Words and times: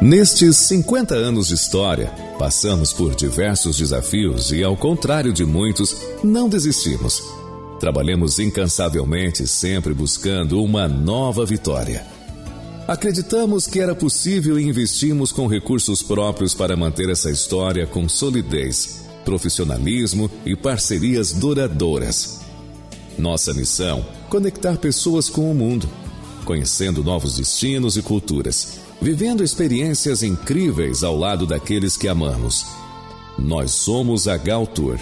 Nestes 0.00 0.58
50 0.58 1.14
anos 1.14 1.48
de 1.48 1.54
história, 1.54 2.12
passamos 2.38 2.92
por 2.92 3.14
diversos 3.14 3.78
desafios 3.78 4.52
e, 4.52 4.62
ao 4.62 4.76
contrário 4.76 5.32
de 5.32 5.42
muitos, 5.42 5.96
não 6.22 6.50
desistimos. 6.50 7.22
Trabalhamos 7.80 8.38
incansavelmente, 8.38 9.46
sempre 9.46 9.94
buscando 9.94 10.62
uma 10.62 10.86
nova 10.86 11.46
vitória. 11.46 12.04
Acreditamos 12.86 13.66
que 13.66 13.80
era 13.80 13.94
possível 13.94 14.60
e 14.60 14.68
investimos 14.68 15.32
com 15.32 15.46
recursos 15.46 16.02
próprios 16.02 16.52
para 16.52 16.76
manter 16.76 17.08
essa 17.08 17.30
história 17.30 17.86
com 17.86 18.06
solidez, 18.06 19.06
profissionalismo 19.24 20.30
e 20.44 20.54
parcerias 20.54 21.32
duradouras. 21.32 22.40
Nossa 23.18 23.54
missão: 23.54 24.04
conectar 24.28 24.76
pessoas 24.76 25.30
com 25.30 25.50
o 25.50 25.54
mundo, 25.54 25.88
conhecendo 26.44 27.02
novos 27.02 27.38
destinos 27.38 27.96
e 27.96 28.02
culturas 28.02 28.84
vivendo 29.00 29.44
experiências 29.44 30.22
incríveis 30.22 31.02
ao 31.02 31.16
lado 31.16 31.46
daqueles 31.46 31.96
que 31.96 32.08
amamos. 32.08 32.66
Nós 33.38 33.70
somos 33.72 34.26
a 34.26 34.36
Gal 34.36 34.66
Tour, 34.66 34.98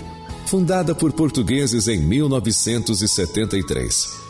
fundada 0.46 0.94
por 0.94 1.12
portugueses 1.12 1.88
em 1.88 1.98
1973. 1.98 4.22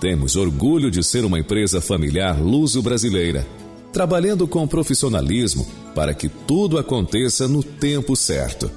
Temos 0.00 0.36
orgulho 0.36 0.90
de 0.90 1.02
ser 1.02 1.24
uma 1.24 1.38
empresa 1.38 1.80
familiar 1.80 2.38
luso-brasileira, 2.40 3.46
trabalhando 3.92 4.48
com 4.48 4.66
profissionalismo 4.66 5.66
para 5.94 6.12
que 6.12 6.28
tudo 6.28 6.78
aconteça 6.78 7.46
no 7.46 7.62
tempo 7.62 8.16
certo. 8.16 8.70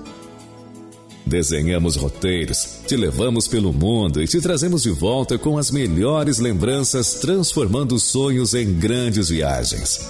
Desenhamos 1.26 1.96
roteiros, 1.96 2.82
te 2.86 2.96
levamos 2.96 3.48
pelo 3.48 3.74
mundo 3.74 4.22
e 4.22 4.28
te 4.28 4.40
trazemos 4.40 4.84
de 4.84 4.92
volta 4.92 5.40
com 5.40 5.58
as 5.58 5.72
melhores 5.72 6.38
lembranças, 6.38 7.16
transformando 7.16 7.98
sonhos 7.98 8.54
em 8.54 8.72
grandes 8.72 9.30
viagens. 9.30 10.08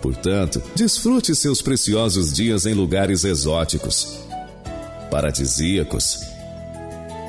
Portanto, 0.00 0.62
desfrute 0.74 1.34
seus 1.34 1.60
preciosos 1.60 2.32
dias 2.32 2.64
em 2.64 2.74
lugares 2.74 3.24
exóticos, 3.24 4.18
paradisíacos, 5.10 6.20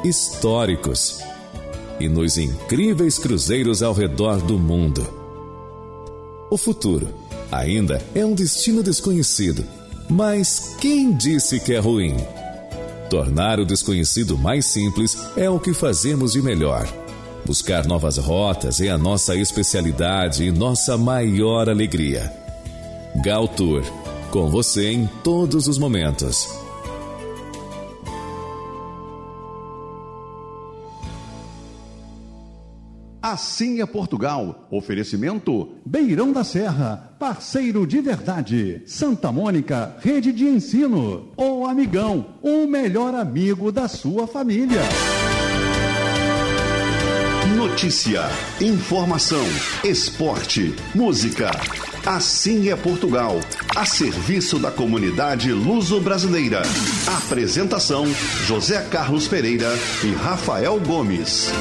históricos 0.04 1.20
e 2.00 2.08
nos 2.08 2.38
incríveis 2.38 3.20
cruzeiros 3.20 3.84
ao 3.84 3.94
redor 3.94 4.42
do 4.42 4.58
mundo. 4.58 5.06
O 6.50 6.58
futuro 6.58 7.08
ainda 7.52 8.02
é 8.16 8.26
um 8.26 8.34
destino 8.34 8.82
desconhecido, 8.82 9.66
mas 10.10 10.76
quem 10.80 11.14
disse 11.14 11.60
que 11.60 11.74
é 11.74 11.80
ruim? 11.80 12.16
Tornar 13.10 13.60
o 13.60 13.66
desconhecido 13.66 14.38
mais 14.38 14.66
simples 14.66 15.18
é 15.36 15.50
o 15.50 15.60
que 15.60 15.74
fazemos 15.74 16.32
de 16.32 16.42
melhor. 16.42 16.88
Buscar 17.46 17.86
novas 17.86 18.18
rotas 18.18 18.80
é 18.80 18.90
a 18.90 18.98
nossa 18.98 19.36
especialidade 19.36 20.46
e 20.46 20.52
nossa 20.52 20.98
maior 20.98 21.70
alegria. 21.70 22.41
Gal 23.16 23.48
Tour, 23.48 23.84
com 24.32 24.50
você 24.50 24.90
em 24.90 25.06
todos 25.22 25.68
os 25.68 25.78
momentos. 25.78 26.48
Assim 33.22 33.82
é 33.82 33.86
Portugal. 33.86 34.68
Oferecimento 34.72 35.70
Beirão 35.86 36.32
da 36.32 36.44
Serra, 36.44 37.16
parceiro 37.20 37.86
de 37.86 38.02
verdade. 38.02 38.82
Santa 38.88 39.32
Mônica, 39.32 39.96
rede 40.00 40.32
de 40.32 40.46
ensino. 40.46 41.30
O 41.38 41.68
Amigão, 41.68 42.26
o 42.42 42.66
melhor 42.66 43.14
amigo 43.14 43.72
da 43.72 43.88
sua 43.88 44.26
família. 44.26 44.82
Notícia, 47.56 48.22
informação, 48.60 49.46
esporte, 49.84 50.74
música. 50.96 51.52
Assim 52.06 52.70
é 52.70 52.76
Portugal, 52.76 53.40
a 53.76 53.86
serviço 53.86 54.58
da 54.58 54.72
comunidade 54.72 55.54
luso-brasileira. 55.54 56.64
Apresentação: 57.06 58.06
José 58.48 58.82
Carlos 58.90 59.28
Pereira 59.28 59.70
e 60.04 60.12
Rafael 60.14 60.80
Gomes. 60.80 61.52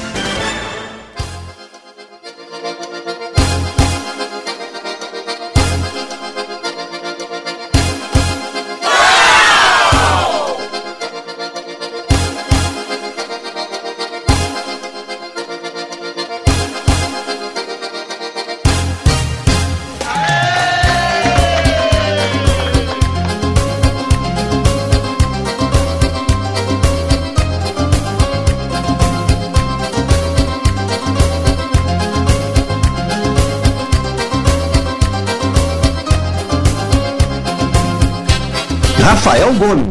Rafael 39.01 39.53
Gomes. 39.53 39.87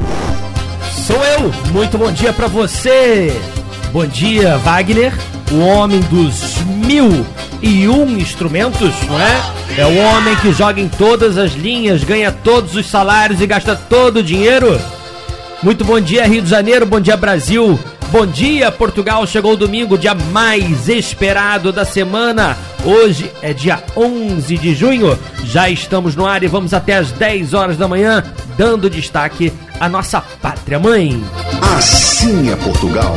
Sou 1.06 1.16
eu. 1.24 1.52
Muito 1.72 1.98
bom 1.98 2.12
dia 2.12 2.32
para 2.32 2.46
você. 2.46 3.32
Bom 3.92 4.06
dia, 4.06 4.56
Wagner, 4.58 5.12
o 5.50 5.58
homem 5.58 6.00
dos 6.02 6.58
mil 6.86 7.26
e 7.60 7.88
um 7.88 8.18
instrumentos, 8.18 8.94
não 9.08 9.20
é? 9.20 9.42
É 9.76 9.84
o 9.84 9.96
homem 9.98 10.36
que 10.36 10.52
joga 10.52 10.80
em 10.80 10.88
todas 10.88 11.36
as 11.36 11.52
linhas, 11.52 12.04
ganha 12.04 12.30
todos 12.30 12.76
os 12.76 12.88
salários 12.88 13.40
e 13.40 13.46
gasta 13.46 13.74
todo 13.74 14.18
o 14.18 14.22
dinheiro. 14.22 14.80
Muito 15.62 15.84
bom 15.84 16.00
dia, 16.00 16.26
Rio 16.26 16.42
de 16.42 16.48
Janeiro. 16.48 16.86
Bom 16.86 17.00
dia, 17.00 17.16
Brasil. 17.16 17.78
Bom 18.10 18.26
dia, 18.26 18.72
Portugal. 18.72 19.24
Chegou 19.24 19.52
o 19.52 19.56
domingo, 19.56 19.96
dia 19.96 20.14
mais 20.14 20.88
esperado 20.88 21.70
da 21.70 21.84
semana. 21.84 22.58
Hoje 22.84 23.30
é 23.40 23.52
dia 23.52 23.80
11 23.96 24.58
de 24.58 24.74
junho. 24.74 25.16
Já 25.44 25.70
estamos 25.70 26.16
no 26.16 26.26
ar 26.26 26.42
e 26.42 26.48
vamos 26.48 26.74
até 26.74 26.96
as 26.96 27.12
10 27.12 27.54
horas 27.54 27.76
da 27.76 27.86
manhã, 27.86 28.24
dando 28.58 28.90
destaque 28.90 29.52
à 29.78 29.88
nossa 29.88 30.20
pátria 30.20 30.80
mãe. 30.80 31.22
Assim 31.78 32.50
é 32.50 32.56
Portugal. 32.56 33.14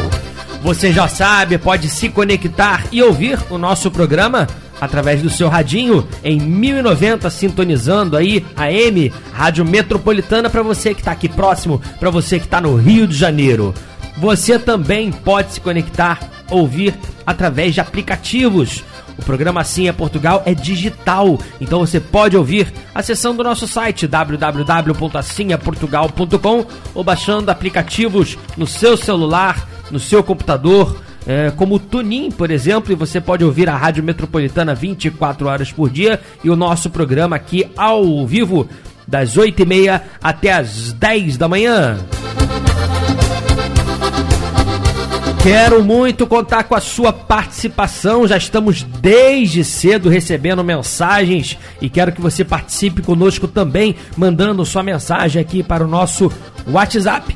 Você 0.61 0.93
já 0.93 1.07
sabe, 1.07 1.57
pode 1.57 1.89
se 1.89 2.07
conectar 2.07 2.85
e 2.91 3.01
ouvir 3.01 3.39
o 3.49 3.57
nosso 3.57 3.89
programa 3.89 4.47
através 4.79 5.23
do 5.23 5.29
seu 5.29 5.49
radinho 5.49 6.07
em 6.23 6.39
1090 6.39 7.29
sintonizando 7.29 8.15
aí 8.15 8.45
a 8.55 8.71
M 8.71 9.11
Rádio 9.31 9.65
Metropolitana 9.65 10.49
para 10.49 10.61
você 10.61 10.93
que 10.93 11.01
está 11.01 11.11
aqui 11.11 11.27
próximo, 11.27 11.81
para 11.99 12.09
você 12.11 12.37
que 12.37 12.45
está 12.45 12.61
no 12.61 12.75
Rio 12.75 13.07
de 13.07 13.17
Janeiro. 13.17 13.73
Você 14.17 14.59
também 14.59 15.11
pode 15.11 15.53
se 15.53 15.61
conectar, 15.61 16.19
ouvir 16.49 16.95
através 17.25 17.73
de 17.73 17.81
aplicativos. 17.81 18.83
O 19.17 19.23
programa 19.23 19.61
Assim 19.61 19.87
é 19.87 19.93
Portugal 19.93 20.43
é 20.45 20.53
digital, 20.53 21.39
então 21.61 21.79
você 21.79 21.99
pode 21.99 22.35
ouvir 22.35 22.73
acessando 22.95 23.41
o 23.41 23.43
nosso 23.43 23.67
site 23.67 24.07
www.assimeportugal.com 24.07 26.65
ou 26.95 27.03
baixando 27.03 27.51
aplicativos 27.51 28.39
no 28.57 28.65
seu 28.65 28.97
celular, 28.97 29.69
no 29.91 29.99
seu 29.99 30.23
computador, 30.23 30.99
é, 31.25 31.51
como 31.51 31.75
o 31.75 31.79
Tunin, 31.79 32.29
por 32.31 32.51
exemplo, 32.51 32.91
e 32.91 32.95
você 32.95 33.21
pode 33.21 33.45
ouvir 33.45 33.69
a 33.69 33.77
Rádio 33.77 34.03
Metropolitana 34.03 34.75
24 34.75 35.47
horas 35.47 35.71
por 35.71 35.89
dia 35.89 36.19
e 36.43 36.49
o 36.49 36.55
nosso 36.55 36.89
programa 36.89 37.35
aqui 37.35 37.65
ao 37.77 38.25
vivo, 38.25 38.67
das 39.07 39.37
8h30 39.37 40.01
até 40.21 40.53
as 40.53 40.91
10 40.93 41.37
da 41.37 41.47
manhã. 41.47 41.99
Quero 45.43 45.83
muito 45.83 46.25
contar 46.25 46.63
com 46.63 46.73
a 46.73 46.79
sua 46.79 47.11
participação. 47.11 48.25
Já 48.25 48.37
estamos 48.37 48.81
desde 48.81 49.61
cedo 49.65 50.07
recebendo 50.07 50.63
mensagens 50.63 51.57
e 51.81 51.89
quero 51.89 52.13
que 52.13 52.21
você 52.21 52.45
participe 52.45 53.01
conosco 53.01 53.45
também, 53.45 53.93
mandando 54.15 54.65
sua 54.65 54.81
mensagem 54.81 55.41
aqui 55.41 55.61
para 55.61 55.83
o 55.83 55.87
nosso 55.87 56.31
WhatsApp 56.65 57.35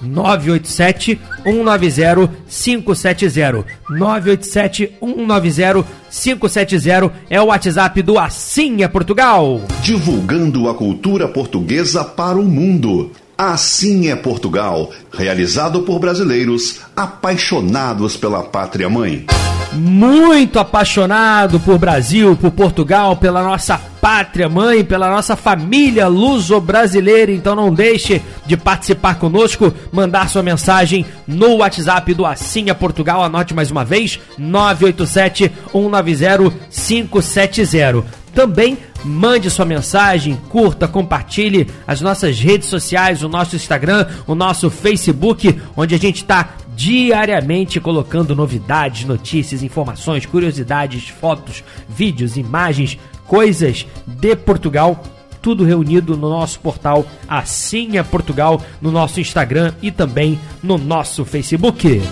987 0.00 1.20
190 1.44 2.32
570. 2.48 3.64
987 3.90 4.96
190 4.98 5.84
570 6.10 7.12
é 7.28 7.38
o 7.38 7.48
WhatsApp 7.48 8.00
do 8.00 8.14
é 8.18 8.88
Portugal. 8.88 9.60
Divulgando 9.82 10.70
a 10.70 10.74
cultura 10.74 11.28
portuguesa 11.28 12.02
para 12.02 12.38
o 12.38 12.44
mundo. 12.44 13.10
Assim 13.38 14.08
é 14.08 14.16
Portugal, 14.16 14.90
realizado 15.12 15.82
por 15.82 15.98
brasileiros 15.98 16.80
apaixonados 16.96 18.16
pela 18.16 18.42
pátria 18.42 18.88
mãe. 18.88 19.26
Muito 19.74 20.58
apaixonado 20.58 21.60
por 21.60 21.76
Brasil, 21.76 22.34
por 22.34 22.50
Portugal, 22.50 23.14
pela 23.16 23.42
nossa 23.42 23.78
pátria 24.00 24.48
mãe, 24.48 24.82
pela 24.82 25.10
nossa 25.10 25.36
família 25.36 26.08
luso-brasileira. 26.08 27.30
Então 27.30 27.54
não 27.54 27.74
deixe 27.74 28.22
de 28.46 28.56
participar 28.56 29.16
conosco, 29.16 29.70
mandar 29.92 30.30
sua 30.30 30.42
mensagem 30.42 31.04
no 31.26 31.56
WhatsApp 31.56 32.14
do 32.14 32.24
Assim 32.24 32.70
é 32.70 32.74
Portugal. 32.74 33.22
Anote 33.22 33.52
mais 33.52 33.70
uma 33.70 33.84
vez: 33.84 34.18
987 34.38 35.52
190 35.72 36.56
570. 36.70 38.25
Também 38.36 38.76
mande 39.02 39.48
sua 39.48 39.64
mensagem, 39.64 40.38
curta, 40.50 40.86
compartilhe 40.86 41.70
as 41.86 42.02
nossas 42.02 42.38
redes 42.38 42.68
sociais, 42.68 43.22
o 43.22 43.30
nosso 43.30 43.56
Instagram, 43.56 44.06
o 44.26 44.34
nosso 44.34 44.68
Facebook, 44.68 45.58
onde 45.74 45.94
a 45.94 45.98
gente 45.98 46.16
está 46.16 46.50
diariamente 46.74 47.80
colocando 47.80 48.36
novidades, 48.36 49.06
notícias, 49.06 49.62
informações, 49.62 50.26
curiosidades, 50.26 51.08
fotos, 51.08 51.64
vídeos, 51.88 52.36
imagens, 52.36 52.98
coisas 53.26 53.86
de 54.06 54.36
Portugal 54.36 55.02
tudo 55.40 55.64
reunido 55.64 56.16
no 56.16 56.28
nosso 56.28 56.58
portal 56.58 57.06
Assim 57.28 57.96
é 57.96 58.02
Portugal, 58.02 58.60
no 58.82 58.90
nosso 58.90 59.20
Instagram 59.20 59.72
e 59.80 59.90
também 59.92 60.38
no 60.62 60.76
nosso 60.76 61.24
Facebook. 61.24 62.02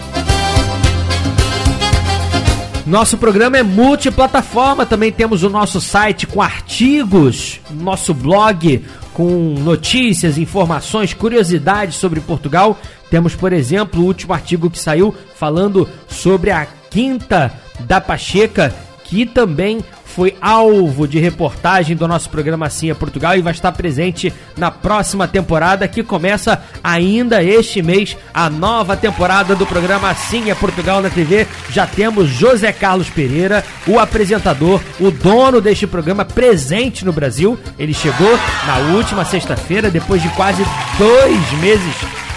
Nosso 2.86 3.16
programa 3.16 3.56
é 3.56 3.62
multiplataforma, 3.62 4.84
também 4.84 5.10
temos 5.10 5.42
o 5.42 5.48
nosso 5.48 5.80
site 5.80 6.26
com 6.26 6.42
artigos, 6.42 7.58
nosso 7.70 8.12
blog 8.12 8.84
com 9.14 9.54
notícias, 9.58 10.36
informações, 10.36 11.14
curiosidades 11.14 11.96
sobre 11.96 12.20
Portugal. 12.20 12.78
Temos, 13.08 13.34
por 13.34 13.54
exemplo, 13.54 14.02
o 14.02 14.04
último 14.04 14.34
artigo 14.34 14.68
que 14.68 14.78
saiu 14.78 15.14
falando 15.34 15.88
sobre 16.08 16.50
a 16.50 16.66
Quinta 16.90 17.52
da 17.80 18.02
Pacheca, 18.02 18.74
que 19.04 19.24
também 19.26 19.84
foi 20.04 20.36
alvo 20.40 21.08
de 21.08 21.18
reportagem 21.18 21.96
do 21.96 22.06
nosso 22.06 22.30
programa 22.30 22.66
Assim 22.66 22.90
é 22.90 22.94
Portugal 22.94 23.36
e 23.36 23.42
vai 23.42 23.52
estar 23.52 23.72
presente 23.72 24.32
na 24.56 24.70
próxima 24.70 25.26
temporada 25.26 25.88
que 25.88 26.02
começa 26.04 26.62
ainda 26.82 27.42
este 27.42 27.82
mês 27.82 28.16
a 28.32 28.48
nova 28.48 28.96
temporada 28.96 29.56
do 29.56 29.66
programa 29.66 30.10
Assim 30.10 30.50
é 30.50 30.54
Portugal 30.54 31.02
na 31.02 31.10
TV. 31.10 31.46
Já 31.70 31.86
temos 31.86 32.28
José 32.28 32.72
Carlos 32.72 33.10
Pereira, 33.10 33.64
o 33.86 33.98
apresentador, 33.98 34.80
o 35.00 35.10
dono 35.10 35.60
deste 35.60 35.86
programa 35.86 36.24
presente 36.24 37.04
no 37.04 37.12
Brasil. 37.12 37.58
Ele 37.78 37.92
chegou 37.92 38.38
na 38.66 38.94
última 38.96 39.24
sexta-feira 39.24 39.90
depois 39.90 40.22
de 40.22 40.28
quase 40.30 40.64
dois 40.96 41.52
meses 41.60 41.94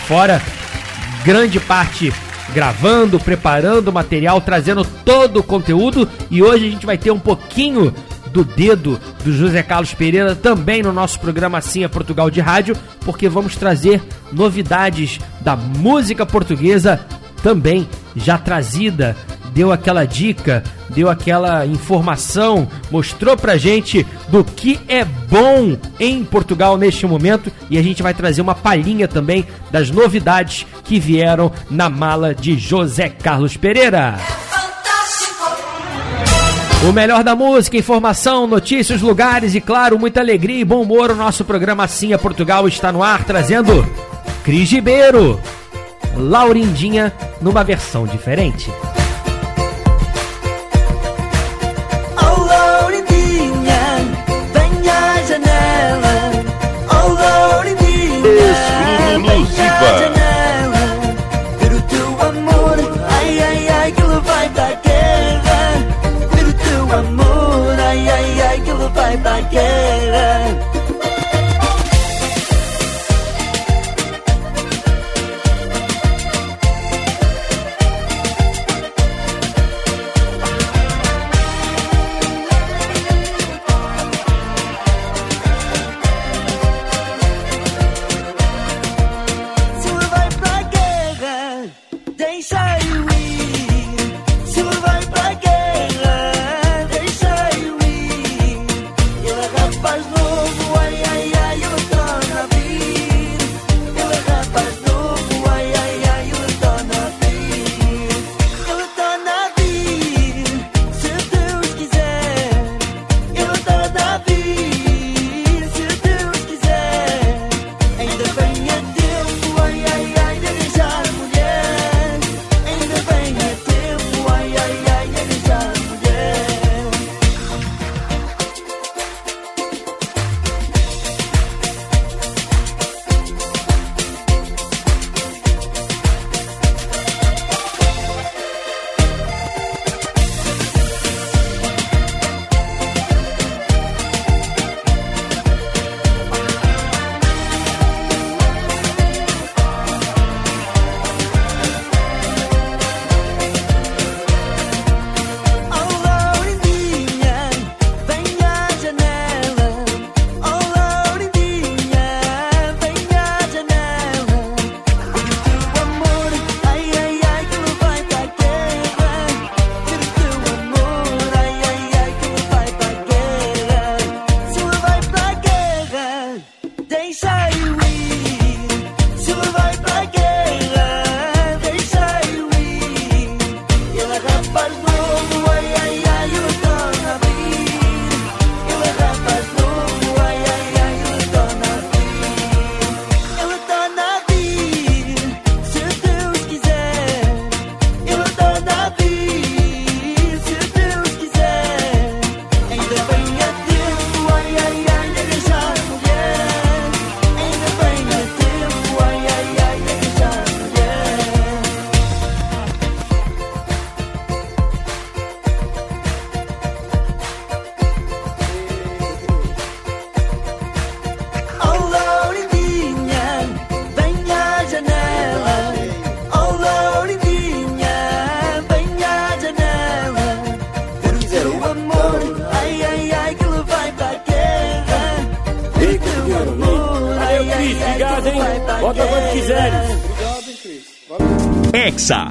fora, 0.08 0.42
grande 1.24 1.60
parte 1.60 2.12
gravando, 2.54 3.20
preparando 3.20 3.92
material, 3.92 4.42
trazendo 4.42 4.84
todo 4.84 5.40
o 5.40 5.44
conteúdo. 5.44 6.08
E 6.30 6.42
hoje 6.42 6.68
a 6.68 6.70
gente 6.70 6.86
vai 6.86 6.98
ter 6.98 7.12
um 7.12 7.20
pouquinho 7.20 7.94
do 8.28 8.44
dedo 8.44 9.00
do 9.24 9.32
José 9.32 9.64
Carlos 9.64 9.94
Pereira 9.94 10.36
também 10.36 10.84
no 10.84 10.94
nosso 10.94 11.20
programa 11.20 11.58
Assim 11.58 11.84
é 11.84 11.88
Portugal 11.88 12.30
de 12.30 12.40
Rádio, 12.40 12.76
porque 13.02 13.28
vamos 13.28 13.56
trazer 13.56 14.02
novidades 14.32 15.20
da 15.42 15.56
música 15.56 16.26
portuguesa 16.26 17.00
também 17.42 17.88
já 18.16 18.38
trazida 18.38 19.16
deu 19.58 19.72
aquela 19.72 20.06
dica, 20.06 20.64
deu 20.88 21.10
aquela 21.10 21.66
informação, 21.66 22.68
mostrou 22.92 23.36
pra 23.36 23.58
gente 23.58 24.06
do 24.28 24.44
que 24.44 24.80
é 24.88 25.04
bom 25.04 25.76
em 26.00 26.24
Portugal 26.24 26.78
neste 26.78 27.08
momento 27.08 27.52
e 27.68 27.76
a 27.76 27.82
gente 27.82 28.04
vai 28.04 28.14
trazer 28.14 28.40
uma 28.40 28.54
palhinha 28.54 29.08
também 29.08 29.48
das 29.72 29.90
novidades 29.90 30.68
que 30.84 31.00
vieram 31.00 31.52
na 31.72 31.90
mala 31.90 32.36
de 32.36 32.56
José 32.56 33.10
Carlos 33.10 33.58
Pereira. 33.58 34.20
O 36.88 36.94
melhor 36.94 37.24
da 37.24 37.36
música, 37.36 37.78
informação, 37.78 38.46
notícias, 38.46 39.02
lugares 39.02 39.56
e, 39.56 39.60
claro, 39.60 39.98
muita 39.98 40.20
alegria 40.20 40.62
e 40.62 40.64
bom 40.64 40.84
humor. 40.84 41.10
O 41.10 41.16
nosso 41.16 41.44
programa 41.44 41.84
Assim 41.84 42.14
é 42.14 42.18
Portugal 42.20 42.68
está 42.68 42.92
no 42.92 43.02
ar, 43.02 43.24
trazendo 43.24 43.84
Cris 44.44 44.72
Ribeiro, 44.72 45.42
Laurindinha, 46.16 47.12
numa 47.42 47.64
versão 47.64 48.06
diferente. 48.06 48.70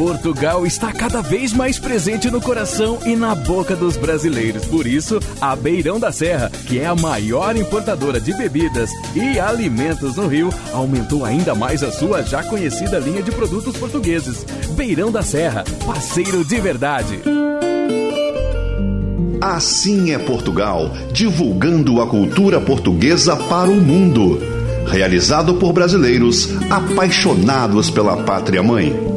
Portugal 0.00 0.64
está 0.64 0.94
cada 0.94 1.20
vez 1.20 1.52
mais 1.52 1.78
presente 1.78 2.30
no 2.30 2.40
coração 2.40 2.98
e 3.04 3.14
na 3.14 3.34
boca 3.34 3.76
dos 3.76 3.98
brasileiros. 3.98 4.64
Por 4.64 4.86
isso, 4.86 5.20
a 5.38 5.54
Beirão 5.54 6.00
da 6.00 6.10
Serra, 6.10 6.50
que 6.66 6.78
é 6.78 6.86
a 6.86 6.94
maior 6.94 7.54
importadora 7.54 8.18
de 8.18 8.32
bebidas 8.32 8.88
e 9.14 9.38
alimentos 9.38 10.16
no 10.16 10.26
Rio, 10.26 10.48
aumentou 10.72 11.22
ainda 11.22 11.54
mais 11.54 11.82
a 11.82 11.92
sua 11.92 12.22
já 12.22 12.42
conhecida 12.42 12.98
linha 12.98 13.22
de 13.22 13.30
produtos 13.30 13.76
portugueses. 13.76 14.42
Beirão 14.70 15.12
da 15.12 15.20
Serra, 15.20 15.64
parceiro 15.84 16.46
de 16.46 16.58
verdade. 16.58 17.20
Assim 19.38 20.12
é 20.12 20.18
Portugal, 20.18 20.92
divulgando 21.12 22.00
a 22.00 22.06
cultura 22.06 22.58
portuguesa 22.58 23.36
para 23.36 23.68
o 23.68 23.76
mundo. 23.76 24.40
Realizado 24.86 25.56
por 25.56 25.74
brasileiros 25.74 26.48
apaixonados 26.70 27.90
pela 27.90 28.16
pátria 28.16 28.62
mãe. 28.62 29.09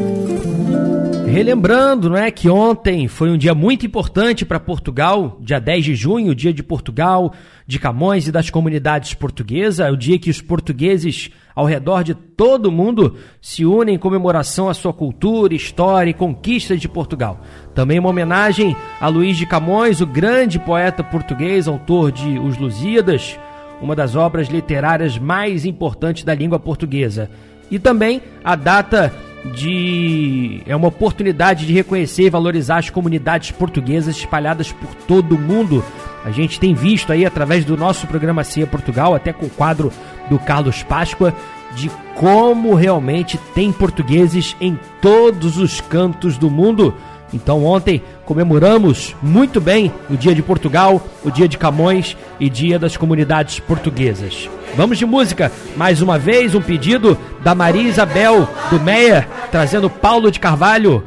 Relembrando, 1.33 2.11
não 2.11 2.15
é, 2.15 2.29
que 2.29 2.47
ontem 2.47 3.07
foi 3.07 3.31
um 3.31 3.37
dia 3.39 3.55
muito 3.55 3.87
importante 3.87 4.45
para 4.45 4.59
Portugal, 4.59 5.39
dia 5.41 5.59
10 5.59 5.83
de 5.83 5.95
junho, 5.95 6.35
dia 6.35 6.53
de 6.53 6.61
Portugal, 6.61 7.33
de 7.65 7.79
Camões 7.79 8.27
e 8.27 8.31
das 8.31 8.51
comunidades 8.51 9.15
portuguesas, 9.15 9.91
o 9.91 9.97
dia 9.97 10.19
que 10.19 10.29
os 10.29 10.39
portugueses 10.41 11.31
ao 11.55 11.65
redor 11.65 12.03
de 12.03 12.13
todo 12.13 12.67
o 12.67 12.71
mundo 12.71 13.15
se 13.41 13.65
unem 13.65 13.95
em 13.95 13.97
comemoração 13.97 14.69
à 14.69 14.75
sua 14.75 14.93
cultura, 14.93 15.55
história 15.55 16.11
e 16.11 16.13
conquistas 16.13 16.79
de 16.79 16.87
Portugal. 16.87 17.41
Também 17.73 17.97
uma 17.97 18.09
homenagem 18.09 18.75
a 19.01 19.07
Luís 19.07 19.35
de 19.35 19.47
Camões, 19.47 20.01
o 20.01 20.05
grande 20.05 20.59
poeta 20.59 21.03
português, 21.03 21.67
autor 21.67 22.11
de 22.11 22.37
Os 22.37 22.59
Lusíadas, 22.59 23.39
uma 23.81 23.95
das 23.95 24.15
obras 24.15 24.49
literárias 24.49 25.17
mais 25.17 25.65
importantes 25.65 26.23
da 26.23 26.35
língua 26.35 26.59
portuguesa. 26.59 27.27
E 27.71 27.79
também 27.79 28.21
a 28.43 28.55
data 28.55 29.11
de 29.45 30.62
é 30.65 30.75
uma 30.75 30.88
oportunidade 30.88 31.65
de 31.65 31.73
reconhecer 31.73 32.23
e 32.23 32.29
valorizar 32.29 32.77
as 32.77 32.89
comunidades 32.89 33.51
portuguesas 33.51 34.15
espalhadas 34.15 34.71
por 34.71 34.93
todo 35.07 35.35
o 35.35 35.39
mundo. 35.39 35.83
A 36.23 36.31
gente 36.31 36.59
tem 36.59 36.73
visto 36.73 37.12
aí 37.12 37.25
através 37.25 37.65
do 37.65 37.75
nosso 37.75 38.07
programa 38.07 38.43
Cia 38.43 38.65
Portugal, 38.65 39.13
até 39.13 39.33
com 39.33 39.45
o 39.45 39.50
quadro 39.50 39.91
do 40.29 40.39
Carlos 40.39 40.81
Páscoa, 40.81 41.35
de 41.75 41.91
como 42.15 42.75
realmente 42.75 43.38
tem 43.53 43.71
portugueses 43.71 44.55
em 44.62 44.79
todos 45.01 45.57
os 45.57 45.81
cantos 45.81 46.38
do 46.38 46.50
mundo. 46.50 46.95
Então 47.33 47.65
ontem 47.65 48.01
comemoramos 48.25 49.15
muito 49.21 49.59
bem 49.59 49.91
o 50.09 50.15
Dia 50.15 50.35
de 50.35 50.43
Portugal, 50.43 51.01
o 51.23 51.31
Dia 51.31 51.47
de 51.47 51.57
Camões 51.57 52.15
e 52.39 52.49
Dia 52.49 52.77
das 52.77 52.95
Comunidades 52.95 53.59
Portuguesas. 53.59 54.47
Vamos 54.75 54.97
de 54.97 55.05
música, 55.05 55.51
mais 55.75 56.01
uma 56.01 56.17
vez 56.17 56.55
um 56.55 56.61
pedido 56.61 57.17
da 57.43 57.53
Maria 57.55 57.89
Isabel 57.89 58.47
do 58.69 58.79
Meia, 58.79 59.27
trazendo 59.51 59.89
Paulo 59.89 60.31
de 60.31 60.39
Carvalho, 60.39 61.03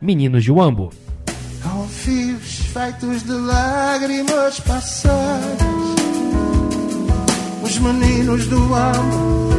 Meninos 0.00 0.44
de 0.44 0.52
Uambo. 0.52 0.90
Com 1.62 1.86
fios 1.88 2.60
feitos 2.72 3.22
de 3.22 3.32
lágrimas 3.32 4.60
passadas, 4.60 5.60
os 7.62 7.78
meninos 7.78 8.46
do 8.46 8.70
Uambo 8.70 9.50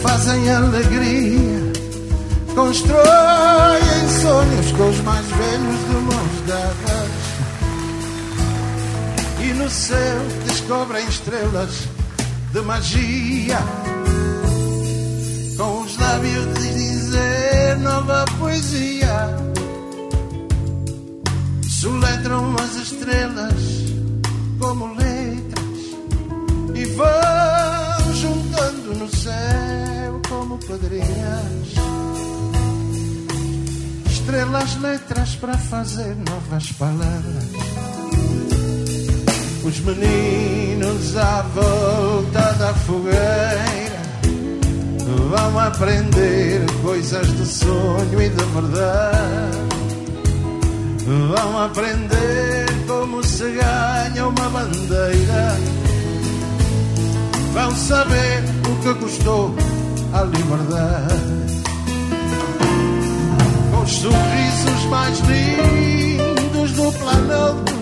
fazem 0.00 0.50
alegria 0.50 1.71
constroem 2.54 4.08
sonhos 4.20 4.72
com 4.72 4.90
os 4.90 5.00
mais 5.00 5.26
velhos 5.26 5.80
de 5.86 5.94
mãos 5.94 6.40
dadas. 6.46 7.12
E 9.40 9.52
no 9.54 9.70
céu 9.70 10.18
descobrem 10.46 11.06
estrelas 11.08 11.88
de 12.52 12.60
magia, 12.62 13.58
com 15.56 15.80
os 15.80 15.96
lábios 15.98 16.58
de 16.58 16.74
dizer 16.74 17.78
nova 17.78 18.24
poesia. 18.38 19.36
Soletram 21.68 22.54
as 22.60 22.76
estrelas 22.76 23.54
como 24.60 24.94
letras 24.94 25.62
e 26.76 26.84
vão 26.84 28.14
juntando 28.14 28.94
no 28.94 29.16
céu 29.16 30.20
como 30.28 30.58
padrinhas 30.58 31.82
estrelas, 34.22 34.76
letras 34.80 35.34
para 35.34 35.58
fazer 35.58 36.16
novas 36.16 36.70
palavras. 36.72 37.48
Os 39.64 39.80
meninos 39.80 41.16
à 41.16 41.42
volta 41.42 42.52
da 42.54 42.72
fogueira 42.74 44.02
vão 45.28 45.58
aprender 45.58 46.64
coisas 46.82 47.26
de 47.36 47.46
sonho 47.46 48.22
e 48.22 48.28
de 48.28 48.44
verdade. 48.44 49.62
Vão 51.04 51.58
aprender 51.58 52.66
como 52.86 53.24
se 53.24 53.44
ganha 53.50 54.28
uma 54.28 54.48
bandeira. 54.50 55.56
Vão 57.52 57.70
saber 57.74 58.44
o 58.70 58.82
que 58.82 58.94
custou 59.00 59.54
a 60.12 60.22
liberdade 60.22 61.61
os 63.82 63.90
sorrisos 63.90 64.84
mais 64.90 65.18
lindos 65.20 66.72
do 66.72 66.92
planalto 66.92 67.72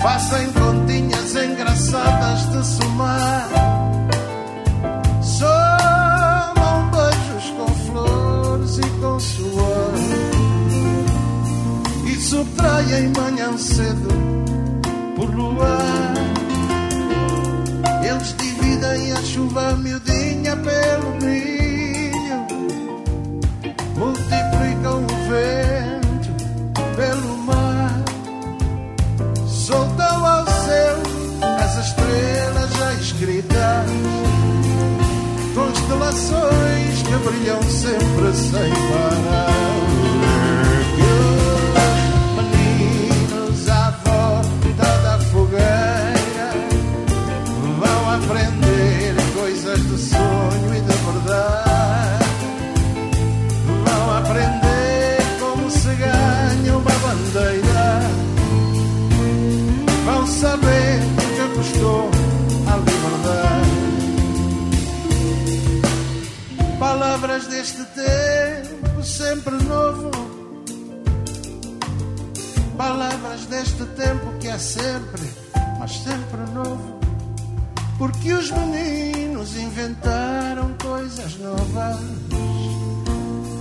fazem 0.00 0.52
continhas 0.52 1.34
engraçadas 1.34 2.46
de 2.50 2.66
somar. 2.66 3.48
Somam 5.22 6.90
beijos 6.90 7.50
com 7.56 7.66
flores 7.86 8.78
e 8.78 9.00
com 9.00 9.20
suor 9.20 9.94
e 12.06 12.14
subtraem 12.20 13.12
manhã 13.16 13.58
cedo 13.58 14.08
por 15.16 15.28
luar. 15.34 16.14
Eles 18.02 18.34
dividem 18.38 19.12
a 19.12 19.22
chuva 19.22 19.76
miudinha 19.76 20.56
pelo 20.56 21.18
brilho 21.18 21.59
multiplicam 24.00 25.04
o 25.04 25.08
vento 25.28 26.32
pelo 26.96 27.36
mar, 27.44 28.02
soltam 29.46 30.24
ao 30.24 30.46
céu 30.46 31.02
as 31.62 31.86
estrelas 31.86 32.72
já 32.78 32.94
escritas, 32.94 33.90
constelações 35.54 37.02
que 37.02 37.28
brilham 37.28 37.62
sempre 37.62 38.32
sem 38.34 38.70
parar. 38.70 39.49
Deste 67.60 67.84
tempo 67.84 69.04
sempre 69.04 69.54
novo. 69.64 70.10
Palavras 72.74 73.44
deste 73.46 73.84
tempo 73.84 74.32
que 74.40 74.48
é 74.48 74.58
sempre, 74.58 75.28
mas 75.78 75.92
sempre 75.98 76.40
novo. 76.54 76.98
Porque 77.98 78.32
os 78.32 78.50
meninos 78.50 79.58
inventaram 79.58 80.74
coisas 80.82 81.36
novas 81.36 82.00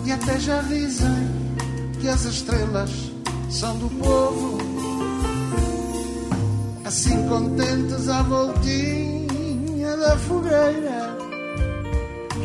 e 0.05 0.11
até 0.13 0.39
já 0.39 0.61
dizem 0.61 1.27
que 1.99 2.07
as 2.07 2.23
estrelas 2.23 2.91
são 3.49 3.77
do 3.79 3.89
povo. 4.01 4.59
Assim 6.85 7.27
contentes 7.27 8.07
à 8.07 8.21
voltinha 8.21 9.97
da 9.97 10.17
fogueira 10.17 10.88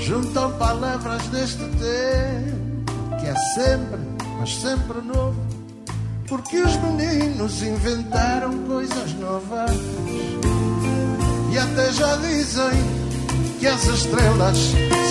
juntam 0.04 0.52
palavras 0.58 1.22
deste 1.28 1.64
tempo 1.64 2.84
que 3.18 3.26
é 3.26 3.34
sempre, 3.54 4.00
mas 4.38 4.54
sempre 4.56 5.00
novo. 5.00 5.40
Porque 6.28 6.58
os 6.58 6.76
meninos 6.76 7.62
inventaram 7.62 8.52
coisas 8.66 9.14
novas 9.14 9.70
e 11.52 11.58
até 11.58 11.92
já 11.92 12.16
dizem 12.16 12.70
que 13.60 13.66
as 13.66 13.84
estrelas 13.84 14.58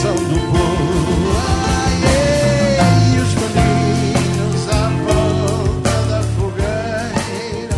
são 0.02 0.16
do 0.16 0.40
povo. 0.52 1.32
Ai, 1.76 1.94
ei, 2.14 3.16
e 3.16 3.20
os 3.20 3.34
meninos 3.34 4.70
à 4.70 4.90
volta 5.06 5.94
da 6.10 6.22
fogueira 6.36 7.78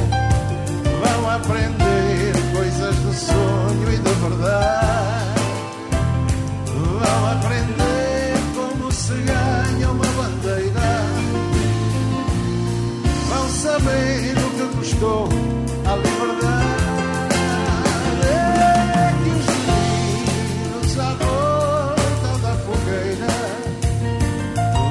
vão 1.01 1.29
aprender 1.29 2.33
coisas 2.53 2.95
do 2.95 3.13
sonho 3.13 3.93
e 3.93 3.97
da 3.99 4.11
verdade. 4.11 4.74
A 15.03 15.95
liberdade. 15.97 16.85
É 18.23 19.13
que 19.23 19.29
os 19.29 19.45
meninos 19.67 20.99
à 20.99 21.13
volta 21.15 22.31
da 22.41 22.53
fogueira 22.63 23.35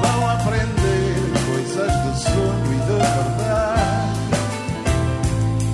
vão 0.01 0.29
aprender 0.29 1.15
coisas 1.47 1.93
do 2.03 2.11
sonho 2.21 2.71
e 2.71 2.79
da 2.87 3.01
verdade. 3.15 4.29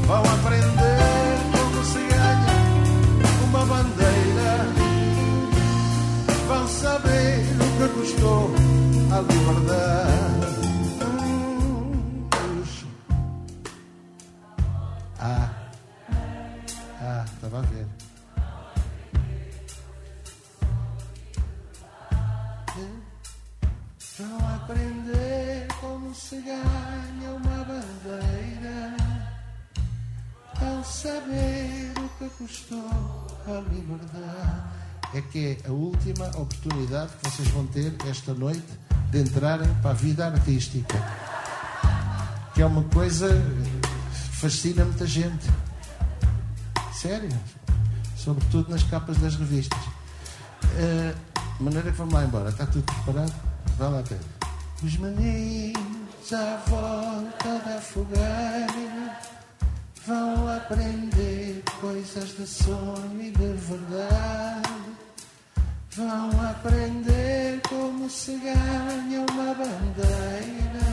Vão 0.07 0.23
aprender 0.23 1.37
como 1.51 1.83
se 1.83 1.99
ganha 1.99 2.55
uma 3.43 3.65
bandeira. 3.65 4.53
Vão 6.47 6.67
saber 6.67 7.45
o 7.59 7.67
que 7.77 7.87
custou 7.99 8.49
a 9.11 9.19
liberdade. 9.19 9.60
Custou 32.41 33.27
a 33.47 33.61
liberdade. 33.71 34.81
É 35.13 35.21
que 35.21 35.57
é 35.63 35.67
a 35.67 35.71
última 35.71 36.27
oportunidade 36.29 37.11
que 37.17 37.29
vocês 37.29 37.47
vão 37.49 37.67
ter 37.67 37.93
esta 38.09 38.33
noite 38.33 38.65
de 39.11 39.21
entrarem 39.21 39.71
para 39.81 39.91
a 39.91 39.93
vida 39.93 40.25
artística. 40.25 40.97
Que 42.53 42.61
é 42.61 42.65
uma 42.65 42.83
coisa 42.85 43.27
que 43.29 44.37
fascina 44.37 44.85
muita 44.85 45.05
gente. 45.05 45.47
Sério. 46.93 47.29
Sobretudo 48.15 48.69
nas 48.71 48.83
capas 48.83 49.17
das 49.17 49.35
revistas. 49.35 49.79
Eh, 50.77 51.13
de 51.57 51.63
maneira 51.63 51.91
que 51.91 51.97
vamos 51.97 52.13
lá 52.13 52.23
embora. 52.23 52.49
Está 52.49 52.65
tudo 52.65 52.83
preparado? 52.83 53.33
Vá 53.77 53.89
lá, 53.89 54.03
Pedro. 54.03 54.25
Os 54.83 54.97
meninos 54.97 56.33
à 56.33 56.57
volta 56.67 57.59
da 57.65 57.81
fogueira 57.81 59.19
vão 60.11 60.47
aprender 60.49 61.63
coisas 61.79 62.35
de 62.37 62.45
sonho 62.45 63.21
e 63.21 63.31
de 63.31 63.53
verdade. 63.69 64.81
Vão 65.95 66.29
aprender 66.49 67.61
como 67.69 68.09
se 68.09 68.33
ganha 68.37 69.25
uma 69.31 69.53
bandeira. 69.53 70.91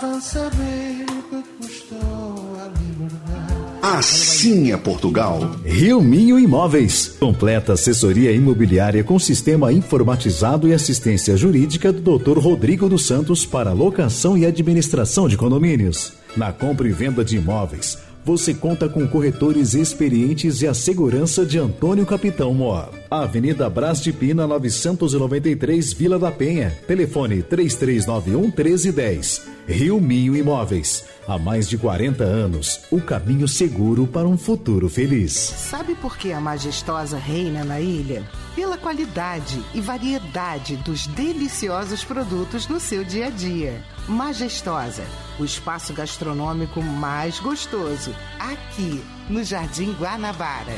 Vão 0.00 0.20
saber 0.20 1.04
o 1.10 1.22
que 1.22 1.42
custou 1.58 2.56
a 2.60 2.68
liberdade. 2.78 3.58
Assim 3.82 4.72
é 4.72 4.76
Portugal. 4.76 5.40
Rio 5.64 6.00
Minho 6.00 6.38
Imóveis. 6.38 7.08
Completa 7.18 7.72
assessoria 7.72 8.30
imobiliária 8.30 9.02
com 9.02 9.18
sistema 9.18 9.72
informatizado 9.72 10.68
e 10.68 10.72
assistência 10.72 11.36
jurídica 11.36 11.92
do 11.92 12.18
Dr. 12.18 12.38
Rodrigo 12.38 12.88
dos 12.88 13.06
Santos 13.06 13.44
para 13.44 13.72
locação 13.72 14.38
e 14.38 14.46
administração 14.46 15.28
de 15.28 15.36
condomínios. 15.36 16.12
Na 16.36 16.52
compra 16.52 16.88
e 16.88 16.92
venda 16.92 17.24
de 17.24 17.36
imóveis, 17.36 17.98
você 18.24 18.52
conta 18.52 18.88
com 18.88 19.06
corretores 19.08 19.72
experientes 19.74 20.60
e 20.60 20.66
a 20.66 20.74
segurança 20.74 21.46
de 21.46 21.58
Antônio 21.58 22.04
Capitão 22.04 22.52
Mor. 22.52 22.90
Avenida 23.10 23.70
Brás 23.70 24.02
de 24.02 24.12
Pina, 24.12 24.46
993, 24.46 25.94
Vila 25.94 26.18
da 26.18 26.30
Penha. 26.30 26.76
Telefone 26.86 27.42
3391 27.42 28.42
1310. 28.42 29.48
Rio 29.66 30.00
Minho 30.00 30.36
Imóveis. 30.36 31.04
Há 31.26 31.38
mais 31.38 31.68
de 31.68 31.78
40 31.78 32.24
anos, 32.24 32.80
o 32.90 33.00
caminho 33.00 33.48
seguro 33.48 34.06
para 34.06 34.28
um 34.28 34.36
futuro 34.36 34.88
feliz. 34.88 35.32
Sabe 35.32 35.94
por 35.94 36.16
que 36.16 36.32
a 36.32 36.40
majestosa 36.40 37.18
reina 37.18 37.64
na 37.64 37.80
ilha? 37.80 38.22
Pela 38.58 38.76
qualidade 38.76 39.62
e 39.72 39.80
variedade 39.80 40.74
dos 40.78 41.06
deliciosos 41.06 42.02
produtos 42.02 42.66
no 42.66 42.80
seu 42.80 43.04
dia 43.04 43.26
a 43.26 43.30
dia. 43.30 43.80
Majestosa, 44.08 45.04
o 45.38 45.44
espaço 45.44 45.94
gastronômico 45.94 46.82
mais 46.82 47.38
gostoso, 47.38 48.12
aqui 48.36 49.00
no 49.30 49.44
Jardim 49.44 49.92
Guanabara. 49.92 50.74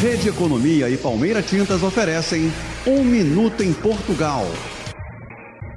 Rede 0.00 0.28
Economia 0.28 0.88
e 0.88 0.96
Palmeira 0.96 1.42
Tintas 1.42 1.82
oferecem 1.82 2.42
Um 2.86 3.02
Minuto 3.02 3.64
em 3.64 3.72
Portugal. 3.72 4.44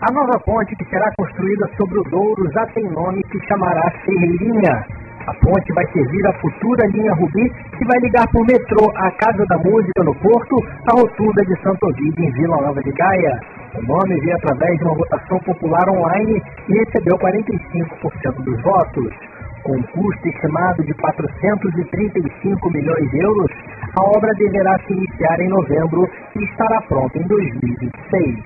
A 0.01 0.11
nova 0.11 0.39
ponte 0.45 0.75
que 0.75 0.85
será 0.85 1.11
construída 1.17 1.67
sobre 1.77 1.97
o 1.97 2.03
Douro 2.11 2.47
já 2.53 2.63
tem 2.75 2.83
nome 2.91 3.23
que 3.23 3.39
chamará 3.47 3.91
Serrinha. 4.05 5.02
A 5.25 5.33
ponte 5.35 5.71
vai 5.73 5.85
servir 5.93 6.27
a 6.27 6.33
futura 6.33 6.85
linha 6.87 7.13
Rubi, 7.13 7.49
que 7.77 7.85
vai 7.85 7.97
ligar 7.99 8.27
por 8.27 8.45
metrô 8.45 8.91
a 8.97 9.09
Casa 9.11 9.45
da 9.47 9.57
Música 9.57 10.03
no 10.03 10.13
Porto, 10.15 10.57
a 10.85 10.99
Rotunda 10.99 11.45
de 11.45 11.55
Santo 11.63 11.87
Ovídio 11.87 12.25
em 12.25 12.31
Vila 12.31 12.57
Nova 12.57 12.81
de 12.83 12.91
Gaia. 12.91 13.39
O 13.75 13.81
nome 13.87 14.19
veio 14.19 14.35
através 14.35 14.77
de 14.77 14.83
uma 14.83 14.95
votação 14.95 15.39
popular 15.39 15.89
online 15.89 16.43
e 16.67 16.73
recebeu 16.73 17.17
45% 17.17 18.43
dos 18.43 18.61
votos. 18.63 19.13
Com 19.63 19.77
um 19.77 19.83
custo 19.83 20.27
estimado 20.27 20.83
de 20.83 20.93
435 20.93 22.71
milhões 22.71 23.09
de 23.11 23.19
euros, 23.19 23.51
a 23.95 24.03
obra 24.17 24.33
deverá 24.33 24.77
se 24.85 24.91
iniciar 24.91 25.39
em 25.39 25.47
novembro 25.47 26.05
e 26.35 26.43
estará 26.43 26.81
pronta 26.81 27.17
em 27.17 27.23
2026. 27.27 28.43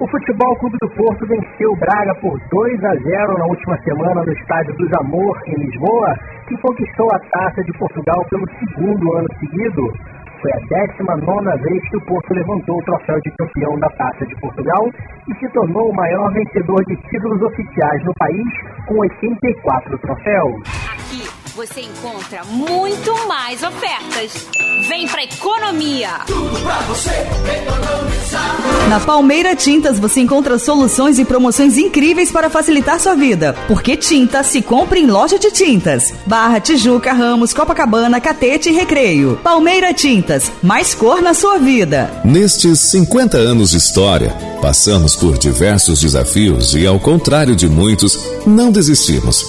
O 0.00 0.08
Futebol 0.08 0.56
Clube 0.56 0.78
do 0.80 0.88
Porto 0.96 1.26
venceu 1.26 1.72
o 1.72 1.76
Braga 1.76 2.14
por 2.22 2.40
2 2.50 2.84
a 2.84 2.94
0 2.96 3.36
na 3.36 3.44
última 3.44 3.76
semana 3.82 4.24
no 4.24 4.32
Estádio 4.32 4.74
dos 4.76 4.90
Amor, 4.94 5.38
em 5.46 5.62
Lisboa, 5.62 6.16
e 6.50 6.56
conquistou 6.56 7.06
a 7.12 7.18
Taça 7.18 7.62
de 7.62 7.72
Portugal 7.78 8.24
pelo 8.30 8.48
segundo 8.58 9.14
ano 9.18 9.28
seguido. 9.38 9.92
Foi 10.40 10.52
a 10.52 10.86
19 10.86 11.68
vez 11.68 11.90
que 11.90 11.96
o 11.98 12.06
Porto 12.06 12.32
levantou 12.32 12.78
o 12.78 12.84
troféu 12.84 13.20
de 13.20 13.30
campeão 13.32 13.78
da 13.78 13.90
Taça 13.90 14.24
de 14.24 14.34
Portugal 14.40 14.88
e 15.28 15.34
se 15.34 15.46
tornou 15.52 15.90
o 15.90 15.94
maior 15.94 16.32
vencedor 16.32 16.82
de 16.86 16.96
títulos 16.96 17.42
oficiais 17.42 18.02
no 18.02 18.14
país, 18.14 18.48
com 18.86 18.94
84 19.00 19.98
troféus. 19.98 21.29
Você 21.60 21.82
encontra 21.82 22.42
muito 22.44 23.28
mais 23.28 23.62
ofertas. 23.62 24.46
Vem 24.88 25.06
pra 25.06 25.22
economia! 25.24 26.08
Tudo 26.26 26.58
pra 26.60 26.78
você 26.88 27.10
economizar. 27.10 28.88
Na 28.88 28.98
Palmeira 28.98 29.54
Tintas 29.54 29.98
você 29.98 30.20
encontra 30.20 30.58
soluções 30.58 31.18
e 31.18 31.24
promoções 31.26 31.76
incríveis 31.76 32.32
para 32.32 32.48
facilitar 32.48 32.98
sua 32.98 33.14
vida. 33.14 33.54
Porque 33.68 33.94
tinta 33.94 34.42
se 34.42 34.62
compra 34.62 34.98
em 34.98 35.04
loja 35.04 35.38
de 35.38 35.50
tintas. 35.50 36.14
Barra, 36.24 36.60
Tijuca, 36.60 37.12
Ramos, 37.12 37.52
Copacabana, 37.52 38.22
Catete 38.22 38.70
e 38.70 38.72
Recreio. 38.72 39.38
Palmeira 39.42 39.92
Tintas, 39.92 40.50
mais 40.62 40.94
cor 40.94 41.20
na 41.20 41.34
sua 41.34 41.58
vida. 41.58 42.10
Nestes 42.24 42.80
50 42.80 43.36
anos 43.36 43.72
de 43.72 43.76
história, 43.76 44.34
passamos 44.62 45.14
por 45.14 45.36
diversos 45.36 46.00
desafios 46.00 46.74
e, 46.74 46.86
ao 46.86 46.98
contrário 46.98 47.54
de 47.54 47.68
muitos, 47.68 48.18
não 48.46 48.72
desistimos. 48.72 49.44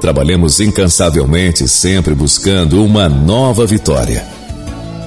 Trabalhamos 0.00 0.60
incansavelmente, 0.60 1.66
sempre 1.66 2.14
buscando 2.14 2.84
uma 2.84 3.08
nova 3.08 3.66
vitória. 3.66 4.24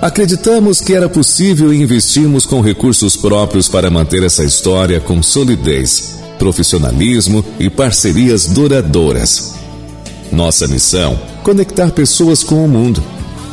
Acreditamos 0.02 0.82
que 0.82 0.94
era 0.94 1.08
possível 1.08 1.74
e 1.74 1.82
investimos 1.82 2.46
com 2.46 2.60
recursos 2.60 3.16
próprios 3.16 3.68
para 3.68 3.90
manter 3.90 4.24
essa 4.24 4.44
história 4.44 5.00
com 5.00 5.22
solidez, 5.22 6.20
profissionalismo 6.40 7.46
e 7.60 7.70
parcerias 7.70 8.48
duradouras. 8.48 9.54
Nossa 10.32 10.68
missão: 10.68 11.18
conectar 11.44 11.92
pessoas 11.92 12.44
com 12.44 12.66
o 12.66 12.68
mundo, 12.68 13.02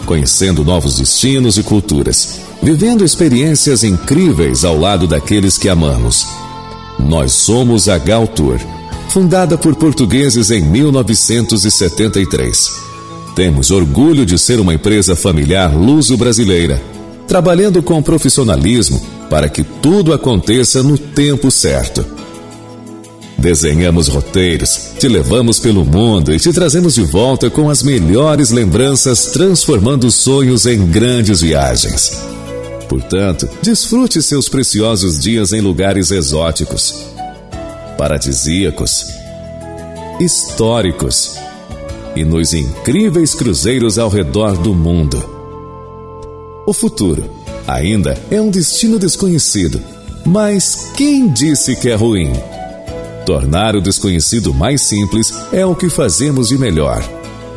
conhecendo 0.07 0.65
novos 0.65 0.99
destinos 0.99 1.59
e 1.59 1.63
culturas, 1.63 2.41
vivendo 2.63 3.05
experiências 3.05 3.85
incríveis 3.85 4.65
ao 4.65 4.79
lado 4.79 5.07
daqueles 5.07 5.59
que 5.59 5.69
amamos. 5.69 6.27
Nós 6.99 7.33
somos 7.33 7.89
a 7.89 7.99
Gal 7.99 8.27
Tour, 8.27 8.59
fundada 9.09 9.57
por 9.57 9.75
portugueses 9.75 10.51
em 10.51 10.63
1973. 10.63 12.89
Temos 13.35 13.71
orgulho 13.71 14.27
de 14.27 14.39
ser 14.39 14.61
uma 14.61 14.75
empresa 14.75 15.17
familiar 15.17 15.75
luso-brasileira, 15.75 16.83
trabalhando 17.27 17.83
com 17.83 18.03
profissionalismo, 18.03 19.01
para 19.31 19.49
que 19.49 19.63
tudo 19.63 20.13
aconteça 20.13 20.83
no 20.83 20.99
tempo 20.99 21.51
certo. 21.51 22.05
Desenhamos 23.39 24.09
roteiros, 24.09 24.91
te 24.99 25.07
levamos 25.07 25.61
pelo 25.61 25.85
mundo 25.85 26.35
e 26.35 26.41
te 26.41 26.53
trazemos 26.53 26.97
de 26.97 27.05
volta 27.05 27.49
com 27.49 27.71
as 27.71 27.85
melhores 27.85 28.51
lembranças, 28.51 29.27
transformando 29.27 30.11
sonhos 30.11 30.67
em 30.67 30.85
grandes 30.87 31.41
viagens. 31.41 32.21
Portanto, 32.89 33.49
desfrute 33.63 34.21
seus 34.23 34.49
preciosos 34.49 35.21
dias 35.21 35.53
em 35.53 35.61
lugares 35.61 36.11
exóticos, 36.11 37.05
paradisíacos, 37.99 39.09
históricos 40.21 41.37
e 42.15 42.25
nos 42.25 42.55
incríveis 42.55 43.35
cruzeiros 43.35 43.99
ao 43.99 44.09
redor 44.09 44.57
do 44.57 44.73
mundo. 44.73 45.23
O 46.65 46.73
futuro 46.73 47.29
ainda 47.67 48.17
é 48.31 48.41
um 48.41 48.51
destino 48.51 48.99
desconhecido, 48.99 49.83
mas 50.25 50.93
quem 50.97 51.29
disse 51.29 51.75
que 51.77 51.91
é 51.91 51.95
ruim? 51.95 52.33
Tornar 53.27 53.77
o 53.77 53.81
desconhecido 53.81 54.55
mais 54.55 54.83
simples 54.83 55.35
é 55.53 55.67
o 55.67 55.75
que 55.75 55.91
fazemos 55.91 56.49
de 56.49 56.57
melhor. 56.57 57.03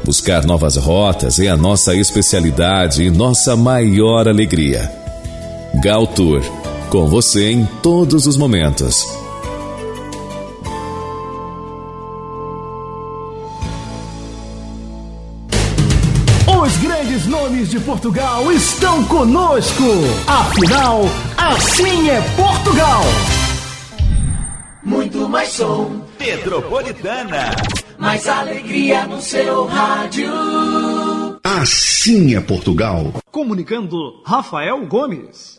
Buscar 0.03 0.45
novas 0.45 0.75
rotas 0.75 1.39
é 1.39 1.47
a 1.47 1.55
nossa 1.55 1.95
especialidade 1.95 3.03
e 3.03 3.11
nossa 3.11 3.55
maior 3.55 4.27
alegria. 4.27 4.91
Gal 5.81 6.07
Tour, 6.07 6.41
com 6.89 7.07
você 7.07 7.51
em 7.51 7.65
todos 7.81 8.25
os 8.25 8.35
momentos. 8.35 9.20
De 17.69 17.79
Portugal 17.79 18.51
estão 18.51 19.03
conosco. 19.05 19.83
Afinal, 20.27 21.01
assim 21.37 22.09
é 22.09 22.21
Portugal. 22.35 23.03
Muito 24.83 25.29
mais 25.29 25.49
som. 25.49 26.01
Metropolitana. 26.19 27.51
Mais 27.97 28.27
alegria 28.27 29.05
no 29.05 29.21
seu 29.21 29.65
rádio. 29.67 30.31
Assim 31.43 32.35
é 32.35 32.41
Portugal. 32.41 33.13
Comunicando 33.31 33.95
Rafael 34.25 34.85
Gomes. 34.87 35.57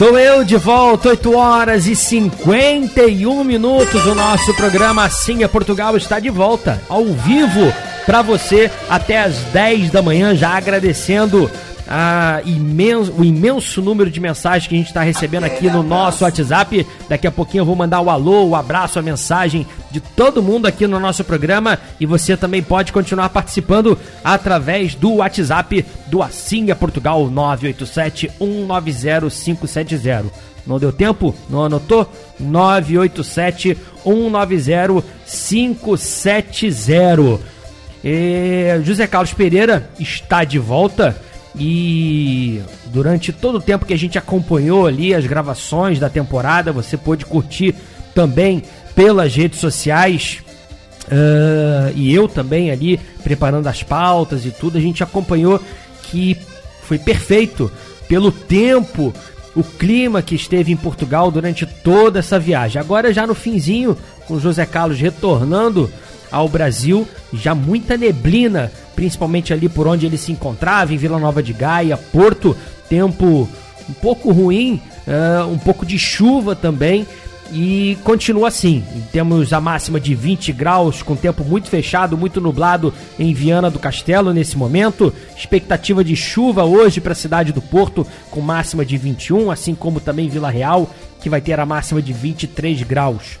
Sou 0.00 0.18
eu 0.18 0.42
de 0.42 0.56
volta, 0.56 1.10
8 1.10 1.36
horas 1.36 1.86
e 1.86 1.94
51 1.94 3.44
minutos. 3.44 4.06
O 4.06 4.14
nosso 4.14 4.54
programa 4.54 5.04
Assim 5.04 5.42
é 5.42 5.46
Portugal 5.46 5.94
está 5.94 6.18
de 6.18 6.30
volta, 6.30 6.80
ao 6.88 7.04
vivo, 7.04 7.70
para 8.06 8.22
você, 8.22 8.70
até 8.88 9.20
as 9.20 9.36
10 9.52 9.90
da 9.90 10.00
manhã, 10.00 10.34
já 10.34 10.56
agradecendo 10.56 11.50
a 11.92 12.40
imenso, 12.44 13.12
o 13.18 13.24
imenso 13.24 13.82
número 13.82 14.08
de 14.08 14.20
mensagens 14.20 14.68
que 14.68 14.76
a 14.76 14.78
gente 14.78 14.86
está 14.86 15.02
recebendo 15.02 15.42
aqui 15.42 15.68
no 15.68 15.82
nosso 15.82 16.22
WhatsApp. 16.22 16.86
Daqui 17.08 17.26
a 17.26 17.32
pouquinho 17.32 17.62
eu 17.62 17.66
vou 17.66 17.74
mandar 17.74 18.00
o 18.00 18.08
alô, 18.08 18.44
o 18.44 18.54
abraço, 18.54 19.00
a 19.00 19.02
mensagem 19.02 19.66
de 19.90 19.98
todo 19.98 20.40
mundo 20.40 20.66
aqui 20.66 20.86
no 20.86 21.00
nosso 21.00 21.24
programa. 21.24 21.80
E 21.98 22.06
você 22.06 22.36
também 22.36 22.62
pode 22.62 22.92
continuar 22.92 23.30
participando 23.30 23.98
através 24.22 24.94
do 24.94 25.16
WhatsApp 25.16 25.84
do 26.06 26.20
é 26.22 26.74
Portugal 26.74 27.28
987 27.28 28.30
190 28.38 29.28
570. 29.28 30.26
Não 30.64 30.78
deu 30.78 30.92
tempo? 30.92 31.34
Não 31.48 31.64
anotou? 31.64 32.08
987 32.38 33.76
190 34.04 35.04
570. 35.26 37.40
E 38.04 38.80
José 38.84 39.08
Carlos 39.08 39.32
Pereira 39.32 39.90
está 39.98 40.44
de 40.44 40.58
volta 40.58 41.20
e 41.54 42.62
durante 42.86 43.32
todo 43.32 43.56
o 43.56 43.60
tempo 43.60 43.84
que 43.84 43.94
a 43.94 43.98
gente 43.98 44.18
acompanhou 44.18 44.86
ali 44.86 45.14
as 45.14 45.26
gravações 45.26 45.98
da 45.98 46.08
temporada, 46.08 46.72
você 46.72 46.96
pôde 46.96 47.26
curtir 47.26 47.74
também 48.14 48.62
pelas 48.94 49.34
redes 49.34 49.58
sociais. 49.58 50.42
Uh, 51.06 51.92
e 51.96 52.14
eu 52.14 52.28
também 52.28 52.70
ali 52.70 53.00
preparando 53.24 53.66
as 53.66 53.82
pautas 53.82 54.44
e 54.46 54.50
tudo, 54.50 54.78
a 54.78 54.80
gente 54.80 55.02
acompanhou 55.02 55.60
que 56.04 56.36
foi 56.82 56.98
perfeito 56.98 57.70
pelo 58.08 58.30
tempo, 58.30 59.12
o 59.54 59.64
clima 59.64 60.22
que 60.22 60.34
esteve 60.34 60.72
em 60.72 60.76
Portugal 60.76 61.30
durante 61.30 61.66
toda 61.66 62.20
essa 62.20 62.38
viagem. 62.38 62.80
Agora 62.80 63.12
já 63.12 63.26
no 63.26 63.34
finzinho, 63.34 63.96
com 64.26 64.38
José 64.38 64.64
Carlos 64.66 65.00
retornando 65.00 65.90
ao 66.30 66.48
Brasil, 66.48 67.06
já 67.32 67.54
muita 67.54 67.96
neblina, 67.96 68.70
principalmente 68.94 69.52
ali 69.52 69.68
por 69.68 69.86
onde 69.86 70.06
ele 70.06 70.18
se 70.18 70.32
encontrava, 70.32 70.92
em 70.92 70.96
Vila 70.96 71.18
Nova 71.18 71.42
de 71.42 71.52
Gaia, 71.52 71.96
Porto, 71.96 72.56
tempo 72.88 73.48
um 73.88 73.92
pouco 73.94 74.30
ruim, 74.30 74.80
uh, 75.06 75.46
um 75.46 75.58
pouco 75.58 75.84
de 75.84 75.98
chuva 75.98 76.54
também. 76.54 77.06
E 77.52 77.98
continua 78.04 78.46
assim. 78.46 78.84
Temos 79.10 79.52
a 79.52 79.60
máxima 79.60 79.98
de 79.98 80.14
20 80.14 80.52
graus, 80.52 81.02
com 81.02 81.16
tempo 81.16 81.42
muito 81.42 81.68
fechado, 81.68 82.16
muito 82.16 82.40
nublado 82.40 82.94
em 83.18 83.34
Viana 83.34 83.68
do 83.68 83.78
Castelo 83.78 84.32
nesse 84.32 84.56
momento. 84.56 85.12
Expectativa 85.36 86.04
de 86.04 86.14
chuva 86.14 86.64
hoje 86.64 87.00
para 87.00 87.10
a 87.10 87.16
cidade 87.16 87.52
do 87.52 87.60
Porto, 87.60 88.06
com 88.30 88.40
máxima 88.40 88.84
de 88.84 88.96
21, 88.96 89.50
assim 89.50 89.74
como 89.74 89.98
também 89.98 90.28
Vila 90.28 90.48
Real, 90.48 90.88
que 91.20 91.28
vai 91.28 91.40
ter 91.40 91.58
a 91.58 91.66
máxima 91.66 92.00
de 92.00 92.12
23 92.12 92.84
graus. 92.84 93.40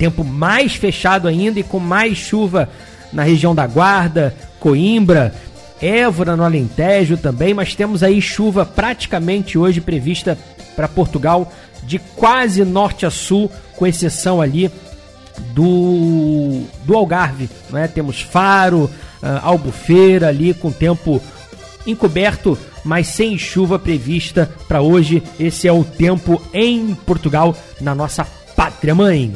Tempo 0.00 0.24
mais 0.24 0.76
fechado 0.76 1.28
ainda 1.28 1.60
e 1.60 1.62
com 1.62 1.78
mais 1.78 2.16
chuva 2.16 2.70
na 3.12 3.22
região 3.22 3.54
da 3.54 3.66
Guarda, 3.66 4.34
Coimbra, 4.58 5.34
Évora 5.78 6.34
no 6.34 6.42
Alentejo 6.42 7.18
também, 7.18 7.52
mas 7.52 7.74
temos 7.74 8.02
aí 8.02 8.18
chuva 8.22 8.64
praticamente 8.64 9.58
hoje 9.58 9.78
prevista 9.78 10.38
para 10.74 10.88
Portugal 10.88 11.52
de 11.82 11.98
quase 11.98 12.64
norte 12.64 13.04
a 13.04 13.10
sul, 13.10 13.52
com 13.76 13.86
exceção 13.86 14.40
ali 14.40 14.70
do, 15.52 16.62
do 16.86 16.96
Algarve, 16.96 17.50
né? 17.68 17.86
Temos 17.86 18.22
Faro, 18.22 18.84
uh, 18.84 18.90
Albufeira 19.42 20.28
ali 20.28 20.54
com 20.54 20.72
tempo 20.72 21.20
encoberto, 21.86 22.56
mas 22.82 23.08
sem 23.08 23.36
chuva 23.36 23.78
prevista 23.78 24.50
para 24.66 24.80
hoje. 24.80 25.22
Esse 25.38 25.68
é 25.68 25.72
o 25.72 25.84
tempo 25.84 26.40
em 26.54 26.94
Portugal, 26.94 27.54
na 27.82 27.94
nossa 27.94 28.26
pátria 28.56 28.94
mãe. 28.94 29.34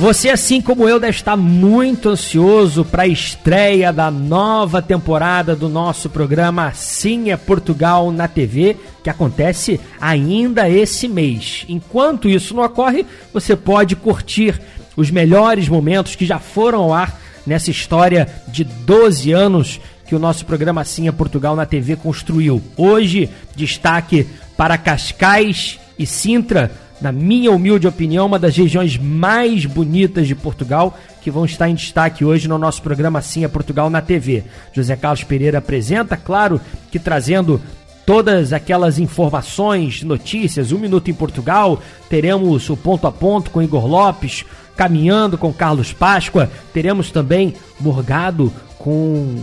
Você, 0.00 0.30
assim 0.30 0.62
como 0.62 0.88
eu, 0.88 0.98
deve 0.98 1.18
estar 1.18 1.36
muito 1.36 2.08
ansioso 2.08 2.86
para 2.86 3.02
a 3.02 3.06
estreia 3.06 3.92
da 3.92 4.10
nova 4.10 4.80
temporada 4.80 5.54
do 5.54 5.68
nosso 5.68 6.08
programa 6.08 6.68
Assim 6.68 7.30
é 7.30 7.36
Portugal 7.36 8.10
na 8.10 8.26
TV, 8.26 8.78
que 9.04 9.10
acontece 9.10 9.78
ainda 10.00 10.70
esse 10.70 11.06
mês. 11.06 11.66
Enquanto 11.68 12.30
isso 12.30 12.54
não 12.54 12.62
ocorre, 12.62 13.04
você 13.30 13.54
pode 13.54 13.94
curtir 13.94 14.58
os 14.96 15.10
melhores 15.10 15.68
momentos 15.68 16.16
que 16.16 16.24
já 16.24 16.38
foram 16.38 16.84
ao 16.84 16.94
ar 16.94 17.20
nessa 17.46 17.70
história 17.70 18.26
de 18.48 18.64
12 18.64 19.32
anos 19.32 19.80
que 20.10 20.16
o 20.16 20.18
nosso 20.18 20.44
programa 20.44 20.80
Assim 20.80 21.06
é 21.06 21.12
Portugal 21.12 21.54
na 21.54 21.64
TV 21.64 21.94
construiu. 21.94 22.60
Hoje, 22.76 23.30
destaque 23.54 24.26
para 24.56 24.76
Cascais 24.76 25.78
e 25.96 26.04
Sintra 26.04 26.72
na 27.00 27.12
minha 27.12 27.52
humilde 27.52 27.86
opinião, 27.86 28.26
uma 28.26 28.36
das 28.36 28.56
regiões 28.56 28.98
mais 28.98 29.64
bonitas 29.64 30.26
de 30.26 30.34
Portugal, 30.34 30.98
que 31.22 31.30
vão 31.30 31.44
estar 31.44 31.68
em 31.68 31.76
destaque 31.76 32.24
hoje 32.24 32.48
no 32.48 32.58
nosso 32.58 32.82
programa 32.82 33.20
Assim 33.20 33.44
é 33.44 33.48
Portugal 33.48 33.88
na 33.88 34.02
TV. 34.02 34.42
José 34.72 34.96
Carlos 34.96 35.22
Pereira 35.22 35.58
apresenta, 35.58 36.16
claro, 36.16 36.60
que 36.90 36.98
trazendo 36.98 37.62
todas 38.04 38.52
aquelas 38.52 38.98
informações, 38.98 40.02
notícias, 40.02 40.72
um 40.72 40.78
minuto 40.80 41.08
em 41.08 41.14
Portugal, 41.14 41.80
teremos 42.08 42.68
o 42.68 42.76
ponto 42.76 43.06
a 43.06 43.12
ponto 43.12 43.48
com 43.52 43.62
Igor 43.62 43.86
Lopes, 43.86 44.44
caminhando 44.76 45.38
com 45.38 45.52
Carlos 45.52 45.92
Páscoa, 45.92 46.50
teremos 46.74 47.12
também 47.12 47.54
Morgado 47.78 48.52
com 48.76 49.36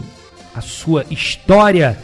a 0.58 0.62
sua 0.62 1.06
história 1.12 1.98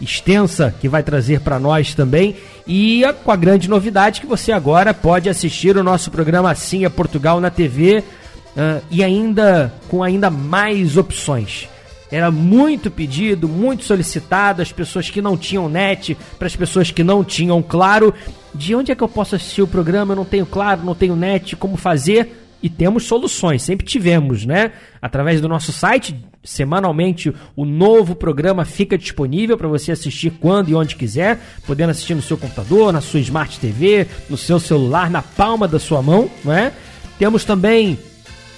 extensa 0.00 0.74
que 0.80 0.88
vai 0.88 1.02
trazer 1.02 1.40
para 1.40 1.58
nós 1.58 1.92
também 1.92 2.36
e 2.66 3.02
com 3.22 3.30
a 3.30 3.36
grande 3.36 3.68
novidade 3.68 4.20
que 4.20 4.26
você 4.26 4.50
agora 4.50 4.94
pode 4.94 5.28
assistir 5.28 5.76
o 5.76 5.82
nosso 5.82 6.10
programa 6.10 6.50
Assim 6.50 6.84
é 6.84 6.88
Portugal 6.88 7.38
na 7.38 7.50
TV 7.50 7.98
uh, 7.98 8.82
e 8.90 9.04
ainda 9.04 9.72
com 9.88 10.02
ainda 10.02 10.30
mais 10.30 10.96
opções. 10.96 11.68
Era 12.10 12.30
muito 12.30 12.90
pedido, 12.90 13.46
muito 13.46 13.84
solicitado, 13.84 14.62
as 14.62 14.72
pessoas 14.72 15.10
que 15.10 15.20
não 15.20 15.36
tinham 15.36 15.68
net, 15.68 16.16
para 16.38 16.46
as 16.46 16.56
pessoas 16.56 16.90
que 16.90 17.04
não 17.04 17.22
tinham 17.22 17.60
claro. 17.60 18.14
De 18.54 18.74
onde 18.74 18.90
é 18.90 18.94
que 18.94 19.02
eu 19.02 19.08
posso 19.08 19.36
assistir 19.36 19.60
o 19.60 19.66
programa? 19.66 20.12
Eu 20.12 20.16
não 20.16 20.24
tenho 20.24 20.46
claro, 20.46 20.82
não 20.82 20.94
tenho 20.94 21.14
net, 21.14 21.54
como 21.56 21.76
fazer? 21.76 22.47
E 22.62 22.68
temos 22.68 23.04
soluções, 23.04 23.62
sempre 23.62 23.86
tivemos, 23.86 24.44
né? 24.44 24.72
Através 25.00 25.40
do 25.40 25.48
nosso 25.48 25.72
site, 25.72 26.14
Semanalmente, 26.48 27.34
o 27.54 27.66
novo 27.66 28.14
programa 28.14 28.64
fica 28.64 28.96
disponível 28.96 29.58
para 29.58 29.68
você 29.68 29.92
assistir 29.92 30.30
quando 30.40 30.70
e 30.70 30.74
onde 30.74 30.96
quiser, 30.96 31.38
podendo 31.66 31.90
assistir 31.90 32.14
no 32.14 32.22
seu 32.22 32.38
computador, 32.38 32.90
na 32.90 33.02
sua 33.02 33.20
Smart 33.20 33.60
TV, 33.60 34.06
no 34.30 34.36
seu 34.38 34.58
celular, 34.58 35.10
na 35.10 35.20
palma 35.20 35.68
da 35.68 35.78
sua 35.78 36.00
mão, 36.00 36.30
não 36.42 36.54
é? 36.54 36.72
Temos 37.18 37.44
também 37.44 37.98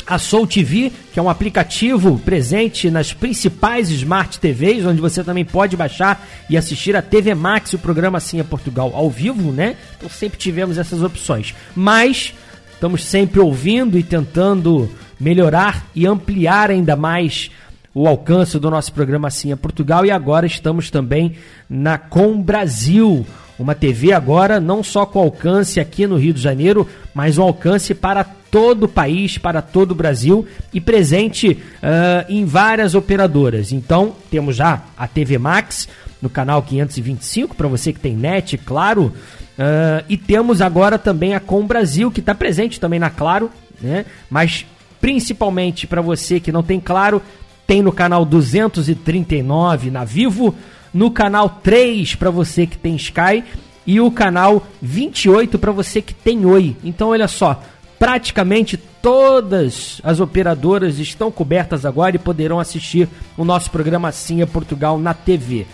a 0.07 0.19
Soul 0.19 0.47
TV, 0.47 0.93
que 1.13 1.19
é 1.19 1.23
um 1.23 1.29
aplicativo 1.29 2.17
presente 2.19 2.91
nas 2.91 3.13
principais 3.13 3.91
Smart 3.91 4.39
TVs, 4.39 4.85
onde 4.85 5.01
você 5.01 5.25
também 5.25 5.45
pode 5.45 5.77
baixar 5.77 6.25
e 6.49 6.57
assistir 6.57 6.95
a 6.95 7.03
TV 7.03 7.35
Max, 7.35 7.73
o 7.73 7.79
programa 7.79 8.19
Assim 8.19 8.39
é 8.39 8.45
Portugal, 8.45 8.93
ao 8.95 9.11
vivo, 9.11 9.51
né? 9.51 9.77
Então 9.97 10.09
sempre 10.09 10.39
tivemos 10.39 10.79
essas 10.79 11.03
opções. 11.03 11.55
Mas 11.75 12.35
estamos 12.81 13.05
sempre 13.05 13.39
ouvindo 13.39 13.99
e 13.99 14.03
tentando 14.03 14.89
melhorar 15.21 15.85
e 15.95 16.07
ampliar 16.07 16.71
ainda 16.71 16.97
mais 16.97 17.51
o 17.95 18.09
alcance 18.09 18.59
do 18.59 18.71
nosso 18.71 18.91
programa 18.95 19.29
Assim 19.29 19.53
é 19.53 19.57
Portugal 19.57 20.07
e 20.07 20.11
agora 20.11 20.47
estamos 20.47 20.91
também 20.91 21.37
na 21.69 21.99
Com 21.99 22.41
Brasil, 22.41 23.27
uma 23.59 23.75
TV 23.75 24.15
agora 24.15 24.59
não 24.59 24.83
só 24.83 25.05
com 25.05 25.19
alcance 25.19 25.79
aqui 25.79 26.07
no 26.07 26.17
Rio 26.17 26.33
de 26.33 26.41
Janeiro, 26.41 26.89
mas 27.13 27.37
um 27.37 27.43
alcance 27.43 27.93
para 27.93 28.25
todo 28.25 28.85
o 28.85 28.89
país, 28.89 29.37
para 29.37 29.61
todo 29.61 29.91
o 29.91 29.95
Brasil 29.95 30.47
e 30.73 30.81
presente 30.81 31.51
uh, 31.51 32.25
em 32.31 32.47
várias 32.47 32.95
operadoras. 32.95 33.73
Então, 33.73 34.15
temos 34.31 34.57
já 34.57 34.85
a 34.97 35.07
TV 35.07 35.37
Max 35.37 35.87
no 36.23 36.31
canal 36.31 36.63
525, 36.63 37.55
para 37.55 37.69
você 37.69 37.93
que 37.93 38.01
tem 38.01 38.17
net, 38.17 38.57
claro. 38.57 39.13
Uh, 39.59 40.05
e 40.09 40.17
temos 40.17 40.63
agora 40.63 40.99
também 40.99 41.35
a 41.35 41.41
Com 41.41 41.67
Brasil, 41.67 42.11
que 42.11 42.21
está 42.21 42.35
presente 42.35 42.81
também 42.81 42.99
na 42.99 43.11
Claro, 43.11 43.51
né? 43.81 44.07
mas 44.31 44.65
principalmente 45.01 45.87
para 45.87 46.01
você 46.01 46.41
que 46.41 46.53
não 46.53 46.63
tem 46.63 46.81
Claro, 46.81 47.23
tem 47.67 47.83
no 47.83 47.93
canal 47.93 48.25
239 48.25 49.91
na 49.91 50.05
Vivo, 50.05 50.55
no 50.93 51.11
canal 51.11 51.61
3 51.63 52.15
para 52.15 52.31
você 52.31 52.67
que 52.67 52.77
tem 52.77 52.97
Sky 52.97 53.45
e 53.87 54.01
o 54.01 54.11
canal 54.11 54.67
28 54.83 55.59
para 55.59 55.73
você 55.73 56.03
que 56.03 56.15
tem 56.15 56.45
Oi. 56.45 56.77
Então, 56.83 57.11
olha 57.11 57.29
só, 57.29 57.63
praticamente 57.99 58.77
todas 58.77 60.01
as 60.03 60.21
operadoras 60.21 60.99
estão 60.99 61.31
cobertas 61.31 61.85
agora 61.85 62.17
e 62.17 62.19
poderão 62.19 62.61
assistir 62.61 63.09
o 63.37 63.45
nosso 63.45 63.71
programa 63.71 64.09
Assim 64.09 64.43
é 64.43 64.47
Portugal 64.47 64.99
na 64.99 65.15
TV. 65.15 65.67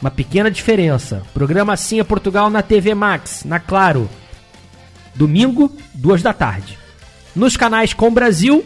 Uma 0.00 0.10
pequena 0.10 0.50
diferença. 0.50 1.22
Programa 1.34 1.72
Assim 1.72 1.98
é 1.98 2.04
Portugal 2.04 2.48
na 2.50 2.62
TV 2.62 2.94
Max, 2.94 3.44
na 3.44 3.58
Claro. 3.58 4.08
Domingo, 5.14 5.72
duas 5.92 6.22
da 6.22 6.32
tarde. 6.32 6.78
Nos 7.34 7.56
canais 7.56 7.92
Com 7.92 8.12
Brasil, 8.12 8.64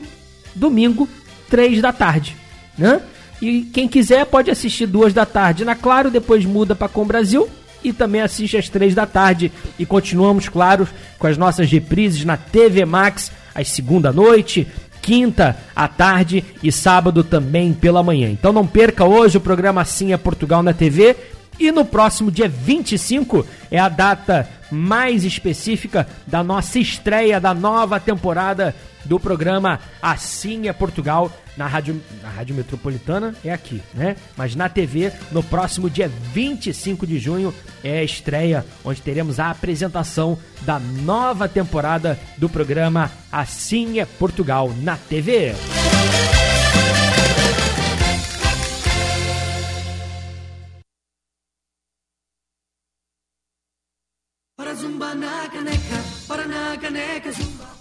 domingo, 0.54 1.08
três 1.48 1.80
da 1.80 1.92
tarde. 1.92 2.36
Né? 2.76 3.00
E 3.40 3.62
quem 3.62 3.88
quiser 3.88 4.26
pode 4.26 4.50
assistir 4.50 4.86
duas 4.86 5.14
da 5.14 5.24
tarde 5.24 5.64
na 5.64 5.74
Claro, 5.74 6.10
depois 6.10 6.44
muda 6.44 6.74
para 6.74 6.88
Com 6.88 7.06
Brasil 7.06 7.48
e 7.82 7.92
também 7.92 8.20
assiste 8.20 8.56
às 8.56 8.68
três 8.68 8.94
da 8.94 9.06
tarde. 9.06 9.50
E 9.78 9.86
continuamos, 9.86 10.48
claro, 10.48 10.86
com 11.18 11.26
as 11.26 11.36
nossas 11.36 11.70
reprises 11.70 12.24
na 12.24 12.36
TV 12.36 12.84
Max, 12.84 13.32
às 13.54 13.68
segunda 13.68 14.12
noite, 14.12 14.66
quinta 15.02 15.56
à 15.74 15.88
tarde 15.88 16.44
e 16.62 16.70
sábado 16.70 17.24
também 17.24 17.74
pela 17.74 18.02
manhã. 18.02 18.30
Então 18.30 18.52
não 18.52 18.66
perca 18.66 19.04
hoje 19.04 19.36
o 19.36 19.40
programa 19.40 19.82
Assim 19.82 20.12
é 20.12 20.16
Portugal 20.16 20.62
na 20.62 20.72
TV. 20.72 21.16
E 21.58 21.70
no 21.70 21.84
próximo 21.84 22.30
dia 22.30 22.48
25 22.48 23.44
é 23.70 23.78
a 23.78 23.88
data 23.88 24.48
mais 24.72 25.24
específica 25.24 26.08
da 26.26 26.42
nossa 26.42 26.78
estreia 26.78 27.38
da 27.38 27.52
nova 27.52 28.00
temporada 28.00 28.74
do 29.04 29.20
programa 29.20 29.78
Assim 30.00 30.68
é 30.68 30.72
Portugal 30.72 31.30
na 31.56 31.66
rádio, 31.66 32.00
na 32.22 32.30
rádio 32.30 32.54
metropolitana 32.54 33.34
é 33.44 33.52
aqui, 33.52 33.82
né? 33.94 34.16
Mas 34.36 34.54
na 34.56 34.68
TV, 34.68 35.12
no 35.30 35.42
próximo 35.42 35.90
dia 35.90 36.08
25 36.08 37.06
de 37.06 37.18
junho, 37.18 37.54
é 37.84 37.98
a 37.98 38.04
estreia, 38.04 38.64
onde 38.84 39.02
teremos 39.02 39.38
a 39.38 39.50
apresentação 39.50 40.38
da 40.62 40.78
nova 40.78 41.48
temporada 41.48 42.18
do 42.38 42.48
programa 42.48 43.10
Assim 43.30 43.98
é 43.98 44.04
Portugal 44.06 44.72
na 44.82 44.96
TV. 44.96 45.52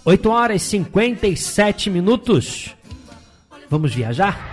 Oito 0.04 0.30
horas 0.30 0.62
e 0.62 0.64
57 0.66 1.90
minutos. 1.90 2.74
Vamos 3.68 3.94
viajar? 3.94 4.52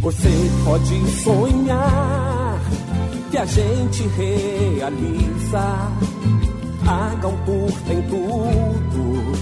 Você 0.00 0.28
pode 0.64 1.10
sonhar 1.22 2.60
que 3.30 3.38
a 3.38 3.44
gente 3.44 4.02
realiza. 4.08 5.60
A 6.84 7.14
Galtour 7.22 7.70
tem 7.86 8.02
tudo 8.02 9.32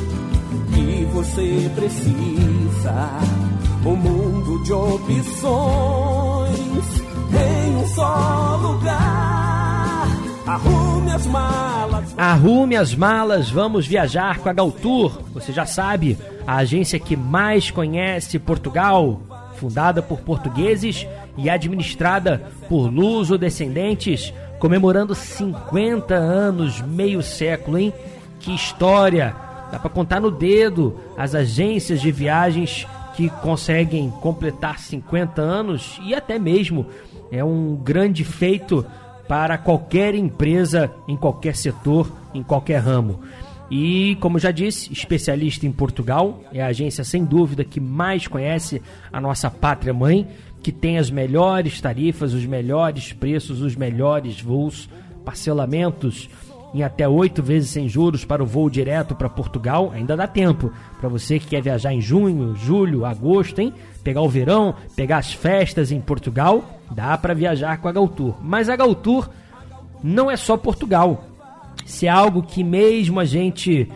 que 0.74 1.04
você 1.14 1.70
precisa. 1.74 3.49
Um 3.82 3.96
mundo 3.96 4.62
de 4.62 4.72
opções 4.74 5.50
em 7.32 7.76
um 7.76 7.86
só 7.86 8.58
lugar. 8.60 10.06
Arrume 10.46 11.10
as 11.12 11.26
malas. 11.26 12.14
Arrume 12.18 12.76
as 12.76 12.94
malas, 12.94 13.50
vamos 13.50 13.86
viajar 13.86 14.38
com 14.38 14.50
a 14.50 14.52
Galtour. 14.52 15.22
Você 15.32 15.50
já 15.50 15.64
sabe, 15.64 16.18
a 16.46 16.56
agência 16.56 16.98
que 16.98 17.16
mais 17.16 17.70
conhece 17.70 18.38
Portugal, 18.38 19.22
fundada 19.56 20.02
por 20.02 20.18
portugueses 20.20 21.06
e 21.38 21.48
administrada 21.48 22.50
por 22.68 22.86
luso-descendentes, 22.86 24.34
comemorando 24.58 25.14
50 25.14 26.14
anos, 26.14 26.82
meio 26.82 27.22
século, 27.22 27.78
hein? 27.78 27.94
Que 28.40 28.54
história! 28.54 29.34
Dá 29.72 29.78
para 29.78 29.88
contar 29.88 30.20
no 30.20 30.30
dedo 30.30 31.00
as 31.16 31.34
agências 31.34 32.00
de 32.00 32.10
viagens 32.10 32.86
que 33.16 33.28
conseguem 33.28 34.10
completar 34.10 34.78
50 34.78 35.40
anos 35.40 36.00
e 36.04 36.14
até 36.14 36.38
mesmo 36.38 36.86
é 37.30 37.44
um 37.44 37.76
grande 37.76 38.24
feito 38.24 38.84
para 39.28 39.56
qualquer 39.56 40.14
empresa, 40.14 40.92
em 41.06 41.16
qualquer 41.16 41.54
setor, 41.54 42.10
em 42.34 42.42
qualquer 42.42 42.78
ramo. 42.78 43.20
E, 43.70 44.16
como 44.20 44.40
já 44.40 44.50
disse, 44.50 44.92
especialista 44.92 45.64
em 45.64 45.70
Portugal, 45.70 46.42
é 46.52 46.60
a 46.60 46.66
agência 46.66 47.04
sem 47.04 47.24
dúvida 47.24 47.64
que 47.64 47.78
mais 47.78 48.26
conhece 48.26 48.82
a 49.12 49.20
nossa 49.20 49.48
pátria 49.48 49.94
mãe, 49.94 50.26
que 50.60 50.72
tem 50.72 50.98
as 50.98 51.08
melhores 51.08 51.80
tarifas, 51.80 52.34
os 52.34 52.44
melhores 52.44 53.12
preços, 53.12 53.60
os 53.60 53.76
melhores 53.76 54.40
voos, 54.40 54.88
parcelamentos 55.24 56.28
em 56.74 56.82
até 56.82 57.08
oito 57.08 57.42
vezes 57.42 57.70
sem 57.70 57.88
juros 57.88 58.24
para 58.24 58.42
o 58.42 58.46
voo 58.46 58.70
direto 58.70 59.14
para 59.14 59.28
Portugal. 59.28 59.90
Ainda 59.94 60.16
dá 60.16 60.26
tempo 60.26 60.72
para 60.98 61.08
você 61.08 61.38
que 61.38 61.48
quer 61.48 61.62
viajar 61.62 61.92
em 61.92 62.00
junho, 62.00 62.54
julho, 62.56 63.04
agosto, 63.04 63.60
hein? 63.60 63.72
Pegar 64.02 64.22
o 64.22 64.28
verão, 64.28 64.74
pegar 64.96 65.18
as 65.18 65.32
festas 65.32 65.92
em 65.92 66.00
Portugal 66.00 66.64
Dá 66.90 67.16
para 67.16 67.34
viajar 67.34 67.78
com 67.78 67.88
a 67.88 67.92
Galtour. 67.92 68.34
Mas 68.42 68.68
a 68.68 68.74
Galtour 68.74 69.28
não 70.02 70.30
é 70.30 70.36
só 70.36 70.56
Portugal. 70.56 71.24
Se 71.86 72.06
é 72.06 72.10
algo 72.10 72.42
que 72.42 72.64
mesmo 72.64 73.20
a 73.20 73.24
gente 73.24 73.88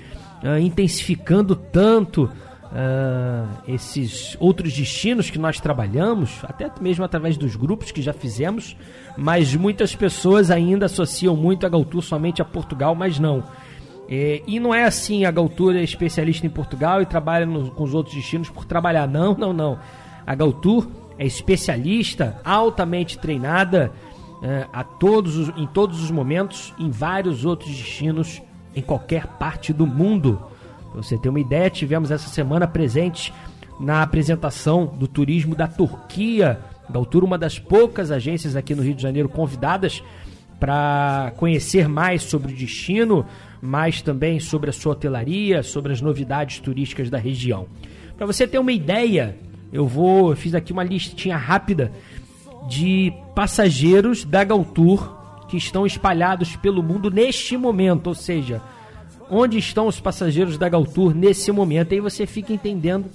uh, 0.43 0.59
intensificando 0.59 1.57
tanto 1.57 2.31
uh, 2.75 3.49
esses 3.69 4.37
outros 4.41 4.73
destinos 4.73 5.31
que 5.31 5.39
nós 5.39 5.61
trabalhamos, 5.61 6.41
até 6.43 6.71
mesmo 6.81 7.05
através 7.05 7.37
dos 7.37 7.55
grupos 7.55 7.93
que 7.93 8.03
já 8.03 8.13
fizemos, 8.13 8.77
mas 9.17 9.55
muitas 9.55 9.95
pessoas 9.95 10.51
ainda 10.51 10.87
associam 10.87 11.37
muito 11.37 11.65
a 11.65 11.69
Galtour 11.69 12.03
somente 12.03 12.43
a 12.43 12.45
Portugal, 12.45 12.95
mas 12.95 13.19
não. 13.19 13.45
É, 14.09 14.43
e 14.47 14.61
não 14.61 14.75
é 14.75 14.85
assim, 14.85 15.25
a 15.25 15.31
Galtour 15.31 15.75
é 15.77 15.83
especialista 15.83 16.47
em 16.47 16.51
Portugal 16.51 17.01
e 17.01 17.07
trabalha 17.07 17.47
no, 17.47 17.71
com 17.71 17.85
os 17.85 17.95
outros 17.95 18.15
destinos 18.15 18.51
por 18.51 18.65
trabalhar. 18.65 19.07
Não, 19.07 19.35
não, 19.35 19.53
não. 19.53 19.79
A 20.27 20.35
Galtour 20.35 20.87
é 21.19 21.25
especialista, 21.25 22.41
altamente 22.45 23.19
treinada 23.19 23.93
é, 24.43 24.67
a 24.73 24.85
todos 24.85 25.37
os, 25.37 25.49
em 25.57 25.67
todos 25.67 26.03
os 26.03 26.11
momentos, 26.11 26.75
em 26.79 26.91
vários 26.91 27.45
outros 27.45 27.71
destinos, 27.71 28.43
em 28.75 28.83
qualquer 28.83 29.27
parte 29.27 29.73
do 29.73 29.87
mundo. 29.87 30.43
Pra 30.95 31.03
você 31.03 31.19
ter 31.19 31.29
uma 31.29 31.41
ideia, 31.41 31.69
tivemos 31.69 32.13
essa 32.13 32.29
semana 32.29 32.69
presente 32.69 33.35
na 33.81 34.01
apresentação 34.01 34.87
do 34.87 35.09
turismo 35.09 35.57
da 35.57 35.67
Turquia, 35.67 36.61
da 36.89 37.01
altura 37.01 37.25
uma 37.25 37.37
das 37.37 37.59
poucas 37.59 38.13
agências 38.13 38.55
aqui 38.55 38.77
no 38.77 38.83
Rio 38.83 38.95
de 38.95 39.03
Janeiro 39.03 39.29
convidadas 39.29 40.05
para 40.61 41.33
conhecer 41.37 41.89
mais 41.89 42.23
sobre 42.23 42.53
o 42.53 42.57
destino, 42.57 43.27
mais 43.61 44.03
também 44.03 44.39
sobre 44.39 44.71
a 44.71 44.73
sua 44.73 44.93
hotelaria, 44.93 45.65
sobre 45.65 45.93
as 45.93 46.01
novidades 46.01 46.61
turísticas 46.61 47.11
da 47.11 47.19
região. 47.19 47.67
Para 48.17 48.25
você 48.25 48.47
ter 48.47 48.61
uma 48.61 48.71
ideia, 48.71 49.37
eu 49.73 49.89
vou, 49.89 50.31
eu 50.31 50.37
fiz 50.37 50.55
aqui 50.55 50.73
uma 50.73 50.85
listinha 50.85 51.37
rápida 51.37 51.91
de 52.69 53.13
passageiros 53.35 54.23
da 54.23 54.45
Galtour 54.45 55.13
que 55.49 55.57
estão 55.57 55.85
espalhados 55.85 56.55
pelo 56.55 56.85
mundo 56.85 57.11
neste 57.11 57.57
momento, 57.57 58.07
ou 58.07 58.15
seja, 58.15 58.63
onde 59.31 59.59
estão 59.59 59.87
os 59.87 60.01
passageiros 60.01 60.59
da 60.59 60.69
Galtour 60.69 61.15
nesse 61.15 61.51
momento. 61.53 61.93
Aí 61.93 62.01
você 62.01 62.27
fica 62.27 62.53
entendendo 62.53 63.07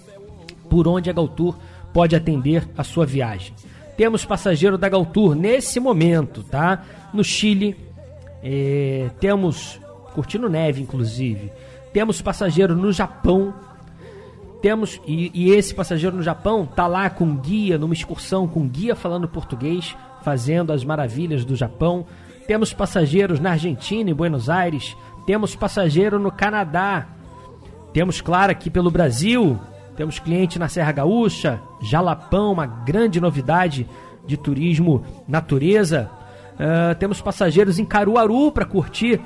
por 0.70 0.88
onde 0.88 1.10
a 1.10 1.14
Galtour 1.14 1.56
pode 1.94 2.16
atender 2.16 2.68
a 2.78 2.84
sua 2.84 3.06
viagem. 3.06 3.54
temos 3.98 4.24
passageiro 4.24 4.78
da 4.78 4.88
Galtour 4.88 5.36
nesse 5.36 5.80
momento, 5.80 6.44
tá? 6.44 6.84
No 7.14 7.24
Chile, 7.24 7.76
é, 8.42 9.10
temos 9.20 9.80
curtindo 10.14 10.50
neve, 10.50 10.82
inclusive. 10.82 11.52
Temos 11.92 12.22
passageiro 12.22 12.76
no 12.76 12.92
Japão. 12.92 13.54
Temos 14.62 15.02
e, 15.06 15.32
e, 15.34 15.52
esse 15.52 15.74
passageiro 15.74 16.16
no 16.16 16.24
Japão 16.24 16.66
tá 16.66 16.86
lá 16.86 17.10
com 17.10 17.36
guia 17.36 17.78
numa 17.78 17.94
excursão 17.94 18.48
com 18.48 18.68
guia 18.68 18.96
falando 18.96 19.28
português, 19.28 19.96
fazendo 20.22 20.72
as 20.72 20.84
maravilhas 20.84 21.46
do 21.46 21.56
Japão. 21.56 22.06
Temos 22.46 22.74
passageiros 22.74 23.40
na 23.40 23.52
Argentina 23.52 24.10
e 24.10 24.14
Buenos 24.14 24.50
Aires. 24.50 24.96
Temos 25.30 25.56
passageiro 25.56 26.18
no 26.18 26.32
Canadá. 26.32 27.06
Temos, 27.94 28.20
claro, 28.20 28.52
aqui 28.52 28.68
pelo 28.68 28.90
Brasil. 28.90 29.60
Temos 29.96 30.18
cliente 30.18 30.58
na 30.58 30.68
Serra 30.68 30.92
Gaúcha, 30.92 31.62
Jalapão, 31.84 32.54
uma 32.54 32.66
grande 32.66 33.22
novidade 33.22 33.88
de 34.26 34.36
turismo 34.36 35.06
natureza. 35.28 36.10
Uh, 36.56 36.96
temos 36.96 37.22
passageiros 37.22 37.78
em 37.78 37.86
Caruaru 37.86 38.52
para 38.52 38.66
curtir 38.66 39.22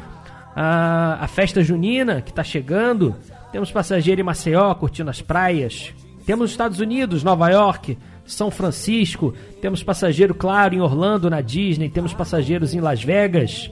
a, 0.54 1.20
a 1.24 1.28
festa 1.30 1.64
junina 1.64 2.22
que 2.22 2.32
está 2.32 2.44
chegando. 2.44 3.16
Temos 3.54 3.72
passageiro 3.72 4.20
em 4.20 4.26
Maceió 4.26 4.76
curtindo 4.76 5.10
as 5.10 5.22
praias. 5.22 5.94
Temos 6.26 6.52
Estados 6.52 6.82
Unidos, 6.82 7.24
Nova 7.24 7.48
York, 7.50 7.98
São 8.26 8.52
Francisco. 8.52 9.34
Temos 9.62 9.82
passageiro, 9.82 10.36
claro, 10.36 10.76
em 10.76 10.82
Orlando, 10.82 11.30
na 11.30 11.40
Disney. 11.40 11.88
Temos 11.88 12.14
passageiros 12.14 12.74
em 12.74 12.82
Las 12.82 13.02
Vegas. 13.02 13.72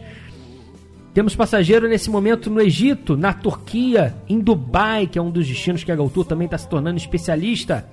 Temos 1.14 1.36
passageiro 1.36 1.90
nesse 1.90 2.10
momento 2.10 2.50
no 2.50 2.62
Egito, 2.62 3.18
na 3.18 3.34
Turquia, 3.34 4.16
em 4.30 4.40
Dubai, 4.40 5.08
que 5.08 5.20
é 5.20 5.22
um 5.22 5.30
dos 5.30 5.46
destinos 5.46 5.84
que 5.84 5.92
a 5.92 5.96
Galtour 5.96 6.24
também 6.24 6.46
está 6.46 6.58
se 6.58 6.70
tornando 6.70 6.98
especialista. 6.98 7.86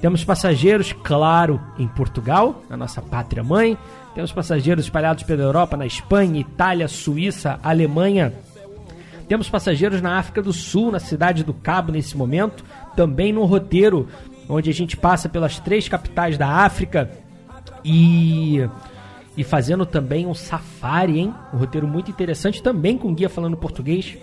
Temos 0.00 0.24
passageiros, 0.24 0.92
claro, 0.92 1.60
em 1.78 1.86
Portugal, 1.86 2.62
na 2.68 2.76
nossa 2.76 3.02
pátria 3.02 3.42
mãe. 3.42 3.76
Temos 4.14 4.32
passageiros 4.32 4.84
espalhados 4.84 5.24
pela 5.24 5.42
Europa, 5.42 5.76
na 5.76 5.84
Espanha, 5.84 6.40
Itália, 6.40 6.88
Suíça, 6.88 7.58
Alemanha. 7.62 8.32
Temos 9.28 9.48
passageiros 9.48 10.00
na 10.00 10.18
África 10.18 10.42
do 10.42 10.52
Sul, 10.52 10.90
na 10.90 11.00
cidade 11.00 11.44
do 11.44 11.52
Cabo, 11.52 11.92
nesse 11.92 12.16
momento. 12.16 12.64
Também 12.96 13.32
no 13.32 13.44
roteiro, 13.44 14.08
onde 14.48 14.70
a 14.70 14.74
gente 14.74 14.96
passa 14.96 15.28
pelas 15.28 15.58
três 15.58 15.88
capitais 15.88 16.38
da 16.38 16.48
África 16.48 17.10
e, 17.84 18.66
e 19.36 19.42
fazendo 19.42 19.84
também 19.84 20.26
um 20.26 20.34
safari, 20.34 21.18
hein? 21.18 21.34
Um 21.52 21.58
roteiro 21.58 21.86
muito 21.86 22.10
interessante, 22.10 22.62
também 22.62 22.96
com 22.96 23.14
guia 23.14 23.28
falando 23.28 23.56
português. 23.56 24.16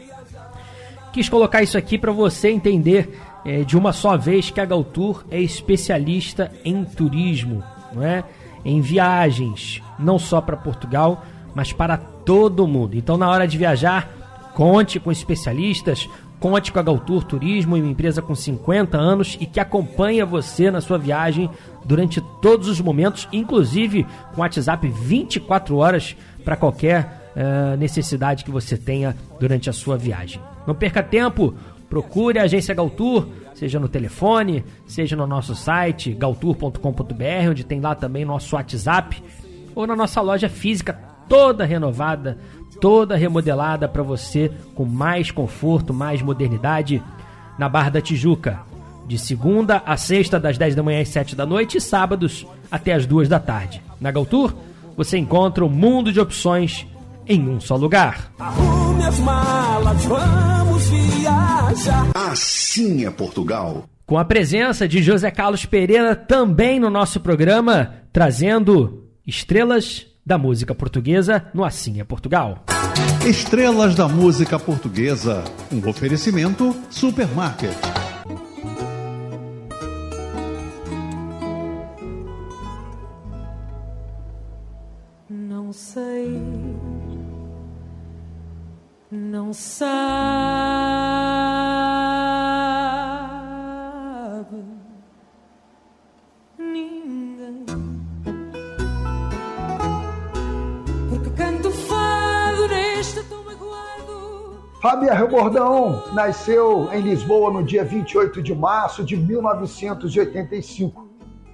Quis 1.11 1.27
colocar 1.27 1.61
isso 1.61 1.77
aqui 1.77 1.97
para 1.97 2.11
você 2.11 2.49
entender 2.49 3.19
é, 3.43 3.63
de 3.63 3.77
uma 3.77 3.91
só 3.91 4.15
vez 4.15 4.49
que 4.49 4.61
a 4.61 4.65
Galtour 4.65 5.25
é 5.29 5.39
especialista 5.39 6.51
em 6.63 6.85
turismo, 6.85 7.63
não 7.93 8.03
é? 8.03 8.23
em 8.63 8.79
viagens, 8.79 9.81
não 9.97 10.19
só 10.19 10.39
para 10.39 10.55
Portugal, 10.55 11.25
mas 11.53 11.73
para 11.73 11.97
todo 11.97 12.67
mundo. 12.67 12.95
Então, 12.95 13.17
na 13.17 13.29
hora 13.29 13.47
de 13.47 13.57
viajar, 13.57 14.09
conte 14.53 14.99
com 14.99 15.11
especialistas, 15.11 16.07
conte 16.41 16.71
com 16.71 16.79
a 16.79 16.83
Galtour 16.83 17.23
Turismo, 17.23 17.75
uma 17.75 17.87
empresa 17.87 18.19
com 18.21 18.33
50 18.33 18.97
anos 18.97 19.37
e 19.39 19.45
que 19.45 19.59
acompanha 19.59 20.25
você 20.25 20.71
na 20.71 20.81
sua 20.81 20.97
viagem 20.97 21.47
durante 21.85 22.19
todos 22.41 22.67
os 22.67 22.81
momentos, 22.81 23.29
inclusive 23.31 24.07
com 24.33 24.41
WhatsApp 24.41 24.87
24 24.89 25.77
horas 25.77 26.17
para 26.43 26.55
qualquer 26.55 27.31
uh, 27.35 27.77
necessidade 27.77 28.43
que 28.43 28.49
você 28.49 28.75
tenha 28.75 29.15
durante 29.39 29.69
a 29.69 29.73
sua 29.73 29.95
viagem. 29.95 30.41
Não 30.65 30.73
perca 30.73 31.03
tempo, 31.03 31.53
procure 31.87 32.39
a 32.39 32.43
agência 32.43 32.73
Galtour 32.73 33.27
seja 33.53 33.79
no 33.79 33.87
telefone, 33.87 34.65
seja 34.87 35.15
no 35.15 35.27
nosso 35.27 35.53
site 35.53 36.13
galtour.com.br, 36.13 37.49
onde 37.51 37.63
tem 37.63 37.79
lá 37.79 37.93
também 37.93 38.25
nosso 38.25 38.55
WhatsApp, 38.55 39.21
ou 39.75 39.85
na 39.85 39.95
nossa 39.95 40.19
loja 40.19 40.49
física 40.49 40.99
toda 41.29 41.63
renovada, 41.63 42.39
toda 42.81 43.15
remodelada 43.15 43.87
para 43.87 44.01
você 44.01 44.51
com 44.73 44.83
mais 44.83 45.29
conforto, 45.29 45.93
mais 45.93 46.21
modernidade 46.21 47.01
na 47.57 47.69
Barra 47.69 47.91
da 47.91 48.01
Tijuca, 48.01 48.59
de 49.07 49.19
segunda 49.19 49.83
a 49.85 49.95
sexta 49.95 50.39
das 50.39 50.57
10 50.57 50.73
da 50.75 50.83
manhã 50.83 51.01
às 51.01 51.09
7 51.09 51.35
da 51.35 51.45
noite 51.45 51.77
e 51.77 51.81
sábados 51.81 52.45
até 52.71 52.93
as 52.93 53.05
2 53.05 53.29
da 53.29 53.39
tarde. 53.39 53.81
Na 54.01 54.11
Galtour, 54.11 54.53
você 54.97 55.17
encontra 55.17 55.63
um 55.63 55.69
mundo 55.69 56.11
de 56.11 56.19
opções 56.19 56.87
em 57.27 57.47
um 57.47 57.61
só 57.61 57.75
lugar. 57.75 58.31
Arrume 58.39 59.03
as 59.03 59.19
malas, 59.19 60.03
vamos 60.05 60.89
viajar. 60.89 62.07
Assim 62.15 63.05
é 63.05 63.11
Portugal. 63.11 63.85
Com 64.07 64.17
a 64.17 64.25
presença 64.25 64.87
de 64.87 65.03
José 65.03 65.29
Carlos 65.29 65.65
Pereira 65.65 66.15
também 66.15 66.79
no 66.79 66.89
nosso 66.89 67.19
programa, 67.19 67.93
trazendo 68.11 69.05
estrelas 69.25 70.10
da 70.25 70.37
música 70.37 70.73
portuguesa 70.73 71.45
no 71.53 71.63
Assim 71.63 71.99
é 71.99 72.03
Portugal. 72.03 72.63
Estrelas 73.25 73.95
da 73.95 74.07
música 74.07 74.59
portuguesa, 74.59 75.43
um 75.71 75.87
oferecimento 75.89 76.75
Supermarket. 76.89 77.75
Não 85.29 85.71
sei 85.71 86.39
não 89.11 89.51
sabe 89.51 90.90
Fábia 104.81 105.13
Rebordão 105.13 106.05
nasceu 106.11 106.91
em 106.91 107.01
Lisboa 107.01 107.53
no 107.53 107.63
dia 107.63 107.85
28 107.85 108.41
de 108.41 108.55
março 108.55 109.03
de 109.03 109.15
1985. 109.15 111.07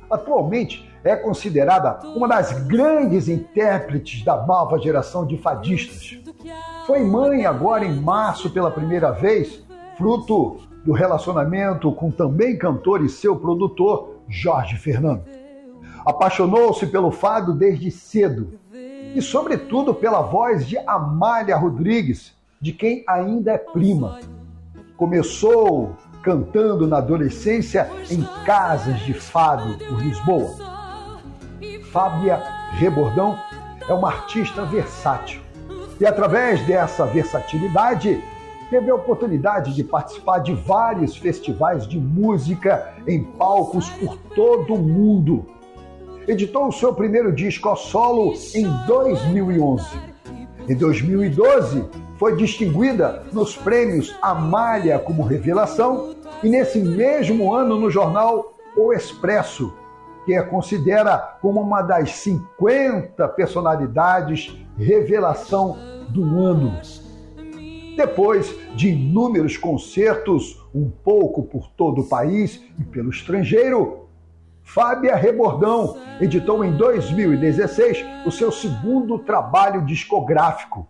Atualmente 0.09 0.89
é 1.03 1.13
considerada 1.13 1.99
uma 2.15 2.25
das 2.25 2.53
grandes 2.65 3.27
intérpretes 3.27 4.23
da 4.23 4.45
nova 4.45 4.79
geração 4.79 5.27
de 5.27 5.37
fadistas. 5.37 6.17
Foi 6.85 7.03
mãe 7.03 7.45
agora 7.45 7.83
em 7.83 7.99
março 7.99 8.49
pela 8.49 8.71
primeira 8.71 9.11
vez, 9.11 9.61
fruto 9.97 10.61
do 10.85 10.93
relacionamento 10.93 11.91
com 11.91 12.09
também 12.09 12.57
cantor 12.57 13.03
e 13.03 13.09
seu 13.09 13.35
produtor, 13.35 14.21
Jorge 14.29 14.77
Fernando. 14.77 15.25
Apaixonou-se 16.05 16.87
pelo 16.87 17.11
fado 17.11 17.53
desde 17.53 17.91
cedo 17.91 18.57
e, 19.13 19.21
sobretudo, 19.21 19.93
pela 19.93 20.21
voz 20.21 20.65
de 20.65 20.77
Amália 20.77 21.57
Rodrigues, 21.57 22.36
de 22.61 22.71
quem 22.71 23.03
ainda 23.07 23.51
é 23.51 23.57
prima. 23.57 24.19
Começou 24.95 25.95
cantando 26.21 26.87
na 26.87 26.97
adolescência 26.97 27.89
em 28.09 28.23
casas 28.45 28.99
de 29.01 29.13
fado 29.13 29.77
por 29.85 30.01
Lisboa. 30.01 30.55
Fábia 31.91 32.37
Rebordão 32.73 33.37
é 33.87 33.93
uma 33.93 34.09
artista 34.09 34.65
versátil 34.65 35.47
e 35.99 36.05
através 36.05 36.61
dessa 36.67 37.05
versatilidade, 37.05 38.23
teve 38.69 38.91
a 38.91 38.95
oportunidade 38.95 39.73
de 39.73 39.83
participar 39.83 40.39
de 40.39 40.53
vários 40.53 41.17
festivais 41.17 41.87
de 41.87 41.99
música 41.99 42.93
em 43.07 43.23
palcos 43.23 43.89
por 43.91 44.17
todo 44.35 44.75
o 44.75 44.77
mundo. 44.77 45.45
Editou 46.27 46.67
o 46.67 46.71
seu 46.71 46.93
primeiro 46.93 47.33
disco 47.33 47.69
a 47.69 47.75
solo 47.75 48.33
em 48.53 48.67
2011. 48.85 50.16
Em 50.67 50.75
2012, 50.75 51.85
foi 52.17 52.35
distinguida 52.35 53.23
nos 53.31 53.55
prêmios 53.55 54.13
Amália 54.21 54.99
como 54.99 55.23
Revelação 55.23 56.13
e 56.43 56.49
nesse 56.49 56.79
mesmo 56.79 57.53
ano 57.53 57.79
no 57.79 57.89
jornal 57.89 58.53
O 58.75 58.91
Expresso, 58.91 59.73
que 60.25 60.35
a 60.35 60.43
considera 60.43 61.37
como 61.41 61.61
uma 61.61 61.81
das 61.81 62.11
50 62.15 63.29
personalidades 63.29 64.53
revelação 64.77 65.77
do 66.09 66.41
ano. 66.41 66.77
Depois 67.95 68.53
de 68.75 68.89
inúmeros 68.89 69.55
concertos, 69.55 70.61
um 70.75 70.89
pouco 70.89 71.43
por 71.43 71.69
todo 71.77 72.01
o 72.01 72.09
país 72.09 72.61
e 72.77 72.83
pelo 72.83 73.09
estrangeiro, 73.09 74.06
Fábia 74.67 75.15
Rebordão 75.15 75.97
editou 76.19 76.63
em 76.63 76.75
2016 76.75 78.05
o 78.25 78.31
seu 78.31 78.51
segundo 78.51 79.17
trabalho 79.17 79.85
discográfico, 79.85 80.85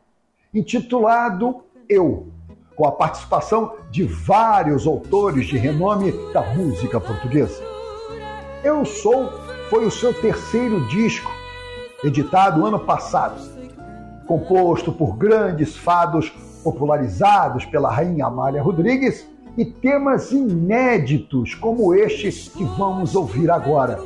intitulado 0.51 1.63
Eu, 1.87 2.27
com 2.75 2.87
a 2.87 2.91
participação 2.91 3.75
de 3.91 4.03
vários 4.03 4.87
autores 4.87 5.45
de 5.45 5.59
renome 5.59 6.11
da 6.33 6.41
música 6.55 6.99
portuguesa. 6.99 7.63
Eu 8.63 8.83
Sou 8.83 9.31
foi 9.69 9.85
o 9.85 9.91
seu 9.91 10.11
terceiro 10.11 10.87
disco, 10.87 11.31
editado 12.03 12.65
ano 12.65 12.79
passado, 12.79 13.39
composto 14.25 14.91
por 14.91 15.15
grandes 15.15 15.77
fados 15.77 16.29
popularizados 16.63 17.63
pela 17.63 17.91
rainha 17.91 18.25
Amália 18.25 18.61
Rodrigues 18.61 19.29
e 19.57 19.65
temas 19.65 20.31
inéditos 20.31 21.55
como 21.55 21.93
este 21.93 22.31
que 22.51 22.63
vamos 22.63 23.15
ouvir 23.15 23.49
agora. 23.49 23.99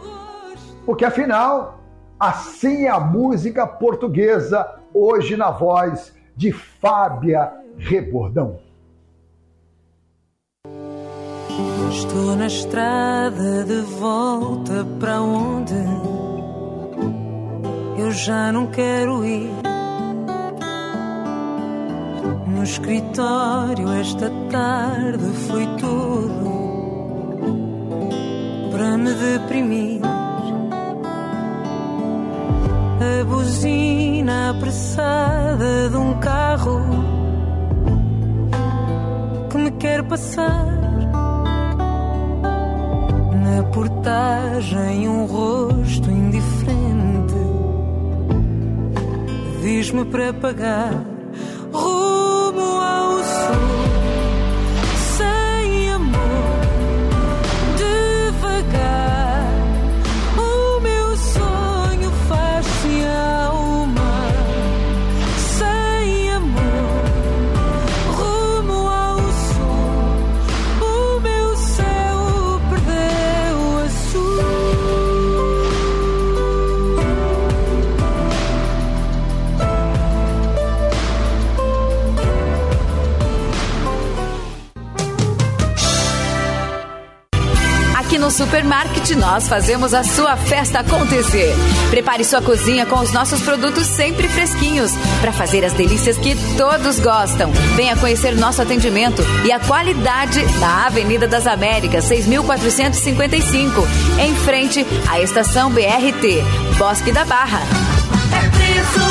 Porque 0.86 1.04
afinal, 1.04 1.80
assim 2.20 2.86
é 2.86 2.89
a 2.89 2.99
música 2.99 3.68
portuguesa, 3.68 4.80
hoje 4.93 5.36
na 5.36 5.52
voz 5.52 6.14
de 6.36 6.52
Fábia 6.52 7.52
Rebordão. 7.78 8.60
Estou 11.91 12.36
na 12.38 12.47
estrada 12.47 13.66
de 13.66 13.82
volta 13.82 14.86
para 14.99 15.22
onde 15.22 15.74
eu 17.97 18.12
já 18.12 18.52
não 18.52 18.68
quero 18.68 19.26
ir. 19.26 19.49
No 22.62 22.66
escritório 22.66 23.91
esta 23.93 24.30
tarde 24.51 25.26
foi 25.47 25.66
tudo 25.78 26.51
para 28.70 28.97
me 28.99 29.12
deprimir. 29.16 30.01
A 33.01 33.24
buzina 33.24 34.51
apressada 34.51 35.89
de 35.89 35.97
um 35.97 36.20
carro 36.20 36.82
que 39.49 39.57
me 39.57 39.72
quer 39.72 40.03
passar. 40.03 40.68
Na 43.43 43.64
portagem, 43.74 45.09
um 45.09 45.26
rosto 45.26 46.12
indiferente 46.12 47.34
diz-me 49.64 50.05
para 50.05 50.32
pagar 50.32 51.12
ao 53.22 53.91
Supermarket 88.52 89.12
nós 89.16 89.47
fazemos 89.47 89.93
a 89.93 90.04
sua 90.04 90.36
festa 90.36 90.80
acontecer. 90.80 91.56
Prepare 91.89 92.26
sua 92.26 92.41
cozinha 92.41 92.86
com 92.86 92.99
os 92.99 93.14
nossos 93.14 93.39
produtos 93.39 93.88
sempre 93.88 94.28
fresquinhos 94.28 94.91
para 95.22 95.32
fazer 95.32 95.64
as 95.64 95.72
delícias 95.72 96.18
que 96.18 96.36
todos 96.58 96.99
gostam. 96.99 97.49
Venha 97.78 97.95
conhecer 97.95 98.36
nosso 98.36 98.62
atendimento 98.62 99.22
e 99.45 99.54
a 99.54 99.60
qualidade 99.62 100.43
na 100.60 100.86
Avenida 100.86 101.30
das 101.30 101.47
Américas, 101.47 102.04
6455, 102.04 103.88
em 104.20 104.36
frente 104.36 104.86
à 105.10 105.22
estação 105.22 105.72
BRT, 105.72 106.43
Bosque 106.78 107.14
da 107.14 107.24
Barra. 107.24 107.62
É 108.34 108.49
preço, 108.49 109.11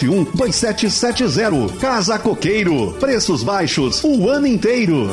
2770. 0.07 1.77
Casa 1.79 2.17
Coqueiro. 2.17 2.93
Preços 2.99 3.43
baixos 3.43 4.03
o 4.03 4.29
ano 4.29 4.47
inteiro. 4.47 5.09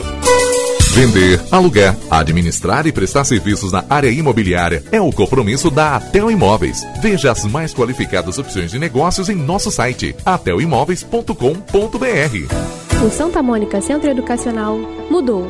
Vender, 0.92 1.40
alugar, 1.52 1.96
administrar 2.10 2.86
e 2.86 2.92
prestar 2.92 3.24
serviços 3.24 3.70
na 3.70 3.84
área 3.88 4.10
imobiliária 4.10 4.82
é 4.90 5.00
o 5.00 5.12
compromisso 5.12 5.70
da 5.70 5.94
Atel 5.94 6.28
Imóveis. 6.28 6.84
Veja 7.00 7.30
as 7.30 7.44
mais 7.44 7.72
qualificadas 7.72 8.36
opções 8.36 8.72
de 8.72 8.80
negócios 8.80 9.28
em 9.28 9.36
nosso 9.36 9.70
site 9.70 10.16
atelimóveis.com.br. 10.26 13.04
O 13.06 13.10
Santa 13.10 13.40
Mônica 13.40 13.80
Centro 13.80 14.10
Educacional 14.10 14.76
mudou. 15.08 15.48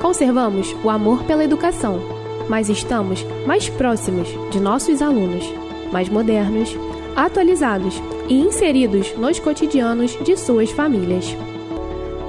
Conservamos 0.00 0.74
o 0.82 0.90
amor 0.90 1.22
pela 1.22 1.44
educação, 1.44 2.00
mas 2.48 2.68
estamos 2.68 3.24
mais 3.46 3.68
próximos 3.68 4.28
de 4.50 4.58
nossos 4.58 5.00
alunos, 5.00 5.44
mais 5.92 6.08
modernos, 6.08 6.76
atualizados 7.16 8.00
e 8.28 8.40
inseridos 8.40 9.14
nos 9.16 9.38
cotidianos 9.38 10.16
de 10.22 10.36
suas 10.36 10.70
famílias. 10.70 11.36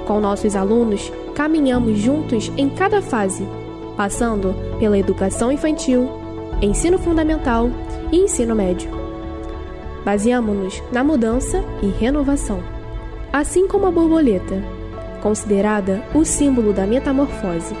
Com 0.06 0.20
nossos 0.20 0.56
alunos, 0.56 1.12
caminhamos 1.34 1.98
juntos 1.98 2.50
em 2.56 2.68
cada 2.68 3.00
fase, 3.00 3.46
passando 3.96 4.54
pela 4.78 4.98
educação 4.98 5.52
infantil, 5.52 6.08
ensino 6.60 6.98
fundamental 6.98 7.70
e 8.10 8.18
ensino 8.18 8.54
médio. 8.54 8.90
Baseamos-nos 10.04 10.82
na 10.90 11.04
mudança 11.04 11.62
e 11.82 11.86
renovação, 11.86 12.60
assim 13.32 13.68
como 13.68 13.86
a 13.86 13.90
borboleta, 13.90 14.62
considerada 15.22 16.02
o 16.12 16.24
símbolo 16.24 16.72
da 16.72 16.86
metamorfose. 16.86 17.74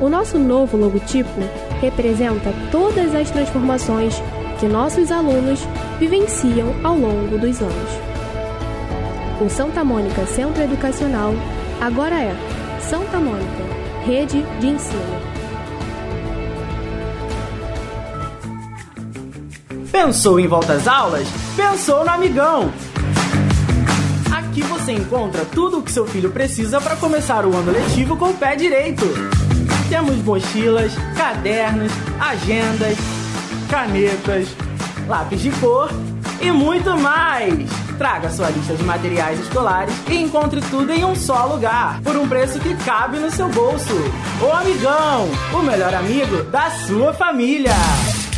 O 0.00 0.08
nosso 0.08 0.38
novo 0.38 0.76
logotipo 0.76 1.40
representa 1.80 2.52
todas 2.70 3.14
as 3.14 3.30
transformações 3.30 4.20
que 4.64 4.68
nossos 4.68 5.12
alunos 5.12 5.60
vivenciam 5.98 6.74
ao 6.82 6.96
longo 6.96 7.36
dos 7.36 7.60
anos. 7.60 7.90
O 9.38 9.50
Santa 9.50 9.84
Mônica 9.84 10.24
Centro 10.24 10.62
Educacional 10.62 11.34
agora 11.82 12.14
é 12.14 12.34
Santa 12.80 13.20
Mônica 13.20 13.62
Rede 14.06 14.42
de 14.60 14.68
Ensino. 14.68 15.02
Pensou 19.92 20.40
em 20.40 20.46
volta 20.46 20.72
às 20.72 20.88
aulas? 20.88 21.28
Pensou 21.54 22.02
no 22.02 22.10
Amigão! 22.10 22.72
Aqui 24.34 24.62
você 24.62 24.92
encontra 24.92 25.44
tudo 25.44 25.80
o 25.80 25.82
que 25.82 25.92
seu 25.92 26.06
filho 26.06 26.30
precisa 26.30 26.80
para 26.80 26.96
começar 26.96 27.44
o 27.44 27.54
ano 27.54 27.70
letivo 27.70 28.16
com 28.16 28.30
o 28.30 28.34
pé 28.34 28.56
direito. 28.56 29.04
Temos 29.90 30.16
mochilas, 30.24 30.92
cadernos, 31.14 31.92
agendas, 32.18 32.96
canetas, 33.64 34.48
lápis 35.06 35.40
de 35.40 35.50
cor 35.52 35.90
e 36.40 36.50
muito 36.50 36.96
mais! 36.98 37.68
Traga 37.98 38.28
sua 38.28 38.50
lista 38.50 38.74
de 38.74 38.82
materiais 38.82 39.38
escolares 39.38 39.94
e 40.08 40.16
encontre 40.16 40.60
tudo 40.62 40.92
em 40.92 41.04
um 41.04 41.14
só 41.14 41.46
lugar, 41.46 42.00
por 42.02 42.16
um 42.16 42.28
preço 42.28 42.58
que 42.58 42.74
cabe 42.84 43.18
no 43.18 43.30
seu 43.30 43.48
bolso. 43.48 43.94
O 44.42 44.50
Amigão, 44.50 45.28
o 45.52 45.62
melhor 45.62 45.94
amigo 45.94 46.42
da 46.44 46.70
sua 46.70 47.12
família. 47.12 47.72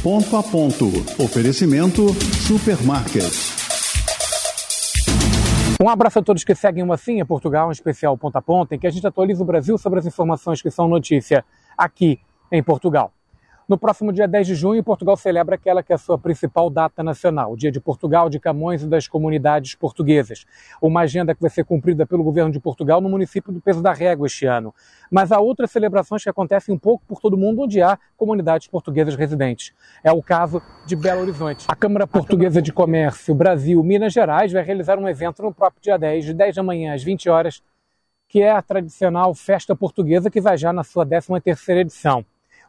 Ponto 0.02 0.36
a 0.36 0.42
ponto. 0.42 0.86
Oferecimento 1.18 2.06
Supermarket. 2.46 3.56
Um 5.80 5.88
abraço 5.88 6.18
a 6.18 6.22
todos 6.22 6.42
que 6.44 6.54
seguem 6.54 6.84
o 6.84 6.94
é 6.94 7.24
Portugal, 7.24 7.68
um 7.68 7.72
especial 7.72 8.16
ponta 8.16 8.38
a 8.38 8.42
ponta, 8.42 8.74
em 8.74 8.78
que 8.78 8.86
a 8.86 8.90
gente 8.90 9.06
atualiza 9.06 9.42
o 9.42 9.46
Brasil 9.46 9.76
sobre 9.76 9.98
as 9.98 10.06
informações 10.06 10.62
que 10.62 10.70
são 10.70 10.88
notícia 10.88 11.44
aqui 11.76 12.18
em 12.50 12.62
Portugal. 12.62 13.12
No 13.68 13.76
próximo 13.76 14.12
dia 14.12 14.28
10 14.28 14.46
de 14.46 14.54
junho, 14.54 14.84
Portugal 14.84 15.16
celebra 15.16 15.56
aquela 15.56 15.82
que 15.82 15.92
é 15.92 15.96
a 15.96 15.98
sua 15.98 16.16
principal 16.16 16.70
data 16.70 17.02
nacional, 17.02 17.52
o 17.52 17.56
Dia 17.56 17.72
de 17.72 17.80
Portugal, 17.80 18.30
de 18.30 18.38
Camões 18.38 18.84
e 18.84 18.86
das 18.86 19.08
comunidades 19.08 19.74
portuguesas. 19.74 20.46
Uma 20.80 21.00
agenda 21.00 21.34
que 21.34 21.40
vai 21.40 21.50
ser 21.50 21.64
cumprida 21.64 22.06
pelo 22.06 22.22
governo 22.22 22.52
de 22.52 22.60
Portugal 22.60 23.00
no 23.00 23.08
município 23.08 23.52
do 23.52 23.60
Peso 23.60 23.82
da 23.82 23.92
Régua 23.92 24.28
este 24.28 24.46
ano. 24.46 24.72
Mas 25.10 25.32
há 25.32 25.40
outras 25.40 25.72
celebrações 25.72 26.22
que 26.22 26.28
acontecem 26.28 26.72
um 26.72 26.78
pouco 26.78 27.04
por 27.08 27.20
todo 27.20 27.34
o 27.34 27.36
mundo 27.36 27.62
onde 27.62 27.82
há 27.82 27.98
comunidades 28.16 28.68
portuguesas 28.68 29.16
residentes. 29.16 29.72
É 30.04 30.12
o 30.12 30.22
caso 30.22 30.62
de 30.86 30.94
Belo 30.94 31.22
Horizonte. 31.22 31.66
A 31.66 31.74
Câmara 31.74 32.06
Portuguesa 32.06 32.62
de 32.62 32.72
Comércio 32.72 33.34
Brasil 33.34 33.82
Minas 33.82 34.12
Gerais 34.12 34.52
vai 34.52 34.62
realizar 34.62 34.96
um 34.96 35.08
evento 35.08 35.42
no 35.42 35.52
próprio 35.52 35.82
dia 35.82 35.98
10, 35.98 36.26
de 36.26 36.34
10 36.34 36.54
da 36.54 36.62
manhã 36.62 36.94
às 36.94 37.02
20 37.02 37.28
horas, 37.28 37.60
que 38.28 38.40
é 38.40 38.52
a 38.52 38.62
tradicional 38.62 39.34
Festa 39.34 39.74
Portuguesa, 39.74 40.30
que 40.30 40.40
vai 40.40 40.56
já 40.56 40.72
na 40.72 40.84
sua 40.84 41.04
13ª 41.04 41.78
edição 41.78 42.24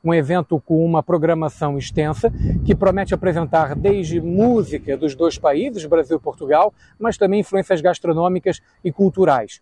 um 0.08 0.14
evento 0.14 0.62
com 0.66 0.86
uma 0.86 1.04
programação 1.04 1.78
extensa 1.78 2.32
que 2.66 2.74
promete 2.74 3.14
apresentar 3.14 3.76
desde 3.76 4.22
música 4.22 4.96
dos 4.96 5.14
dois 5.16 5.38
países, 5.38 5.86
Brasil 5.86 6.18
e 6.18 6.20
Portugal, 6.20 6.74
mas 6.98 7.18
também 7.18 7.42
influências 7.42 7.82
gastronômicas 7.82 8.62
e 8.84 8.92
culturais. 8.92 9.62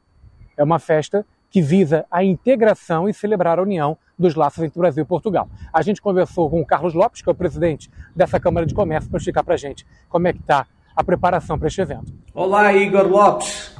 É 0.55 0.63
uma 0.63 0.77
festa 0.77 1.25
que 1.49 1.61
visa 1.61 2.05
a 2.11 2.23
integração 2.23 3.09
e 3.09 3.13
celebrar 3.13 3.57
a 3.57 3.63
união 3.63 3.97
dos 4.19 4.35
laços 4.35 4.63
entre 4.63 4.79
Brasil 4.79 5.03
e 5.03 5.07
Portugal. 5.07 5.49
A 5.73 5.81
gente 5.81 6.01
conversou 6.01 6.49
com 6.49 6.61
o 6.61 6.65
Carlos 6.65 6.93
Lopes, 6.93 7.21
que 7.21 7.29
é 7.29 7.31
o 7.31 7.35
presidente 7.35 7.89
dessa 8.15 8.39
Câmara 8.39 8.65
de 8.65 8.73
Comércio, 8.73 9.09
para 9.09 9.17
explicar 9.17 9.43
para 9.43 9.55
a 9.55 9.57
gente 9.57 9.85
como 10.09 10.27
é 10.27 10.33
que 10.33 10.39
está 10.39 10.67
a 10.95 11.03
preparação 11.03 11.57
para 11.57 11.67
este 11.67 11.81
evento. 11.81 12.13
Olá, 12.33 12.71
Igor 12.73 13.07
Lopes. 13.07 13.75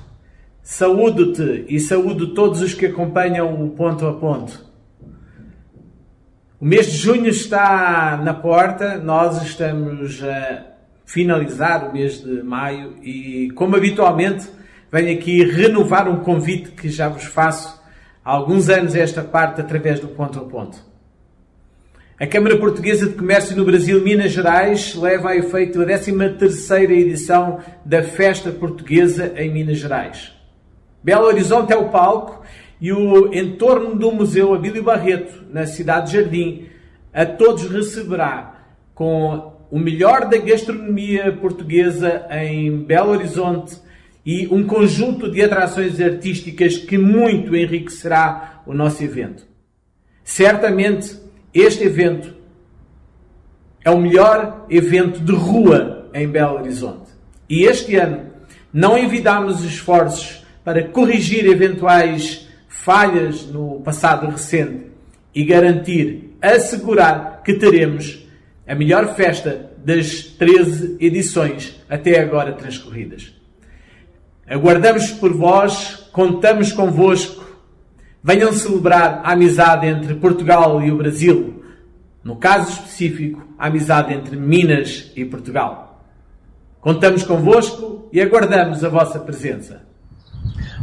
Saúdo-te 0.63 1.65
e 1.69 1.79
saúdo 1.79 2.33
todos 2.33 2.61
os 2.61 2.73
que 2.73 2.87
acompanham 2.87 3.63
o 3.63 3.69
Ponto 3.69 4.07
a 4.07 4.13
Ponto. 4.13 4.65
O 6.57 6.63
mês 6.63 6.89
de 6.89 6.97
junho 6.97 7.27
está 7.27 8.17
na 8.23 8.33
porta, 8.33 8.97
nós 8.97 9.43
estamos 9.43 10.23
a 10.23 10.63
finalizar 11.05 11.89
o 11.89 11.91
mês 11.91 12.23
de 12.23 12.41
maio 12.43 12.95
e, 13.03 13.51
como 13.55 13.75
habitualmente, 13.75 14.47
venho 14.89 15.19
aqui 15.19 15.43
renovar 15.43 16.07
um 16.07 16.21
convite 16.21 16.71
que 16.71 16.87
já 16.87 17.09
vos 17.09 17.25
faço 17.25 17.83
há 18.23 18.31
alguns 18.31 18.69
anos 18.69 18.95
esta 18.95 19.21
parte 19.21 19.59
através 19.59 19.99
do 19.99 20.07
Ponto 20.07 20.39
a 20.39 20.43
Ponto. 20.43 20.77
A 22.17 22.25
Câmara 22.25 22.57
Portuguesa 22.57 23.09
de 23.09 23.15
Comércio 23.15 23.57
no 23.57 23.65
Brasil, 23.65 24.01
Minas 24.01 24.31
Gerais, 24.31 24.95
leva 24.95 25.31
a 25.31 25.35
efeito 25.35 25.81
a 25.81 25.85
13ª 25.85 26.89
edição 26.89 27.59
da 27.83 28.01
Festa 28.01 28.49
Portuguesa 28.49 29.33
em 29.35 29.51
Minas 29.51 29.77
Gerais. 29.77 30.33
Belo 31.03 31.25
Horizonte 31.25 31.73
é 31.73 31.75
o 31.75 31.89
palco 31.89 32.45
e 32.79 32.91
o 32.91 33.33
entorno 33.33 33.95
do 33.95 34.11
Museu 34.11 34.53
Abílio 34.53 34.83
Barreto, 34.83 35.43
na 35.51 35.65
cidade 35.65 36.11
de 36.11 36.17
Jardim, 36.17 36.65
a 37.13 37.25
todos 37.25 37.69
receberá 37.69 38.55
com 38.93 39.53
o 39.71 39.79
melhor 39.79 40.29
da 40.29 40.37
gastronomia 40.37 41.31
portuguesa 41.31 42.27
em 42.31 42.83
Belo 42.83 43.11
Horizonte 43.11 43.77
e 44.25 44.47
um 44.47 44.65
conjunto 44.65 45.31
de 45.31 45.41
atrações 45.41 45.99
artísticas 46.01 46.77
que 46.77 46.97
muito 46.97 47.55
enriquecerá 47.55 48.61
o 48.65 48.73
nosso 48.73 49.03
evento. 49.03 49.45
Certamente 50.23 51.17
este 51.53 51.83
evento 51.83 52.35
é 53.83 53.91
o 53.91 53.99
melhor 53.99 54.65
evento 54.69 55.19
de 55.19 55.31
rua 55.31 56.09
em 56.13 56.27
Belo 56.27 56.55
Horizonte. 56.55 57.11
E 57.49 57.63
este 57.63 57.95
ano 57.95 58.31
não 58.73 58.97
envidamos 58.97 59.63
esforços 59.63 60.43
para 60.63 60.83
corrigir 60.83 61.45
eventuais 61.45 62.44
falhas 62.83 63.45
no 63.47 63.81
passado 63.81 64.27
recente 64.27 64.91
e 65.33 65.43
garantir, 65.43 66.37
assegurar 66.41 67.41
que 67.43 67.53
teremos 67.53 68.25
a 68.67 68.75
melhor 68.75 69.15
festa 69.15 69.71
das 69.77 70.23
13 70.23 70.97
edições 70.99 71.81
até 71.89 72.19
agora 72.19 72.53
transcorridas. 72.53 73.33
Aguardamos 74.47 75.11
por 75.11 75.33
vós, 75.33 76.09
contamos 76.11 76.71
convosco. 76.71 77.43
Venham 78.23 78.51
celebrar 78.53 79.21
a 79.23 79.33
amizade 79.33 79.87
entre 79.87 80.15
Portugal 80.15 80.81
e 80.81 80.91
o 80.91 80.97
Brasil. 80.97 81.63
No 82.23 82.35
caso 82.35 82.71
específico, 82.71 83.47
a 83.57 83.67
amizade 83.67 84.13
entre 84.13 84.35
Minas 84.35 85.11
e 85.15 85.25
Portugal. 85.25 86.03
Contamos 86.81 87.23
convosco 87.23 88.09
e 88.11 88.21
aguardamos 88.21 88.83
a 88.83 88.89
vossa 88.89 89.19
presença. 89.19 89.83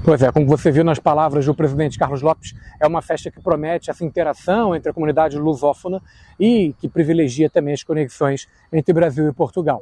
Pois 0.05 0.21
é, 0.21 0.33
como 0.33 0.47
você 0.47 0.73
viu 0.73 0.83
nas 0.83 0.99
palavras 0.99 1.47
do 1.47 1.55
presidente 1.55 1.97
Carlos 1.97 2.23
Lopes, 2.23 2.55
é 2.81 2.87
uma 2.89 3.01
festa 3.01 3.31
que 3.31 3.41
promete 3.41 3.89
essa 3.89 4.05
interação 4.05 4.75
entre 4.75 4.91
a 4.91 4.93
comunidade 4.93 5.39
lusófona 5.39 6.03
e 6.41 6.75
que 6.81 6.89
privilegia 6.89 7.49
também 7.49 7.73
as 7.73 7.85
conexões 7.85 8.49
entre 8.73 8.93
Brasil 8.93 9.29
e 9.29 9.33
Portugal. 9.33 9.81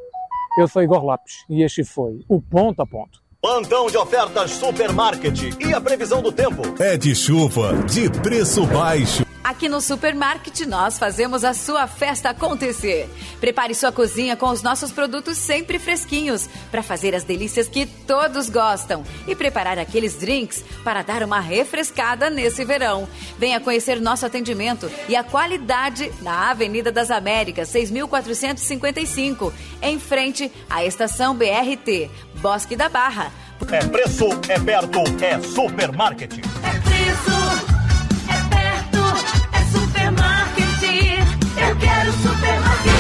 Eu 0.59 0.69
sou 0.69 0.83
Igor 0.83 1.03
Lopes 1.03 1.47
e 1.49 1.63
este 1.63 1.85
foi 1.85 2.21
o 2.29 2.39
Ponto 2.39 2.83
a 2.83 2.87
Ponto. 2.87 3.20
Plantão 3.43 3.87
de 3.87 3.97
ofertas 3.97 4.51
Supermarket 4.51 5.57
e 5.59 5.73
a 5.73 5.81
previsão 5.81 6.21
do 6.21 6.31
tempo. 6.31 6.61
É 6.79 6.99
de 6.99 7.15
chuva, 7.15 7.73
de 7.85 8.11
preço 8.21 8.67
baixo. 8.67 9.25
Aqui 9.43 9.67
no 9.69 9.81
Supermarket 9.81 10.61
nós 10.67 10.99
fazemos 10.99 11.43
a 11.43 11.55
sua 11.55 11.87
festa 11.87 12.31
acontecer. 12.31 13.09
Prepare 13.41 13.75
sua 13.75 13.91
cozinha 13.91 14.37
com 14.37 14.49
os 14.51 14.63
nossos 14.63 14.93
produtos 14.93 15.39
sempre 15.39 15.79
fresquinhos 15.79 16.49
para 16.71 16.83
fazer 16.83 17.15
as 17.15 17.25
delícias 17.25 17.67
que 17.67 17.85
todos 17.85 18.51
gostam 18.51 19.03
e 19.27 19.35
preparar 19.35 19.79
aqueles 19.79 20.17
drinks 20.17 20.63
para 20.85 21.03
dar 21.03 21.23
uma 21.23 21.41
refrescada 21.41 22.29
nesse 22.29 22.65
verão. 22.65 23.09
Venha 23.39 23.59
conhecer 23.59 23.99
nosso 24.01 24.27
atendimento 24.27 24.91
e 25.09 25.17
a 25.17 25.25
qualidade 25.25 26.13
na 26.21 26.51
Avenida 26.51 26.93
das 26.93 27.11
Américas, 27.11 27.71
6455, 27.71 29.53
em 29.83 29.99
frente 29.99 30.53
à 30.69 30.85
estação 30.85 31.35
BRT, 31.35 32.11
Bosque 32.41 32.75
da 32.75 32.89
Barra. 32.89 33.31
É 33.71 33.85
preço, 33.85 34.29
é 34.49 34.59
perto, 34.59 35.01
é 35.23 35.39
supermarket. 35.41 36.33
É 36.33 36.79
preço, 36.81 37.31
é 38.29 38.39
perto, 38.49 38.99
é 39.53 39.79
supermarket. 39.79 40.83
Eu 41.57 41.77
quero 41.77 42.13
supermarket. 42.13 42.91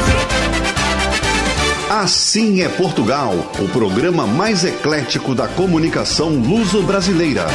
Assim 1.90 2.60
é 2.60 2.68
Portugal, 2.68 3.32
o 3.58 3.68
programa 3.70 4.26
mais 4.26 4.64
eclético 4.64 5.34
da 5.34 5.48
comunicação 5.48 6.28
luso-brasileira. 6.28 7.46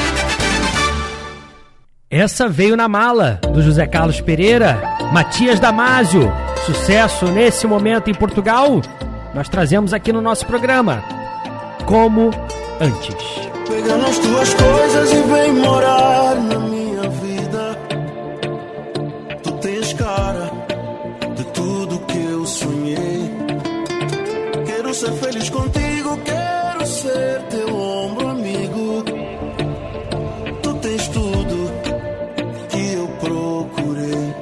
Essa 2.10 2.50
veio 2.50 2.76
na 2.76 2.88
mala, 2.88 3.40
do 3.54 3.62
José 3.62 3.86
Carlos 3.86 4.20
Pereira, 4.22 4.82
Matias 5.14 5.60
Damasio. 5.60 6.32
Sucesso 6.66 7.28
nesse 7.28 7.68
momento 7.68 8.10
em 8.10 8.14
Portugal, 8.14 8.82
nós 9.34 9.48
trazemos 9.48 9.94
aqui 9.94 10.12
no 10.12 10.22
nosso 10.22 10.46
programa. 10.46 11.15
Como 11.86 12.32
antes. 12.82 13.50
Pega 13.68 13.98
nas 13.98 14.18
tuas 14.18 14.54
coisas 14.56 15.12
e 15.12 15.22
vem 15.22 15.54
morar 15.54 16.36
na 16.36 16.60
minha 16.60 17.10
vida. 17.10 17.78
Tu 19.44 19.52
tens 19.54 19.94
cara 19.94 20.52
de 21.36 21.44
tudo 21.46 22.00
que 22.08 22.18
eu 22.18 22.46
sonhei. 22.46 23.32
Quero 24.66 24.94
ser 24.94 25.12
feliz 25.14 25.50
contigo, 25.50 26.18
quero 26.26 26.88
ser 26.88 27.42
teu 27.50 27.76
ombro 27.76 28.30
amigo. 28.30 29.04
Tu 30.64 30.74
tens 30.76 31.08
tudo 31.10 31.72
que 32.70 32.94
eu 32.94 33.08
procurei. 33.20 34.36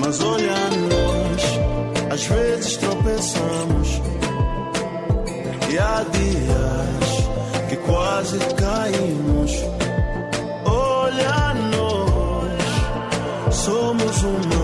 Mas 0.00 0.20
olha 0.20 0.54
nós, 0.90 2.12
às 2.12 2.24
vezes 2.24 2.76
tropeçamos. 2.78 3.73
E 5.74 5.76
há 5.76 6.04
dias 6.04 7.68
que 7.68 7.76
quase 7.78 8.38
caímos. 8.54 9.50
Olha 10.64 11.52
nós, 11.72 13.54
somos 13.56 14.22
humanos. 14.22 14.63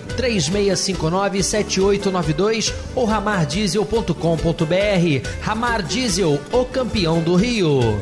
3659-7892 0.13 2.73
ou 2.95 3.05
ramardiesel.com.br. 3.05 5.29
Ramar 5.41 5.83
Diesel, 5.83 6.41
o 6.51 6.65
campeão 6.65 7.21
do 7.21 7.35
Rio. 7.35 8.01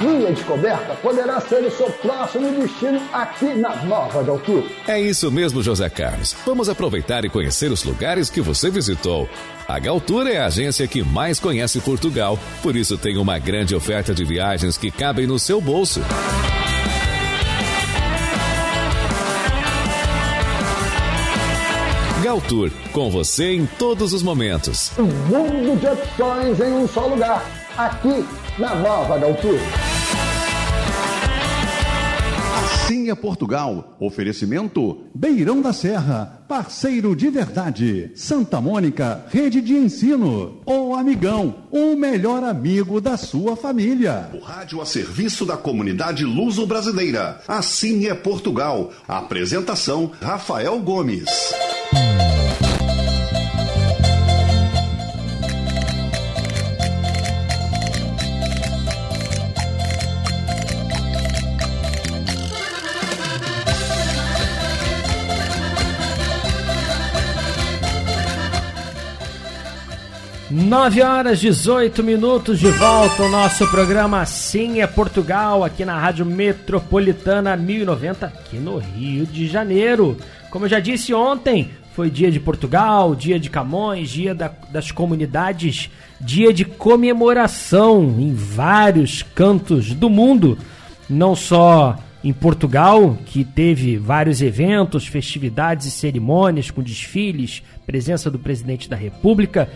Minha 0.00 0.32
descoberta 0.32 0.94
poderá 0.94 1.40
ser 1.40 1.64
o 1.64 1.70
seu 1.70 1.90
próximo 1.90 2.50
destino 2.52 3.00
aqui 3.12 3.52
na 3.54 3.74
Nova 3.84 4.22
de 4.22 4.30
Altura. 4.30 4.66
É 4.86 5.00
isso 5.00 5.30
mesmo, 5.30 5.62
José 5.62 5.88
Carlos. 5.88 6.36
Vamos 6.46 6.68
aproveitar 6.68 7.24
e 7.24 7.28
conhecer 7.28 7.70
os 7.72 7.82
lugares 7.82 8.30
que 8.30 8.40
você 8.40 8.70
visitou. 8.70 9.28
A 9.66 9.78
Galtour 9.78 10.26
é 10.26 10.38
a 10.38 10.46
agência 10.46 10.86
que 10.86 11.02
mais 11.02 11.40
conhece 11.40 11.80
Portugal, 11.80 12.38
por 12.62 12.76
isso 12.76 12.96
tem 12.96 13.16
uma 13.16 13.38
grande 13.38 13.74
oferta 13.74 14.14
de 14.14 14.24
viagens 14.24 14.78
que 14.78 14.90
cabem 14.90 15.26
no 15.26 15.38
seu 15.38 15.60
bolso. 15.60 16.00
Galtour, 22.28 22.70
com 22.92 23.10
você 23.10 23.54
em 23.54 23.64
todos 23.64 24.12
os 24.12 24.22
momentos. 24.22 24.92
Um 24.98 25.04
mundo 25.04 25.80
de 25.80 25.86
opções 25.86 26.60
em 26.60 26.72
um 26.74 26.86
só 26.86 27.06
lugar. 27.06 27.42
Aqui 27.74 28.22
na 28.58 28.74
Nova 28.74 29.18
de 29.18 29.24
Altura. 29.24 29.62
Assim 32.62 33.08
é 33.08 33.14
Portugal. 33.14 33.96
Oferecimento 33.98 35.04
Beirão 35.14 35.62
da 35.62 35.72
Serra, 35.72 36.44
parceiro 36.46 37.16
de 37.16 37.30
verdade. 37.30 38.12
Santa 38.14 38.60
Mônica, 38.60 39.24
rede 39.30 39.62
de 39.62 39.72
ensino. 39.78 40.60
O 40.66 40.94
Amigão, 40.94 41.54
o 41.70 41.96
melhor 41.96 42.44
amigo 42.44 43.00
da 43.00 43.16
sua 43.16 43.56
família. 43.56 44.28
O 44.34 44.40
rádio 44.40 44.82
a 44.82 44.84
serviço 44.84 45.46
da 45.46 45.56
comunidade 45.56 46.26
luso-brasileira. 46.26 47.40
Assim 47.48 48.06
é 48.06 48.12
Portugal. 48.12 48.92
Apresentação 49.08 50.12
Rafael 50.20 50.78
Gomes. 50.80 51.24
Nove 70.68 71.00
horas 71.02 71.40
18 71.40 72.02
minutos 72.02 72.58
de 72.58 72.70
volta 72.72 73.22
ao 73.22 73.30
nosso 73.30 73.66
programa 73.70 74.20
Assim 74.20 74.82
é 74.82 74.86
Portugal, 74.86 75.64
aqui 75.64 75.82
na 75.82 75.98
Rádio 75.98 76.26
Metropolitana 76.26 77.56
1090, 77.56 78.26
aqui 78.26 78.56
no 78.58 78.76
Rio 78.76 79.24
de 79.24 79.46
Janeiro. 79.46 80.14
Como 80.50 80.66
eu 80.66 80.68
já 80.68 80.78
disse 80.78 81.14
ontem, 81.14 81.70
foi 81.94 82.10
dia 82.10 82.30
de 82.30 82.38
Portugal, 82.38 83.14
dia 83.14 83.40
de 83.40 83.48
Camões, 83.48 84.10
dia 84.10 84.34
da- 84.34 84.52
das 84.70 84.90
comunidades, 84.92 85.88
dia 86.20 86.52
de 86.52 86.66
comemoração 86.66 88.16
em 88.18 88.34
vários 88.34 89.22
cantos 89.22 89.94
do 89.94 90.10
mundo, 90.10 90.58
não 91.08 91.34
só 91.34 91.96
em 92.22 92.32
Portugal, 92.32 93.16
que 93.24 93.42
teve 93.42 93.96
vários 93.96 94.42
eventos, 94.42 95.06
festividades 95.06 95.86
e 95.86 95.90
cerimônias 95.90 96.70
com 96.70 96.82
desfiles, 96.82 97.62
presença 97.86 98.30
do 98.30 98.38
presidente 98.38 98.86
da 98.86 98.96
República, 98.96 99.70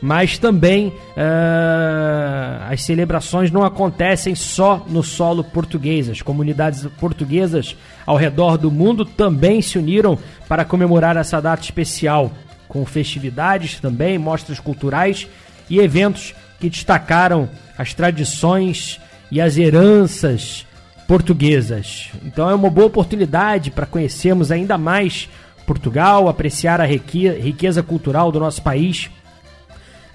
mas 0.00 0.38
também 0.38 0.92
ah, 1.16 2.68
as 2.70 2.82
celebrações 2.84 3.50
não 3.50 3.64
acontecem 3.64 4.34
só 4.34 4.84
no 4.88 5.02
solo 5.02 5.42
português. 5.42 6.08
As 6.08 6.22
comunidades 6.22 6.86
portuguesas 7.00 7.76
ao 8.06 8.16
redor 8.16 8.56
do 8.56 8.70
mundo 8.70 9.04
também 9.04 9.60
se 9.60 9.78
uniram 9.78 10.18
para 10.48 10.64
comemorar 10.64 11.16
essa 11.16 11.40
data 11.40 11.62
especial, 11.62 12.30
com 12.68 12.84
festividades 12.84 13.80
também, 13.80 14.18
mostras 14.18 14.60
culturais 14.60 15.26
e 15.68 15.78
eventos 15.78 16.34
que 16.60 16.70
destacaram 16.70 17.48
as 17.76 17.94
tradições 17.94 19.00
e 19.30 19.40
as 19.40 19.56
heranças 19.56 20.66
portuguesas. 21.06 22.10
Então 22.24 22.48
é 22.50 22.54
uma 22.54 22.70
boa 22.70 22.86
oportunidade 22.86 23.70
para 23.70 23.86
conhecermos 23.86 24.50
ainda 24.50 24.76
mais 24.76 25.28
Portugal, 25.66 26.28
apreciar 26.28 26.80
a 26.80 26.84
rique- 26.84 27.28
riqueza 27.28 27.82
cultural 27.82 28.32
do 28.32 28.40
nosso 28.40 28.62
país 28.62 29.10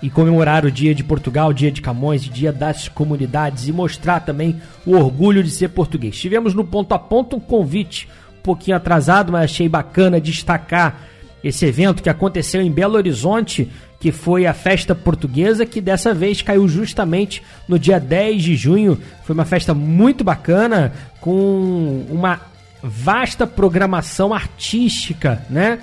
e 0.04 0.10
comemorar 0.10 0.66
o 0.66 0.72
Dia 0.72 0.94
de 0.94 1.02
Portugal, 1.02 1.54
Dia 1.54 1.72
de 1.72 1.82
Camões, 1.82 2.24
Dia 2.24 2.52
das 2.52 2.90
Comunidades 2.90 3.70
e 3.70 3.72
mostrar 3.72 4.20
também 4.20 4.62
o 4.86 4.98
orgulho 4.98 5.42
de 5.42 5.50
ser 5.50 5.70
português. 5.70 6.20
Tivemos 6.20 6.54
no 6.54 6.66
ponto 6.66 6.94
a 6.94 7.00
ponto 7.00 7.38
um 7.38 7.40
convite 7.40 8.10
um 8.38 8.42
pouquinho 8.44 8.76
atrasado, 8.76 9.32
mas 9.32 9.46
achei 9.46 9.70
bacana 9.70 10.20
destacar 10.20 11.00
esse 11.42 11.66
evento 11.66 12.04
que 12.04 12.10
aconteceu 12.10 12.62
em 12.62 12.70
Belo 12.70 12.96
Horizonte, 12.96 13.72
que 13.98 14.12
foi 14.12 14.46
a 14.46 14.54
festa 14.54 14.94
portuguesa, 14.94 15.66
que 15.66 15.80
dessa 15.80 16.14
vez 16.14 16.42
caiu 16.42 16.68
justamente 16.68 17.42
no 17.66 17.80
dia 17.80 17.98
10 17.98 18.44
de 18.44 18.56
junho. 18.58 19.00
Foi 19.24 19.34
uma 19.34 19.46
festa 19.46 19.74
muito 19.74 20.22
bacana, 20.22 20.92
com 21.22 22.06
uma 22.10 22.42
vasta 22.84 23.48
programação 23.48 24.34
artística, 24.34 25.42
né? 25.50 25.80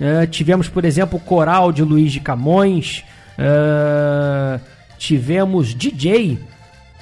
Eh, 0.00 0.26
tivemos, 0.26 0.68
por 0.68 0.86
exemplo, 0.86 1.18
o 1.18 1.22
coral 1.22 1.70
de 1.70 1.82
Luiz 1.82 2.10
de 2.10 2.20
Camões, 2.20 3.04
eh, 3.38 4.60
tivemos 4.98 5.74
DJ, 5.74 6.38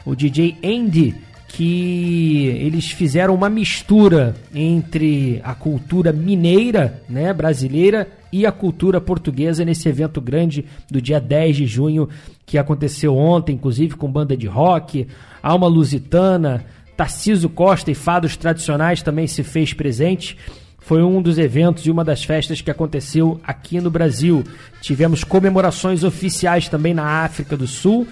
o 0.05 0.15
DJ 0.15 0.57
Andy, 0.63 1.15
que 1.49 2.49
eles 2.61 2.91
fizeram 2.91 3.35
uma 3.35 3.49
mistura 3.49 4.35
entre 4.55 5.41
a 5.43 5.55
cultura 5.55 6.13
mineira, 6.13 7.03
né, 7.09 7.33
brasileira, 7.33 8.07
e 8.31 8.45
a 8.45 8.53
cultura 8.53 9.01
portuguesa 9.01 9.65
nesse 9.65 9.89
evento 9.89 10.21
grande 10.21 10.67
do 10.91 11.01
dia 11.01 11.19
10 11.19 11.57
de 11.57 11.67
junho, 11.67 12.09
que 12.45 12.59
aconteceu 12.59 13.17
ontem, 13.17 13.55
inclusive 13.55 13.97
com 13.97 14.13
banda 14.13 14.37
de 14.37 14.47
rock, 14.47 15.07
Alma 15.43 15.67
Lusitana, 15.67 16.67
Tarciso 16.97 17.49
Costa 17.49 17.91
e 17.91 17.95
fados 17.95 18.37
tradicionais 18.37 19.03
também 19.03 19.27
se 19.27 19.43
fez 19.43 19.73
presente. 19.73 20.37
Foi 20.87 21.03
um 21.03 21.21
dos 21.21 21.37
eventos 21.37 21.85
e 21.85 21.91
uma 21.91 22.05
das 22.05 22.23
festas 22.23 22.61
que 22.61 22.71
aconteceu 22.71 23.41
aqui 23.43 23.81
no 23.81 23.91
Brasil. 23.91 24.45
Tivemos 24.81 25.25
comemorações 25.25 26.05
oficiais 26.05 26.69
também 26.69 26.95
na 26.95 27.25
África 27.25 27.57
do 27.57 27.67
Sul 27.67 28.07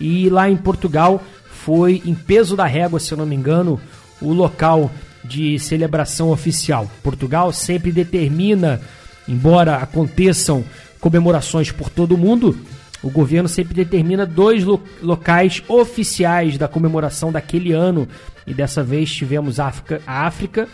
e 0.00 0.30
lá 0.30 0.48
em 0.48 0.56
Portugal 0.56 1.22
foi 1.50 2.00
em 2.06 2.14
peso 2.14 2.56
da 2.56 2.64
régua, 2.64 2.98
se 2.98 3.12
eu 3.12 3.18
não 3.18 3.26
me 3.26 3.36
engano, 3.36 3.78
o 4.22 4.32
local 4.32 4.90
de 5.22 5.58
celebração 5.58 6.30
oficial. 6.30 6.90
Portugal 7.02 7.52
sempre 7.52 7.92
determina, 7.92 8.80
embora 9.28 9.76
aconteçam 9.76 10.64
comemorações 11.00 11.70
por 11.70 11.90
todo 11.90 12.14
o 12.14 12.18
mundo, 12.18 12.58
o 13.02 13.10
governo 13.10 13.50
sempre 13.50 13.74
determina 13.74 14.24
dois 14.24 14.64
lo- 14.64 14.82
locais 15.02 15.62
oficiais 15.68 16.56
da 16.56 16.66
comemoração 16.68 17.30
daquele 17.30 17.72
ano. 17.72 18.08
E 18.46 18.54
dessa 18.54 18.82
vez 18.82 19.12
tivemos 19.12 19.60
África, 19.60 20.00
a 20.06 20.26
África 20.26 20.66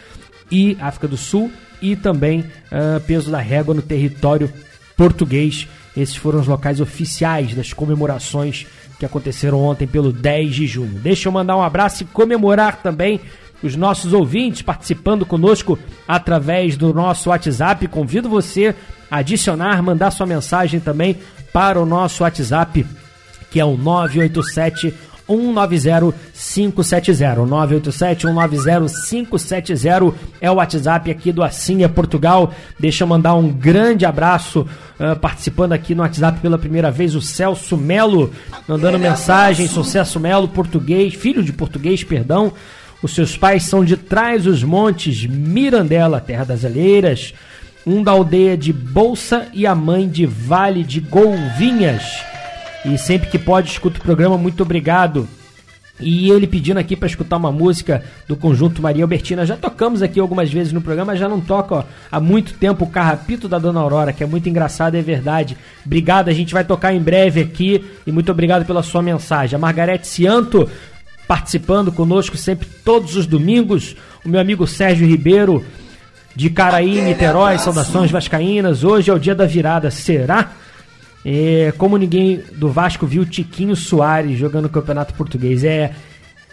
e 0.50 0.76
África 0.80 1.08
do 1.08 1.16
Sul 1.16 1.50
e 1.80 1.96
também 1.96 2.44
ah, 2.70 3.00
peso 3.06 3.30
da 3.30 3.38
régua 3.38 3.74
no 3.74 3.82
território 3.82 4.52
português. 4.96 5.68
Esses 5.96 6.16
foram 6.16 6.40
os 6.40 6.46
locais 6.46 6.80
oficiais 6.80 7.54
das 7.54 7.72
comemorações 7.72 8.66
que 8.98 9.06
aconteceram 9.06 9.60
ontem 9.62 9.86
pelo 9.86 10.12
10 10.12 10.54
de 10.54 10.66
junho. 10.66 11.00
Deixa 11.00 11.28
eu 11.28 11.32
mandar 11.32 11.56
um 11.56 11.62
abraço 11.62 12.02
e 12.02 12.06
comemorar 12.06 12.82
também 12.82 13.20
os 13.62 13.76
nossos 13.76 14.12
ouvintes 14.12 14.62
participando 14.62 15.26
conosco 15.26 15.78
através 16.06 16.76
do 16.76 16.92
nosso 16.92 17.30
WhatsApp. 17.30 17.88
Convido 17.88 18.28
você 18.28 18.74
a 19.10 19.18
adicionar, 19.18 19.82
mandar 19.82 20.10
sua 20.10 20.26
mensagem 20.26 20.80
também 20.80 21.16
para 21.52 21.80
o 21.80 21.86
nosso 21.86 22.22
WhatsApp, 22.22 22.86
que 23.50 23.58
é 23.58 23.64
o 23.64 23.76
987 23.76 24.94
190 25.30 26.14
570. 26.34 27.46
987 27.46 28.26
190 28.26 28.92
570 29.08 30.14
é 30.40 30.50
o 30.50 30.54
WhatsApp 30.54 31.10
aqui 31.10 31.30
do 31.30 31.42
Assim 31.42 31.84
é 31.84 31.88
Portugal. 31.88 32.52
Deixa 32.78 33.04
eu 33.04 33.08
mandar 33.08 33.34
um 33.34 33.48
grande 33.48 34.04
abraço 34.04 34.66
ah, 34.98 35.16
participando 35.16 35.72
aqui 35.72 35.94
no 35.94 36.02
WhatsApp 36.02 36.40
pela 36.40 36.58
primeira 36.58 36.90
vez 36.90 37.14
o 37.14 37.22
Celso 37.22 37.74
Melo, 37.74 38.30
mandando 38.68 38.98
mensagem, 38.98 39.66
Sucesso 39.66 40.20
Melo, 40.20 40.46
português, 40.46 41.14
filho 41.14 41.42
de 41.42 41.54
português, 41.54 42.04
perdão. 42.04 42.52
Os 43.02 43.14
seus 43.14 43.34
pais 43.34 43.62
são 43.62 43.82
de 43.82 43.96
Trás 43.96 44.46
os 44.46 44.62
Montes, 44.62 45.24
Mirandela, 45.24 46.20
Terra 46.20 46.44
das 46.44 46.66
Alheiras. 46.66 47.32
Um 47.86 48.02
da 48.02 48.12
aldeia 48.12 48.58
de 48.58 48.74
Bolsa 48.74 49.48
e 49.54 49.66
a 49.66 49.74
mãe 49.74 50.06
de 50.06 50.26
Vale 50.26 50.84
de 50.84 51.00
Golvinhas. 51.00 52.02
E 52.84 52.96
sempre 52.96 53.28
que 53.28 53.38
pode, 53.38 53.70
escuta 53.70 53.98
o 53.98 54.02
programa. 54.02 54.38
Muito 54.38 54.62
obrigado. 54.62 55.28
E 56.00 56.30
ele 56.30 56.46
pedindo 56.46 56.78
aqui 56.78 56.96
para 56.96 57.06
escutar 57.06 57.36
uma 57.36 57.52
música 57.52 58.02
do 58.26 58.34
conjunto 58.34 58.80
Maria 58.80 59.04
Albertina. 59.04 59.44
Já 59.44 59.56
tocamos 59.56 60.02
aqui 60.02 60.18
algumas 60.18 60.50
vezes 60.50 60.72
no 60.72 60.80
programa, 60.80 61.14
já 61.14 61.28
não 61.28 61.40
toca 61.40 61.84
há 62.10 62.18
muito 62.18 62.54
tempo 62.54 62.84
o 62.84 62.88
Carrapito 62.88 63.48
da 63.48 63.58
Dona 63.58 63.80
Aurora, 63.80 64.12
que 64.12 64.24
é 64.24 64.26
muito 64.26 64.48
engraçado, 64.48 64.94
é 64.94 65.02
verdade. 65.02 65.56
Obrigado, 65.84 66.28
a 66.28 66.32
gente 66.32 66.54
vai 66.54 66.64
tocar 66.64 66.94
em 66.94 67.00
breve 67.00 67.40
aqui 67.40 67.84
e 68.06 68.12
muito 68.12 68.32
obrigado 68.32 68.64
pela 68.64 68.82
sua 68.82 69.02
mensagem. 69.02 69.56
A 69.56 69.58
Margarete 69.58 70.06
Cianto 70.06 70.68
participando 71.28 71.92
conosco 71.92 72.36
sempre 72.36 72.66
todos 72.84 73.14
os 73.14 73.26
domingos. 73.26 73.94
O 74.24 74.28
meu 74.28 74.40
amigo 74.40 74.66
Sérgio 74.66 75.06
Ribeiro 75.06 75.64
de 76.34 76.48
Caraí, 76.48 77.00
Niterói, 77.02 77.58
saudações 77.58 78.10
vascaínas. 78.10 78.84
Hoje 78.84 79.10
é 79.10 79.14
o 79.14 79.18
dia 79.18 79.34
da 79.34 79.44
virada, 79.44 79.90
será? 79.90 80.52
É, 81.24 81.72
como 81.76 81.98
ninguém 81.98 82.42
do 82.52 82.70
Vasco 82.70 83.06
viu 83.06 83.26
Tiquinho 83.26 83.76
Soares 83.76 84.38
jogando 84.38 84.66
o 84.66 84.70
Campeonato 84.70 85.14
Português. 85.14 85.64
É, 85.64 85.92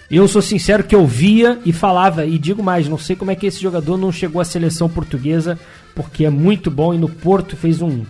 eu 0.09 0.27
sou 0.27 0.41
sincero 0.41 0.83
que 0.83 0.95
eu 0.95 1.05
via 1.05 1.59
e 1.65 1.73
falava, 1.73 2.25
e 2.25 2.37
digo 2.37 2.63
mais, 2.63 2.87
não 2.87 2.97
sei 2.97 3.15
como 3.15 3.31
é 3.31 3.35
que 3.35 3.45
esse 3.45 3.61
jogador 3.61 3.97
não 3.97 4.11
chegou 4.11 4.41
à 4.41 4.45
seleção 4.45 4.87
portuguesa, 4.87 5.59
porque 5.93 6.25
é 6.25 6.29
muito 6.29 6.71
bom 6.71 6.93
e 6.93 6.97
no 6.97 7.09
Porto 7.09 7.57
fez 7.57 7.81
um, 7.81 8.05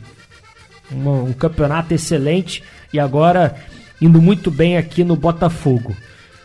um 0.92 1.34
campeonato 1.34 1.94
excelente 1.94 2.64
e 2.94 3.00
agora 3.00 3.56
indo 4.02 4.22
muito 4.22 4.52
bem 4.52 4.78
aqui 4.78 5.04
no 5.04 5.16
Botafogo. 5.16 5.96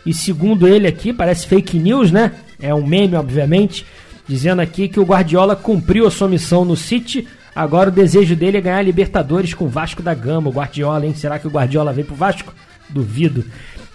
E 0.05 0.13
segundo 0.13 0.67
ele 0.67 0.87
aqui, 0.87 1.13
parece 1.13 1.47
fake 1.47 1.77
news, 1.77 2.11
né? 2.11 2.33
É 2.59 2.73
um 2.73 2.85
meme, 2.85 3.15
obviamente, 3.15 3.85
dizendo 4.27 4.61
aqui 4.61 4.87
que 4.87 4.99
o 4.99 5.05
Guardiola 5.05 5.55
cumpriu 5.55 6.07
a 6.07 6.11
sua 6.11 6.27
missão 6.27 6.65
no 6.65 6.75
City. 6.75 7.27
Agora 7.55 7.89
o 7.89 7.91
desejo 7.91 8.35
dele 8.35 8.57
é 8.57 8.61
ganhar 8.61 8.81
Libertadores 8.81 9.53
com 9.53 9.65
o 9.65 9.69
Vasco 9.69 10.01
da 10.01 10.13
Gama. 10.13 10.49
O 10.49 10.53
Guardiola, 10.53 11.05
hein? 11.05 11.13
Será 11.13 11.37
que 11.37 11.47
o 11.47 11.51
Guardiola 11.51 11.93
vem 11.93 12.03
pro 12.03 12.15
Vasco? 12.15 12.53
Duvido. 12.89 13.45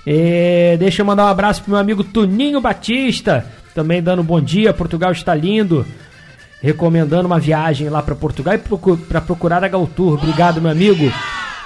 É, 0.06 0.76
deixa 0.78 1.02
eu 1.02 1.06
mandar 1.06 1.24
um 1.24 1.28
abraço 1.28 1.62
pro 1.62 1.72
meu 1.72 1.80
amigo 1.80 2.02
Tuninho 2.02 2.61
Batista, 2.61 3.44
também 3.74 4.02
dando 4.02 4.22
um 4.22 4.24
bom 4.24 4.40
dia. 4.40 4.72
Portugal 4.72 5.12
está 5.12 5.34
lindo. 5.34 5.84
Recomendando 6.62 7.26
uma 7.26 7.38
viagem 7.38 7.88
lá 7.88 8.02
para 8.02 8.14
Portugal 8.14 8.54
e 8.54 8.59
para 8.96 9.20
procurar 9.20 9.62
a 9.62 9.68
Galtour. 9.68 10.14
Obrigado, 10.14 10.61
meu 10.61 10.70
amigo. 10.70 11.12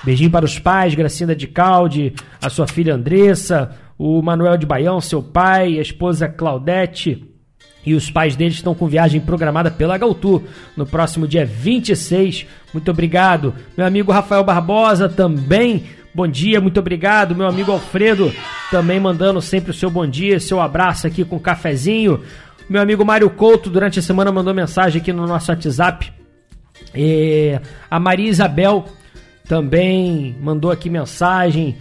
Beijinho 0.04 0.30
para 0.30 0.44
os 0.44 0.58
pais, 0.58 0.94
Gracinda 0.94 1.34
de 1.34 1.46
Calde, 1.46 2.12
a 2.40 2.50
sua 2.50 2.66
filha 2.66 2.94
Andressa, 2.94 3.70
o 3.96 4.20
Manuel 4.20 4.56
de 4.56 4.66
Baião, 4.66 5.00
seu 5.00 5.22
pai, 5.22 5.78
a 5.78 5.82
esposa 5.82 6.28
Claudete. 6.28 7.31
E 7.84 7.94
os 7.94 8.10
pais 8.10 8.36
deles 8.36 8.54
estão 8.54 8.74
com 8.74 8.86
viagem 8.86 9.20
programada 9.20 9.70
pela 9.70 9.98
Galtour 9.98 10.42
no 10.76 10.86
próximo 10.86 11.26
dia 11.26 11.44
26. 11.44 12.46
Muito 12.72 12.90
obrigado. 12.90 13.54
Meu 13.76 13.84
amigo 13.86 14.12
Rafael 14.12 14.44
Barbosa 14.44 15.08
também. 15.08 15.84
Bom 16.14 16.28
dia, 16.28 16.60
muito 16.60 16.78
obrigado. 16.78 17.34
Meu 17.34 17.46
amigo 17.46 17.72
Alfredo 17.72 18.32
também 18.70 19.00
mandando 19.00 19.40
sempre 19.40 19.70
o 19.70 19.74
seu 19.74 19.90
bom 19.90 20.06
dia, 20.06 20.38
seu 20.38 20.60
abraço 20.60 21.06
aqui 21.06 21.24
com 21.24 21.36
um 21.36 21.40
cafezinho. 21.40 22.20
Meu 22.68 22.80
amigo 22.80 23.04
Mário 23.04 23.28
Couto 23.30 23.68
durante 23.68 23.98
a 23.98 24.02
semana 24.02 24.30
mandou 24.30 24.54
mensagem 24.54 25.00
aqui 25.00 25.12
no 25.12 25.26
nosso 25.26 25.50
WhatsApp. 25.50 26.12
É, 26.94 27.60
a 27.90 27.98
Maria 27.98 28.28
Isabel 28.28 28.84
também 29.48 30.36
mandou 30.40 30.70
aqui 30.70 30.88
mensagem, 30.88 31.76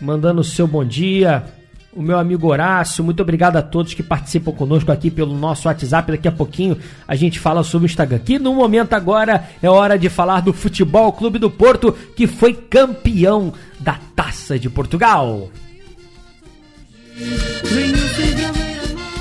mandando 0.00 0.40
o 0.40 0.44
seu 0.44 0.66
bom 0.66 0.84
dia. 0.84 1.44
O 1.92 2.02
meu 2.02 2.16
amigo 2.18 2.46
Horácio, 2.46 3.02
muito 3.02 3.20
obrigado 3.20 3.56
a 3.56 3.62
todos 3.62 3.94
que 3.94 4.02
participam 4.02 4.52
conosco 4.52 4.92
aqui 4.92 5.10
pelo 5.10 5.36
nosso 5.36 5.66
WhatsApp. 5.66 6.12
Daqui 6.12 6.28
a 6.28 6.32
pouquinho 6.32 6.78
a 7.06 7.16
gente 7.16 7.40
fala 7.40 7.64
sobre 7.64 7.86
o 7.86 7.90
Instagram. 7.90 8.20
Que 8.20 8.38
no 8.38 8.54
momento 8.54 8.92
agora 8.92 9.48
é 9.60 9.68
hora 9.68 9.98
de 9.98 10.08
falar 10.08 10.40
do 10.40 10.52
Futebol 10.52 11.12
Clube 11.12 11.40
do 11.40 11.50
Porto, 11.50 11.92
que 12.14 12.28
foi 12.28 12.54
campeão 12.54 13.52
da 13.80 13.98
Taça 14.14 14.56
de 14.56 14.70
Portugal. 14.70 15.50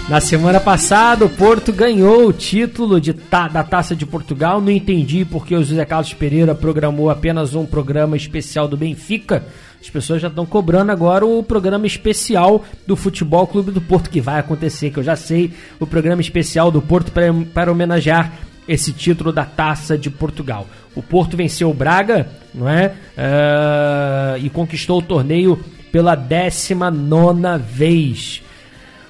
Na 0.07 0.20
semana 0.20 0.59
passada, 0.59 1.26
o 1.26 1.30
Porto 1.30 1.72
ganhou 1.72 2.28
o 2.28 2.34
título 2.34 2.99
ta- 3.30 3.47
da 3.47 3.63
Taça 3.63 3.95
de 3.95 4.05
Portugal. 4.05 4.59
Não 4.61 4.72
entendi 4.72 5.24
porque 5.26 5.55
o 5.55 5.63
José 5.63 5.86
Carlos 5.86 6.13
Pereira 6.13 6.53
programou 6.55 7.09
apenas 7.09 7.53
um 7.55 7.65
programa 7.65 8.15
especial 8.17 8.67
do 8.67 8.78
Benfica. 8.78 9.43
As 9.82 9.89
pessoas 9.89 10.21
já 10.21 10.27
estão 10.27 10.45
cobrando 10.45 10.91
agora 10.91 11.25
o 11.25 11.41
programa 11.41 11.88
especial 11.88 12.65
do 12.86 12.95
Futebol 12.95 13.47
Clube 13.47 13.71
do 13.71 13.80
Porto, 13.80 14.09
que 14.09 14.19
vai 14.19 14.39
acontecer, 14.39 14.91
que 14.91 14.99
eu 14.99 15.03
já 15.03 15.15
sei, 15.15 15.53
o 15.80 15.88
programa 15.88 16.21
especial 16.21 16.69
do 16.69 16.82
Porto 16.82 17.11
para, 17.53 17.71
homenagear 17.71 18.34
esse 18.67 18.91
título 18.91 19.32
da 19.32 19.45
Taça 19.45 19.97
de 19.97 20.09
Portugal. 20.09 20.67
O 20.93 21.01
Porto 21.01 21.38
venceu 21.38 21.69
o 21.69 21.73
Braga, 21.73 22.27
não 22.53 22.67
é? 22.67 22.93
Ah, 23.17 24.36
e 24.39 24.49
conquistou 24.49 24.99
o 24.99 25.01
torneio 25.01 25.59
pela 25.91 26.13
19 26.13 27.57
vez. 27.63 28.43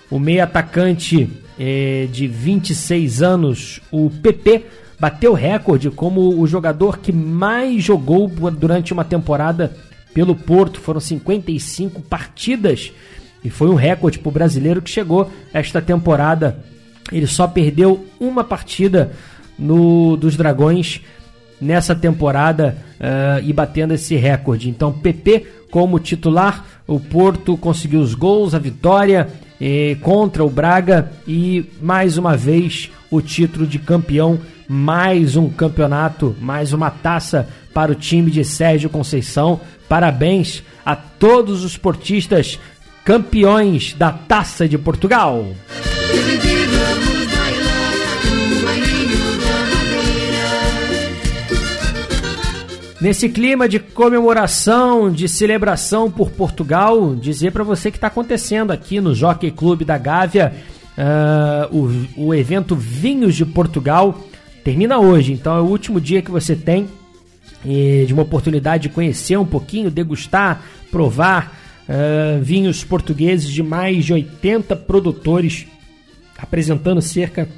O 0.09 0.19
meio 0.19 0.43
atacante 0.43 1.29
eh, 1.59 2.07
de 2.11 2.27
26 2.27 3.21
anos, 3.21 3.81
o 3.91 4.09
PP, 4.09 4.65
bateu 4.99 5.33
recorde 5.33 5.89
como 5.89 6.39
o 6.39 6.47
jogador 6.47 6.99
que 6.99 7.11
mais 7.11 7.83
jogou 7.83 8.27
durante 8.27 8.93
uma 8.93 9.03
temporada 9.03 9.75
pelo 10.13 10.35
Porto. 10.35 10.79
Foram 10.79 10.99
55 10.99 12.01
partidas 12.01 12.91
e 13.43 13.49
foi 13.49 13.69
um 13.69 13.75
recorde 13.75 14.19
para 14.19 14.29
o 14.29 14.33
brasileiro 14.33 14.81
que 14.81 14.89
chegou 14.89 15.31
esta 15.53 15.81
temporada. 15.81 16.63
Ele 17.11 17.27
só 17.27 17.47
perdeu 17.47 18.05
uma 18.19 18.43
partida 18.43 19.11
no 19.57 20.15
dos 20.15 20.37
Dragões 20.37 21.01
nessa 21.59 21.95
temporada 21.95 22.77
ah, 22.99 23.39
e 23.43 23.51
batendo 23.51 23.93
esse 23.93 24.15
recorde. 24.15 24.69
Então, 24.69 24.91
PP 24.91 25.45
como 25.71 25.99
titular, 25.99 26.65
o 26.87 26.99
Porto 26.99 27.55
conseguiu 27.55 27.99
os 27.99 28.15
gols, 28.15 28.55
a 28.55 28.59
vitória 28.59 29.29
eh, 29.61 29.95
contra 30.01 30.43
o 30.43 30.49
Braga 30.49 31.11
e 31.27 31.65
mais 31.81 32.17
uma 32.17 32.35
vez 32.35 32.89
o 33.11 33.21
título 33.21 33.67
de 33.67 33.77
campeão, 33.77 34.39
mais 34.67 35.35
um 35.35 35.49
campeonato, 35.49 36.35
mais 36.41 36.73
uma 36.73 36.89
taça 36.89 37.47
para 37.73 37.91
o 37.91 37.95
time 37.95 38.31
de 38.31 38.43
Sérgio 38.43 38.89
Conceição. 38.89 39.59
Parabéns 39.87 40.63
a 40.85 40.95
todos 40.95 41.63
os 41.63 41.77
portistas 41.77 42.59
campeões 43.03 43.93
da 43.93 44.11
Taça 44.11 44.67
de 44.67 44.77
Portugal. 44.77 45.45
Nesse 53.01 53.29
clima 53.29 53.69
de 53.69 53.79
comemoração, 53.79 55.09
de 55.09 55.29
celebração 55.29 56.11
por 56.11 56.31
Portugal, 56.31 57.15
dizer 57.15 57.51
para 57.51 57.63
você 57.63 57.89
que 57.89 57.97
está 57.97 58.07
acontecendo 58.07 58.71
aqui 58.71 58.99
no 58.99 59.15
Jockey 59.15 59.51
Clube 59.51 59.85
da 59.85 59.97
Gávea, 59.97 60.53
ah, 60.97 61.69
o, 61.71 61.89
o 62.17 62.33
evento 62.35 62.75
Vinhos 62.75 63.37
de 63.37 63.45
Portugal 63.45 64.19
termina 64.65 64.99
hoje, 64.99 65.31
então 65.31 65.55
é 65.55 65.61
o 65.61 65.65
último 65.65 66.01
dia 66.01 66.21
que 66.21 66.29
você 66.29 66.57
tem 66.57 66.89
de 67.63 68.13
uma 68.13 68.23
oportunidade 68.23 68.83
de 68.83 68.89
conhecer 68.89 69.37
um 69.37 69.45
pouquinho, 69.45 69.91
degustar, 69.91 70.63
provar 70.89 71.59
ah, 71.89 72.39
vinhos 72.39 72.83
portugueses 72.83 73.49
de 73.49 73.63
mais 73.63 74.05
de 74.05 74.13
80 74.13 74.75
produtores, 74.75 75.65
apresentando 76.37 77.01
cerca 77.01 77.49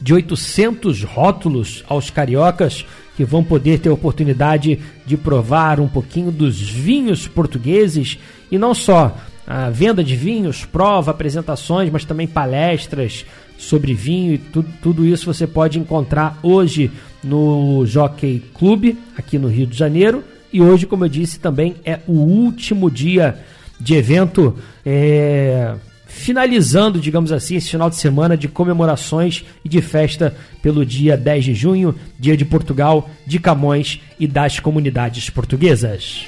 de 0.00 0.14
800 0.14 1.02
rótulos 1.02 1.82
aos 1.88 2.10
cariocas 2.10 2.86
que 3.16 3.24
vão 3.24 3.42
poder 3.42 3.80
ter 3.80 3.88
a 3.88 3.92
oportunidade 3.92 4.78
de 5.04 5.16
provar 5.16 5.80
um 5.80 5.88
pouquinho 5.88 6.30
dos 6.30 6.60
vinhos 6.60 7.26
portugueses. 7.26 8.18
E 8.50 8.58
não 8.58 8.72
só 8.72 9.16
a 9.46 9.70
venda 9.70 10.02
de 10.02 10.16
vinhos, 10.16 10.64
prova, 10.64 11.10
apresentações, 11.10 11.90
mas 11.90 12.04
também 12.04 12.26
palestras 12.26 13.24
sobre 13.58 13.94
vinho 13.94 14.34
e 14.34 14.38
tudo, 14.38 14.68
tudo 14.82 15.06
isso 15.06 15.26
você 15.26 15.46
pode 15.46 15.78
encontrar 15.78 16.38
hoje 16.42 16.90
no 17.22 17.84
Jockey 17.86 18.42
Clube, 18.54 18.98
aqui 19.16 19.38
no 19.38 19.48
Rio 19.48 19.66
de 19.66 19.76
Janeiro. 19.76 20.24
E 20.52 20.60
hoje, 20.62 20.86
como 20.86 21.04
eu 21.04 21.08
disse, 21.08 21.38
também 21.38 21.76
é 21.84 22.00
o 22.06 22.12
último 22.12 22.90
dia 22.90 23.38
de 23.80 23.94
evento. 23.94 24.56
é, 24.84 25.74
finalizando, 26.14 27.00
digamos 27.00 27.32
assim, 27.32 27.56
esse 27.56 27.70
final 27.70 27.90
de 27.90 27.96
semana 27.96 28.36
de 28.36 28.46
comemorações 28.46 29.44
e 29.64 29.68
de 29.68 29.82
festa 29.82 30.34
pelo 30.62 30.86
dia 30.86 31.16
10 31.16 31.44
de 31.44 31.54
junho, 31.54 31.94
dia 32.18 32.36
de 32.36 32.44
Portugal, 32.44 33.10
de 33.26 33.40
Camões 33.40 34.00
e 34.18 34.26
das 34.26 34.60
comunidades 34.60 35.28
portuguesas. 35.28 36.24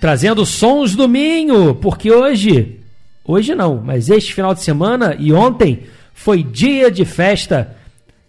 Trazendo 0.00 0.46
sons 0.46 0.94
do 0.94 1.08
Minho, 1.08 1.74
porque 1.74 2.12
hoje, 2.12 2.78
hoje 3.24 3.54
não, 3.54 3.82
mas 3.84 4.08
este 4.08 4.32
final 4.32 4.54
de 4.54 4.62
semana 4.62 5.16
e 5.18 5.32
ontem 5.32 5.82
foi 6.14 6.42
dia 6.42 6.90
de 6.90 7.04
festa 7.04 7.76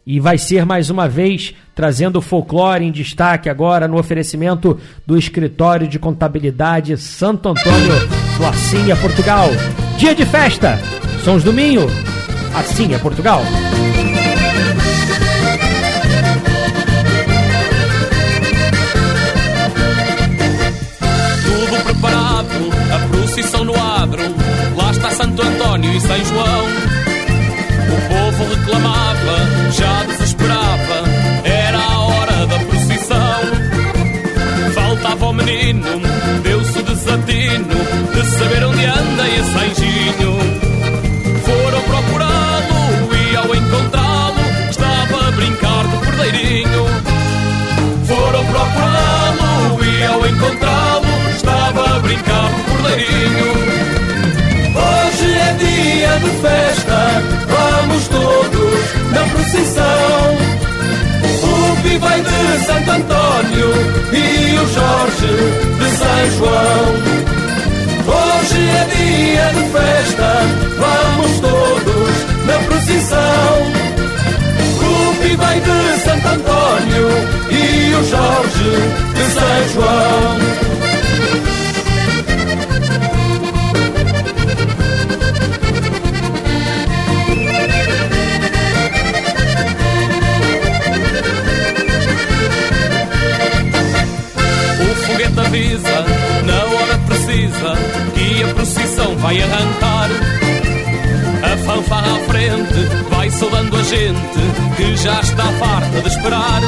E 0.06 0.20
vai 0.20 0.38
ser 0.38 0.66
mais 0.66 0.90
uma 0.90 1.08
vez 1.08 1.54
trazendo 1.76 2.22
folclore 2.22 2.84
em 2.84 2.92
destaque 2.92 3.48
agora 3.48 3.88
no 3.88 4.00
oferecimento 4.00 4.80
do 5.06 5.18
Escritório 5.18 5.88
de 5.88 6.00
Contabilidade 6.00 6.98
Santo 6.98 7.50
Antônio, 7.50 7.94
do 8.38 8.46
Assinha, 8.46 8.96
Portugal. 8.96 9.50
Dia 9.98 10.16
de 10.16 10.26
festa, 10.26 10.80
Sons 11.24 11.44
do 11.44 11.54
Minho, 11.54 11.86
Assinha, 12.56 12.98
Portugal. 12.98 13.44
Procissão 23.40 23.64
no 23.64 23.74
adro. 23.74 24.22
Lá 24.76 24.92
está 24.92 25.10
Santo 25.12 25.42
António 25.42 25.94
e 25.94 26.02
São 26.02 26.26
João. 26.26 26.66
O 27.88 28.02
povo 28.10 28.54
reclamava, 28.54 29.72
já 29.72 30.04
desesperava. 30.04 31.04
Era 31.46 31.78
a 31.78 32.00
hora 32.00 32.48
da 32.48 32.60
procissão. 32.60 33.40
Faltava 34.74 35.26
o 35.28 35.34
menino, 35.34 35.88
deu-se 36.44 36.80
o 36.80 36.84
desatino 36.84 37.76
de 38.14 38.26
saber 38.26 38.64
onde 38.66 38.86
anda 38.86 39.30
esse 39.30 39.58
anjinho. 39.58 40.38
Foram 41.46 41.82
procurá-lo 41.82 43.16
e 43.16 43.36
ao 43.38 43.56
encontrá-lo 43.56 44.70
estava 44.70 45.28
a 45.28 45.32
brincar 45.32 45.88
de 45.88 46.06
cordeirinho. 46.06 46.86
Foram 48.06 48.46
procurá-lo 48.46 49.86
e 49.86 50.04
ao 50.04 50.28
encontrá-lo 50.28 50.89
de 56.20 56.30
festa, 56.42 57.24
vamos 57.48 58.08
todos 58.08 59.12
na 59.12 59.24
procissão. 59.34 60.60
O 61.44 61.82
Pi 61.82 61.98
vai 61.98 62.22
de 62.22 62.66
Santo 62.66 62.92
Antônio 62.92 63.70
e 64.12 64.60
o 64.60 64.68
Jorge 64.68 65.34
de 65.80 65.90
São 65.98 66.32
João. 66.38 67.20
Hoje 68.08 68.62
é 68.70 68.86
dia 68.96 69.48
de 69.54 69.64
festa, 69.72 70.30
vamos 70.78 71.40
todos 71.40 72.14
na 72.46 72.58
procissão. 72.68 73.90
O 74.82 75.38
vai 75.38 75.60
de 75.62 76.02
Santo 76.02 76.28
Antônio 76.28 77.08
e 77.52 77.94
o 77.96 78.04
Jorge 78.04 78.72
de 79.16 79.24
São 79.34 79.74
João. 79.74 80.79
Vai 99.20 99.42
arrancar. 99.42 100.10
A 101.44 101.58
fanfarra 101.58 102.16
à 102.16 102.20
frente 102.26 103.10
vai 103.10 103.30
saudando 103.30 103.76
a 103.76 103.84
gente 103.84 104.76
que 104.76 104.98
já 104.98 105.20
está 105.22 105.44
farta 105.54 106.02
de 106.02 106.08
esperar. 106.08 106.62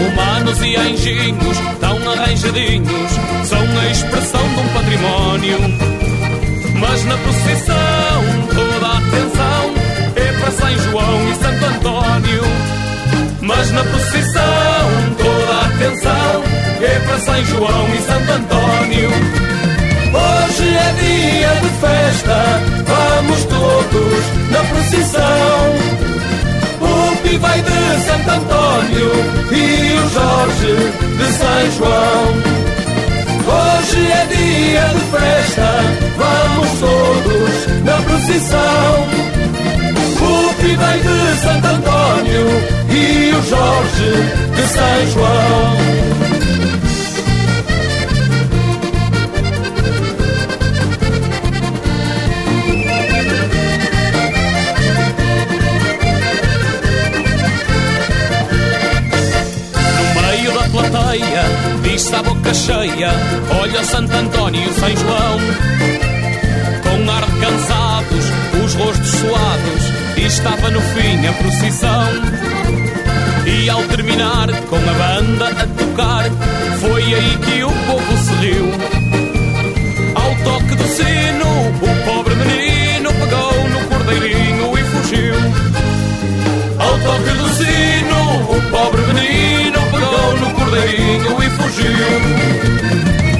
Humanos 0.00 0.60
e 0.60 0.76
anjinhos 0.76 1.58
tão 1.80 1.96
arranjadinhos, 2.10 3.12
são 3.44 3.58
a 3.58 3.90
expressão 3.90 4.48
de 4.48 4.60
um 4.60 4.68
património. 4.68 5.58
Mas 6.78 7.04
na 7.04 7.16
procissão 7.16 8.24
toda 8.54 8.86
a 8.86 8.98
atenção 8.98 9.74
é 10.16 10.32
para 10.40 10.50
São 10.50 10.78
João 10.78 11.30
e 11.30 11.34
Santo 11.36 11.64
Antônio. 11.64 12.42
Mas 13.40 13.70
na 13.72 13.84
procissão 13.84 14.44
toda 15.16 15.52
a 15.52 15.66
atenção 15.66 16.44
é 16.82 16.98
para 17.00 17.18
São 17.20 17.44
João 17.44 17.88
e 17.94 18.02
Santo 18.02 18.32
Antônio. 18.32 19.53
Hoje 20.14 20.68
é 20.68 20.94
dia 21.00 21.48
de 21.60 21.68
festa, 21.80 22.38
vamos 22.86 23.44
todos 23.46 24.22
na 24.52 24.62
procissão. 24.70 25.64
O 26.80 27.16
Pi 27.16 27.36
vai 27.38 27.60
de 27.60 28.00
Santo 28.04 28.30
Antônio 28.30 29.10
e 29.50 29.98
o 29.98 30.08
Jorge 30.10 30.74
de 31.18 31.32
São 31.32 31.70
João. 31.78 32.24
Hoje 33.46 34.06
é 34.12 34.26
dia 34.26 34.86
de 34.94 35.02
festa, 35.10 35.68
vamos 36.16 36.70
todos 36.78 37.84
na 37.84 37.96
procissão. 38.02 38.94
O 40.22 40.54
Pi 40.54 40.76
vai 40.76 40.98
de 41.00 41.40
Santo 41.42 41.66
Antônio 41.66 42.46
e 42.88 43.34
o 43.34 43.42
Jorge 43.42 44.10
de 44.54 44.62
São 44.68 45.12
João. 45.12 46.23
Diz-se 61.94 62.14
a 62.14 62.22
boca 62.22 62.52
cheia: 62.52 63.10
Olha 63.60 63.84
Santo 63.84 64.12
António 64.16 64.60
e 64.68 64.74
São 64.74 64.96
João. 64.96 65.38
Com 66.82 67.10
ar 67.10 67.24
cansados, 67.40 68.24
os 68.64 68.74
rostos 68.74 69.10
suados, 69.10 69.82
e 70.16 70.26
estava 70.26 70.70
no 70.70 70.80
fim 70.80 71.26
a 71.26 71.32
procissão. 71.34 72.08
E 73.46 73.70
ao 73.70 73.82
terminar, 73.84 74.48
com 74.68 74.76
a 74.76 74.94
banda 74.94 75.48
a 75.48 75.66
tocar, 75.66 76.24
foi 76.80 77.02
aí 77.14 77.38
que 77.38 77.62
o 77.62 77.70
povo 77.70 78.18
se 78.18 78.34
riu. 78.34 78.66
Ao 80.16 80.34
toque 80.42 80.74
do 80.74 80.88
sino, 80.88 81.93
e 90.76 91.50
fugiu. 91.50 92.18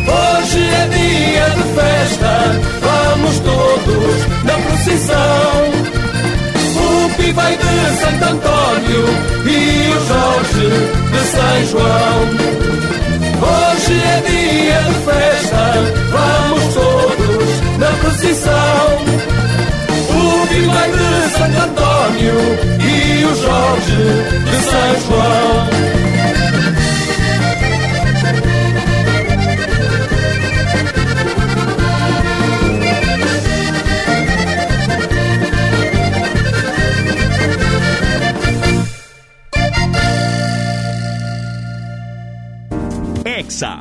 Hoje 0.07 0.63
é 0.63 0.87
dia 0.89 1.51
de 1.51 1.63
festa, 1.75 2.33
vamos 2.81 3.39
todos 3.41 4.17
na 4.45 4.55
procissão. 4.67 5.55
O 6.77 7.11
Pi 7.17 7.33
vai 7.33 7.57
de 7.57 7.75
Santo 7.99 8.25
Antônio 8.25 9.05
e 9.47 9.91
o 9.91 10.07
Jorge 10.07 10.69
de 11.11 11.23
São 11.27 11.67
João. 11.71 12.19
Hoje 13.43 13.95
é 14.05 14.23
dia 14.29 14.81
de 14.83 14.95
festa, 15.05 15.65
vamos 16.13 16.75
todos 16.75 17.51
na 17.79 17.91
procissão. 18.01 18.87
O 20.11 20.67
vai 20.69 20.91
de 20.91 21.33
Santo 21.33 21.59
Antônio 21.63 22.37
e 22.81 23.25
o 23.25 23.35
Jorge 23.35 24.03
de 24.45 24.57
São 24.71 24.91
João. 25.09 25.94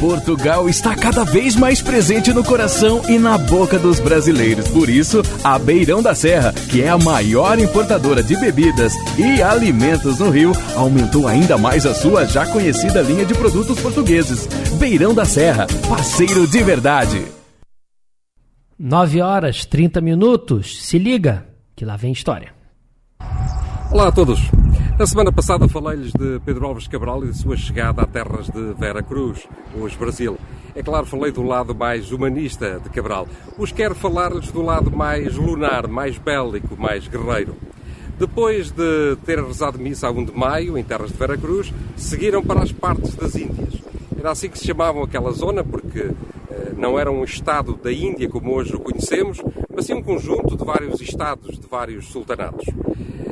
Portugal 0.00 0.68
está 0.68 0.94
cada 0.94 1.24
vez 1.24 1.56
mais 1.56 1.82
presente 1.82 2.32
no 2.32 2.44
coração 2.44 3.02
e 3.08 3.18
na 3.18 3.36
boca 3.36 3.78
dos 3.78 3.98
brasileiros. 3.98 4.68
Por 4.68 4.88
isso, 4.88 5.22
a 5.42 5.58
Beirão 5.58 6.00
da 6.00 6.14
Serra, 6.14 6.52
que 6.52 6.82
é 6.82 6.88
a 6.88 6.96
maior 6.96 7.58
importadora 7.58 8.22
de 8.22 8.36
bebidas 8.36 8.94
e 9.18 9.42
alimentos 9.42 10.20
no 10.20 10.30
Rio, 10.30 10.52
aumentou 10.76 11.26
ainda 11.26 11.58
mais 11.58 11.84
a 11.84 11.94
sua 11.94 12.24
já 12.26 12.46
conhecida 12.46 13.02
linha 13.02 13.24
de 13.24 13.34
produtos 13.34 13.80
portugueses. 13.80 14.46
Beirão 14.78 15.12
da 15.12 15.24
Serra, 15.24 15.66
parceiro 15.88 16.46
de 16.46 16.62
verdade. 16.62 17.26
9 18.78 19.20
horas 19.20 19.64
30 19.64 20.00
minutos. 20.00 20.86
Se 20.86 20.96
liga, 20.96 21.44
que 21.74 21.84
lá 21.84 21.96
vem 21.96 22.12
história. 22.12 22.54
Olá 23.90 24.08
a 24.08 24.12
todos. 24.12 24.38
Na 24.98 25.06
semana 25.06 25.30
passada 25.30 25.68
falei-lhes 25.68 26.12
de 26.12 26.40
Pedro 26.44 26.66
Alves 26.66 26.88
Cabral 26.88 27.24
e 27.24 27.28
de 27.28 27.38
sua 27.38 27.56
chegada 27.56 28.02
a 28.02 28.06
terras 28.06 28.48
de 28.50 28.72
Vera 28.74 29.00
Cruz, 29.00 29.46
hoje 29.72 29.96
Brasil. 29.96 30.36
É 30.74 30.82
claro, 30.82 31.06
falei 31.06 31.30
do 31.30 31.40
lado 31.44 31.72
mais 31.72 32.10
humanista 32.10 32.80
de 32.82 32.90
Cabral. 32.90 33.28
Os 33.56 33.70
quero 33.70 33.94
falar-lhes 33.94 34.50
do 34.50 34.60
lado 34.60 34.90
mais 34.90 35.36
lunar, 35.36 35.86
mais 35.86 36.18
bélico, 36.18 36.76
mais 36.76 37.06
guerreiro. 37.06 37.54
Depois 38.18 38.72
de 38.72 39.14
ter 39.24 39.38
rezado 39.40 39.78
missa 39.78 40.08
a 40.08 40.10
1 40.10 40.24
de 40.24 40.36
maio, 40.36 40.76
em 40.76 40.82
terras 40.82 41.12
de 41.12 41.16
Veracruz, 41.16 41.72
seguiram 41.96 42.42
para 42.42 42.64
as 42.64 42.72
partes 42.72 43.14
das 43.14 43.36
Índias. 43.36 43.74
Era 44.18 44.32
assim 44.32 44.48
que 44.48 44.58
se 44.58 44.66
chamavam 44.66 45.04
aquela 45.04 45.30
zona, 45.30 45.62
porque 45.62 46.10
eh, 46.50 46.72
não 46.76 46.98
era 46.98 47.08
um 47.08 47.22
estado 47.22 47.76
da 47.76 47.92
Índia 47.92 48.28
como 48.28 48.52
hoje 48.52 48.74
o 48.74 48.80
conhecemos, 48.80 49.40
mas 49.72 49.86
sim 49.86 49.94
um 49.94 50.02
conjunto 50.02 50.56
de 50.56 50.64
vários 50.64 51.00
estados, 51.00 51.56
de 51.56 51.68
vários 51.68 52.08
sultanatos. 52.08 52.66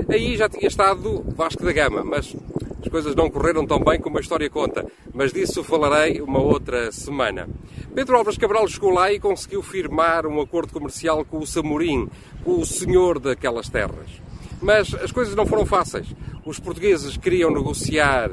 Aí 0.09 0.36
já 0.36 0.48
tinha 0.48 0.68
estado 0.68 1.24
Vasco 1.36 1.64
da 1.64 1.72
Gama, 1.72 2.04
mas 2.04 2.34
as 2.80 2.88
coisas 2.88 3.14
não 3.16 3.28
correram 3.28 3.66
tão 3.66 3.80
bem 3.80 4.00
como 4.00 4.18
a 4.18 4.20
história 4.20 4.48
conta, 4.48 4.86
mas 5.12 5.32
disso 5.32 5.64
falarei 5.64 6.20
uma 6.20 6.38
outra 6.38 6.92
semana. 6.92 7.48
Pedro 7.92 8.16
Álvares 8.16 8.38
Cabral 8.38 8.68
chegou 8.68 8.90
lá 8.90 9.12
e 9.12 9.18
conseguiu 9.18 9.62
firmar 9.62 10.24
um 10.24 10.40
acordo 10.40 10.72
comercial 10.72 11.24
com 11.24 11.38
o 11.38 11.46
Samorim, 11.46 12.09
com 12.44 12.61
o 12.61 12.64
senhor 12.64 13.18
daquelas 13.18 13.68
terras. 13.68 14.09
Mas 14.62 14.94
as 14.94 15.11
coisas 15.11 15.34
não 15.34 15.44
foram 15.44 15.66
fáceis. 15.66 16.07
Os 16.44 16.61
portugueses 16.61 17.16
queriam 17.16 17.50
negociar 17.50 18.30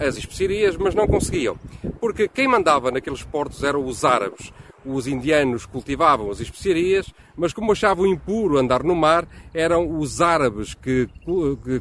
as 0.00 0.16
especiarias, 0.16 0.76
mas 0.76 0.94
não 0.94 1.06
conseguiam. 1.06 1.56
Porque 2.00 2.26
quem 2.26 2.48
mandava 2.48 2.90
naqueles 2.90 3.22
portos 3.22 3.62
eram 3.62 3.84
os 3.84 4.04
árabes. 4.04 4.52
Os 4.84 5.06
indianos 5.06 5.64
cultivavam 5.64 6.30
as 6.30 6.40
especiarias, 6.40 7.12
mas 7.36 7.52
como 7.52 7.72
achavam 7.72 8.06
impuro 8.06 8.58
andar 8.58 8.82
no 8.82 8.94
mar, 8.94 9.26
eram 9.54 9.98
os 9.98 10.20
árabes 10.20 10.74
que, 10.74 11.08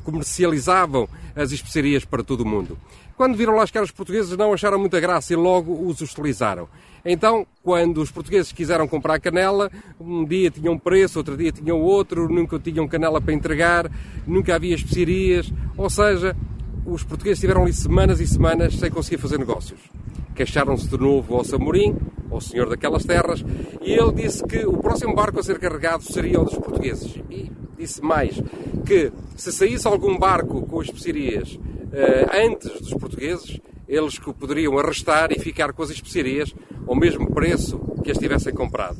comercializavam 0.03 1.07
as 1.35 1.51
especiarias 1.51 2.05
para 2.05 2.23
todo 2.23 2.41
o 2.41 2.45
mundo. 2.45 2.77
Quando 3.17 3.37
viram 3.37 3.55
lá 3.55 3.65
chegar 3.65 3.83
os 3.83 3.91
portugueses, 3.91 4.35
não 4.35 4.53
acharam 4.53 4.79
muita 4.79 4.99
graça 4.99 5.33
e 5.33 5.35
logo 5.35 5.87
os 5.87 6.01
hostilizaram. 6.01 6.67
Então, 7.03 7.45
quando 7.63 8.01
os 8.01 8.11
portugueses 8.11 8.51
quiseram 8.51 8.87
comprar 8.87 9.19
canela, 9.19 9.71
um 9.99 10.23
dia 10.23 10.51
tinham 10.51 10.73
um 10.73 10.77
preço, 10.79 11.19
outro 11.19 11.35
dia 11.35 11.51
tinham 11.51 11.79
outro, 11.79 12.29
nunca 12.29 12.59
tinham 12.59 12.87
canela 12.87 13.19
para 13.19 13.33
entregar, 13.33 13.91
nunca 14.25 14.55
havia 14.55 14.75
especiarias, 14.75 15.51
ou 15.75 15.89
seja, 15.89 16.35
os 16.85 17.03
portugueses 17.03 17.39
tiveram 17.39 17.63
ali 17.63 17.73
semanas 17.73 18.19
e 18.19 18.27
semanas 18.27 18.75
sem 18.75 18.89
conseguir 18.89 19.19
fazer 19.19 19.37
negócios. 19.37 19.79
Queixaram-se 20.35 20.87
de 20.87 20.97
novo 20.97 21.35
ao 21.35 21.43
Samorim, 21.43 21.95
ao 22.29 22.39
senhor 22.39 22.69
daquelas 22.69 23.03
terras, 23.05 23.43
e 23.81 23.91
ele 23.91 24.13
disse 24.13 24.43
que 24.43 24.65
o 24.65 24.77
próximo 24.77 25.13
barco 25.13 25.39
a 25.39 25.43
ser 25.43 25.59
carregado 25.59 26.03
seria 26.03 26.39
o 26.39 26.45
dos 26.45 26.57
portugueses. 26.57 27.19
E 27.29 27.51
disse 27.77 28.01
mais, 28.01 28.41
que 28.85 29.11
se 29.35 29.51
saísse 29.51 29.87
algum 29.87 30.17
barco 30.17 30.65
com 30.65 30.79
as 30.79 30.87
especiarias 30.87 31.59
eh, 31.91 32.45
antes 32.47 32.79
dos 32.79 32.93
portugueses, 32.93 33.59
eles 33.87 34.17
que 34.17 34.29
o 34.29 34.33
poderiam 34.33 34.77
arrestar 34.79 35.31
e 35.31 35.39
ficar 35.39 35.73
com 35.73 35.83
as 35.83 35.89
especiarias 35.89 36.53
ao 36.87 36.95
mesmo 36.95 37.29
preço 37.33 37.77
que 38.03 38.11
as 38.11 38.17
tivessem 38.17 38.53
comprado. 38.53 38.97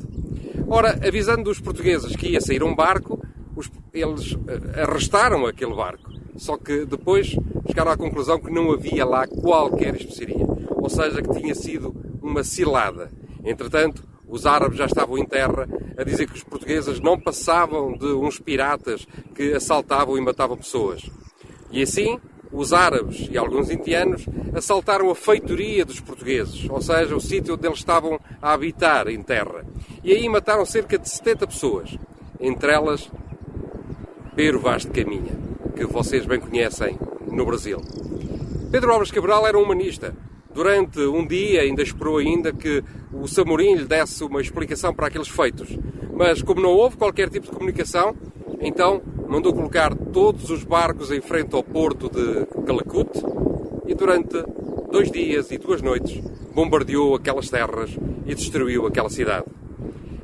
Ora, 0.68 0.98
avisando 1.06 1.50
os 1.50 1.60
portugueses 1.60 2.14
que 2.14 2.28
ia 2.28 2.40
sair 2.40 2.62
um 2.62 2.74
barco, 2.74 3.20
os, 3.56 3.70
eles 3.94 4.36
eh, 4.46 4.82
arrestaram 4.82 5.46
aquele 5.46 5.74
barco. 5.74 6.11
Só 6.36 6.56
que 6.56 6.84
depois 6.84 7.36
chegaram 7.66 7.92
à 7.92 7.96
conclusão 7.96 8.40
que 8.40 8.50
não 8.50 8.72
havia 8.72 9.04
lá 9.04 9.26
qualquer 9.26 9.94
especiaria. 9.94 10.46
Ou 10.70 10.88
seja, 10.88 11.22
que 11.22 11.40
tinha 11.40 11.54
sido 11.54 11.94
uma 12.22 12.42
cilada. 12.42 13.10
Entretanto, 13.44 14.04
os 14.26 14.46
árabes 14.46 14.78
já 14.78 14.86
estavam 14.86 15.18
em 15.18 15.26
terra 15.26 15.68
a 15.96 16.02
dizer 16.04 16.26
que 16.26 16.36
os 16.36 16.42
portugueses 16.42 17.00
não 17.00 17.20
passavam 17.20 17.92
de 17.92 18.06
uns 18.06 18.38
piratas 18.38 19.06
que 19.34 19.52
assaltavam 19.52 20.16
e 20.16 20.20
matavam 20.20 20.56
pessoas. 20.56 21.02
E 21.70 21.82
assim, 21.82 22.18
os 22.52 22.72
árabes 22.72 23.28
e 23.30 23.38
alguns 23.38 23.70
indianos 23.70 24.26
assaltaram 24.54 25.10
a 25.10 25.14
feitoria 25.14 25.84
dos 25.84 26.00
portugueses, 26.00 26.68
ou 26.68 26.80
seja, 26.80 27.16
o 27.16 27.20
sítio 27.20 27.54
onde 27.54 27.66
eles 27.66 27.78
estavam 27.78 28.20
a 28.40 28.52
habitar 28.52 29.08
em 29.08 29.22
terra. 29.22 29.64
E 30.04 30.12
aí 30.12 30.28
mataram 30.28 30.64
cerca 30.64 30.98
de 30.98 31.08
70 31.08 31.46
pessoas, 31.46 31.96
entre 32.38 32.72
elas 32.72 33.10
Pedro 34.36 34.60
Vaz 34.60 34.82
de 34.82 34.90
Caminha, 34.90 35.32
que 35.74 35.84
vocês 35.84 36.26
bem 36.26 36.40
conhecem 36.40 36.98
no 37.30 37.44
Brasil. 37.44 37.80
Pedro 38.70 38.90
Álvares 38.90 39.10
Cabral 39.10 39.46
era 39.46 39.58
um 39.58 39.62
humanista. 39.62 40.14
Durante 40.54 41.00
um 41.00 41.26
dia 41.26 41.62
ainda 41.62 41.82
esperou 41.82 42.18
ainda 42.18 42.52
que 42.52 42.84
o 43.12 43.26
Samorim 43.26 43.74
lhe 43.74 43.84
desse 43.84 44.22
uma 44.22 44.40
explicação 44.40 44.94
para 44.94 45.06
aqueles 45.06 45.28
feitos. 45.28 45.68
Mas 46.12 46.42
como 46.42 46.60
não 46.60 46.70
houve 46.70 46.96
qualquer 46.96 47.28
tipo 47.30 47.46
de 47.46 47.52
comunicação, 47.52 48.14
então 48.60 49.02
mandou 49.28 49.52
colocar 49.52 49.94
todos 49.94 50.50
os 50.50 50.62
barcos 50.62 51.10
em 51.10 51.20
frente 51.20 51.54
ao 51.54 51.62
porto 51.62 52.10
de 52.10 52.46
Calicut 52.66 53.10
e 53.86 53.94
durante 53.94 54.42
dois 54.90 55.10
dias 55.10 55.50
e 55.50 55.58
duas 55.58 55.80
noites 55.80 56.22
bombardeou 56.54 57.14
aquelas 57.14 57.48
terras 57.48 57.96
e 58.26 58.34
destruiu 58.34 58.86
aquela 58.86 59.08
cidade. 59.08 59.46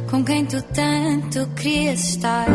Com 0.10 0.24
quem 0.24 0.46
tu 0.46 0.62
tanto 0.62 1.48
querias 1.56 2.10
estar. 2.10 2.46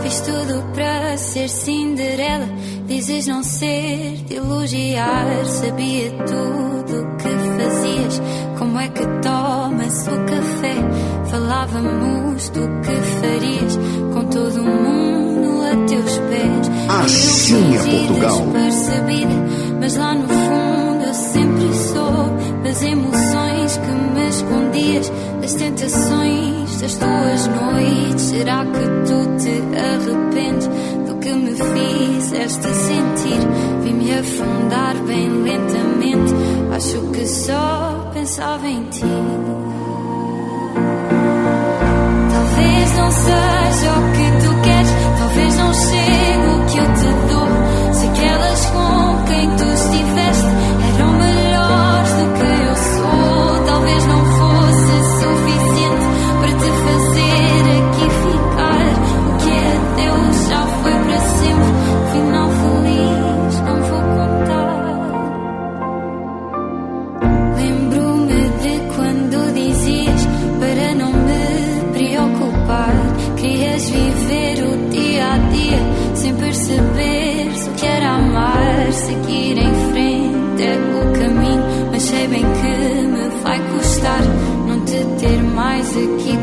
Fiz 0.00 0.20
tudo 0.20 0.64
para 0.74 1.16
ser 1.16 1.48
Cinderela, 1.48 2.48
dizes 2.86 3.26
não 3.26 3.42
ser 3.42 4.16
de 4.26 4.36
elogiar. 4.36 5.44
Sabia 5.46 6.10
tudo 6.10 7.02
o 7.02 7.16
que 7.16 7.28
fazias, 7.62 8.22
como 8.58 8.78
é 8.78 8.88
que 8.88 9.06
tomas 9.22 10.06
o 10.06 10.24
café. 10.24 10.74
Falávamos 11.30 12.48
do 12.50 12.60
que 12.80 12.96
farias, 13.20 13.78
com 14.12 14.24
todo 14.24 14.62
mundo 14.62 15.62
a 15.62 15.86
teus 15.86 16.18
pés. 16.18 16.70
Assim 16.88 17.74
é 17.74 18.06
Portugal. 18.06 18.40
Despercebida, 18.40 19.34
mas 19.80 19.96
lá 19.96 20.14
no 20.14 20.28
fundo 20.28 21.04
eu 21.04 21.14
sempre 21.14 21.74
soube 21.74 22.62
das 22.64 22.82
emoções 22.82 23.49
que 23.78 23.90
me 23.90 24.28
escondias, 24.28 25.12
das 25.40 25.54
tentações 25.54 26.80
das 26.80 26.94
tuas 26.94 27.46
noites. 27.46 28.22
Será 28.22 28.64
que 28.64 28.86
tu 29.06 29.36
te 29.38 29.62
arrependes 29.76 30.68
do 31.06 31.14
que 31.16 31.32
me 31.32 31.54
fizeste 31.54 32.68
sentir? 32.68 33.40
Vi-me 33.82 34.12
afundar 34.12 34.94
bem 35.06 35.28
lentamente, 35.42 36.34
acho 36.74 37.00
que 37.12 37.26
só 37.26 38.10
pensava 38.14 38.66
em 38.66 38.84
ti. 38.84 39.04
Talvez 42.32 42.96
não 42.96 43.10
seja 43.10 43.90
o 43.92 44.12
que 44.12 44.46
tu 44.46 44.62
queres, 44.62 44.90
talvez 45.18 45.56
não 45.56 45.74
chegue 45.74 46.46
o 46.46 46.66
que 46.66 46.78
eu 46.78 46.94
te 46.94 47.32
dou. 47.32 47.94
Se 47.94 48.06
aquelas 48.06 48.66
com 48.66 48.99
ter 85.92 86.06
mais 86.06 86.39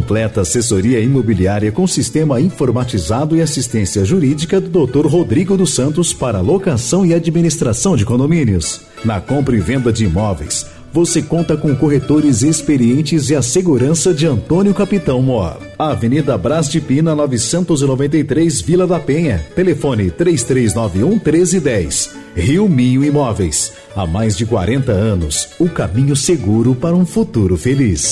Completa 0.00 0.40
assessoria 0.40 0.98
imobiliária 0.98 1.70
com 1.70 1.86
sistema 1.86 2.40
informatizado 2.40 3.36
e 3.36 3.42
assistência 3.42 4.02
jurídica 4.02 4.58
do 4.58 4.86
Dr. 4.86 5.06
Rodrigo 5.06 5.58
dos 5.58 5.74
Santos 5.74 6.14
para 6.14 6.40
locação 6.40 7.04
e 7.04 7.12
administração 7.12 7.94
de 7.94 8.06
condomínios. 8.06 8.80
Na 9.04 9.20
compra 9.20 9.54
e 9.54 9.60
venda 9.60 9.92
de 9.92 10.06
imóveis, 10.06 10.66
você 10.90 11.20
conta 11.20 11.54
com 11.54 11.76
corretores 11.76 12.40
experientes 12.40 13.28
e 13.28 13.36
a 13.36 13.42
segurança 13.42 14.14
de 14.14 14.26
Antônio 14.26 14.72
Capitão 14.72 15.20
Mor. 15.20 15.58
Avenida 15.78 16.36
Brás 16.38 16.66
de 16.66 16.80
Pina, 16.80 17.14
993, 17.14 18.62
Vila 18.62 18.86
da 18.86 18.98
Penha. 18.98 19.44
Telefone 19.54 20.10
3391 20.10 21.10
1310. 21.10 22.10
Rio 22.34 22.68
Minho 22.68 23.04
Imóveis. 23.04 23.72
Há 23.94 24.06
mais 24.06 24.36
de 24.36 24.46
40 24.46 24.92
anos, 24.92 25.48
o 25.58 25.68
caminho 25.68 26.14
seguro 26.14 26.74
para 26.74 26.94
um 26.94 27.04
futuro 27.04 27.56
feliz. 27.56 28.02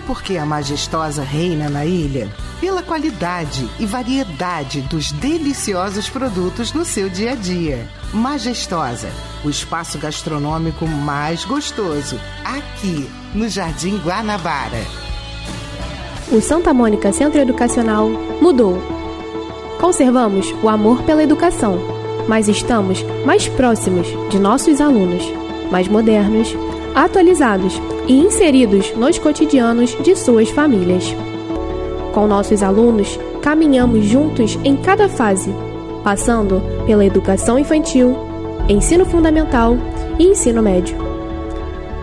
Sabe 0.00 0.06
por 0.06 0.22
que 0.22 0.38
a 0.38 0.46
majestosa 0.46 1.22
reina 1.22 1.68
na 1.68 1.84
ilha? 1.84 2.28
Pela 2.58 2.82
qualidade 2.82 3.68
e 3.78 3.84
variedade 3.84 4.80
dos 4.82 5.12
deliciosos 5.12 6.08
produtos 6.08 6.72
no 6.72 6.84
seu 6.84 7.10
dia 7.10 7.32
a 7.32 7.34
dia. 7.34 7.86
Majestosa, 8.12 9.10
o 9.44 9.50
espaço 9.50 9.98
gastronômico 9.98 10.86
mais 10.86 11.44
gostoso, 11.44 12.18
aqui 12.44 13.10
no 13.34 13.48
Jardim 13.48 13.98
Guanabara. 13.98 14.82
O 16.32 16.40
Santa 16.40 16.72
Mônica 16.72 17.12
Centro 17.12 17.40
Educacional 17.40 18.08
mudou. 18.40 18.82
Conservamos 19.80 20.54
o 20.62 20.68
amor 20.68 21.02
pela 21.02 21.22
educação, 21.22 21.78
mas 22.26 22.48
estamos 22.48 23.04
mais 23.26 23.48
próximos 23.48 24.06
de 24.30 24.38
nossos 24.38 24.80
alunos, 24.80 25.24
mais 25.70 25.88
modernos, 25.88 26.54
atualizados 26.94 27.80
e 28.06 28.14
inseridos 28.14 28.92
nos 28.96 29.18
cotidianos 29.18 29.96
de 30.02 30.16
suas 30.16 30.50
famílias. 30.50 31.14
Com 32.12 32.26
nossos 32.26 32.62
alunos, 32.62 33.18
caminhamos 33.40 34.04
juntos 34.04 34.58
em 34.64 34.76
cada 34.76 35.08
fase, 35.08 35.54
passando 36.02 36.62
pela 36.86 37.04
educação 37.04 37.58
infantil, 37.58 38.16
ensino 38.68 39.04
fundamental 39.04 39.76
e 40.18 40.24
ensino 40.24 40.62
médio. 40.62 40.96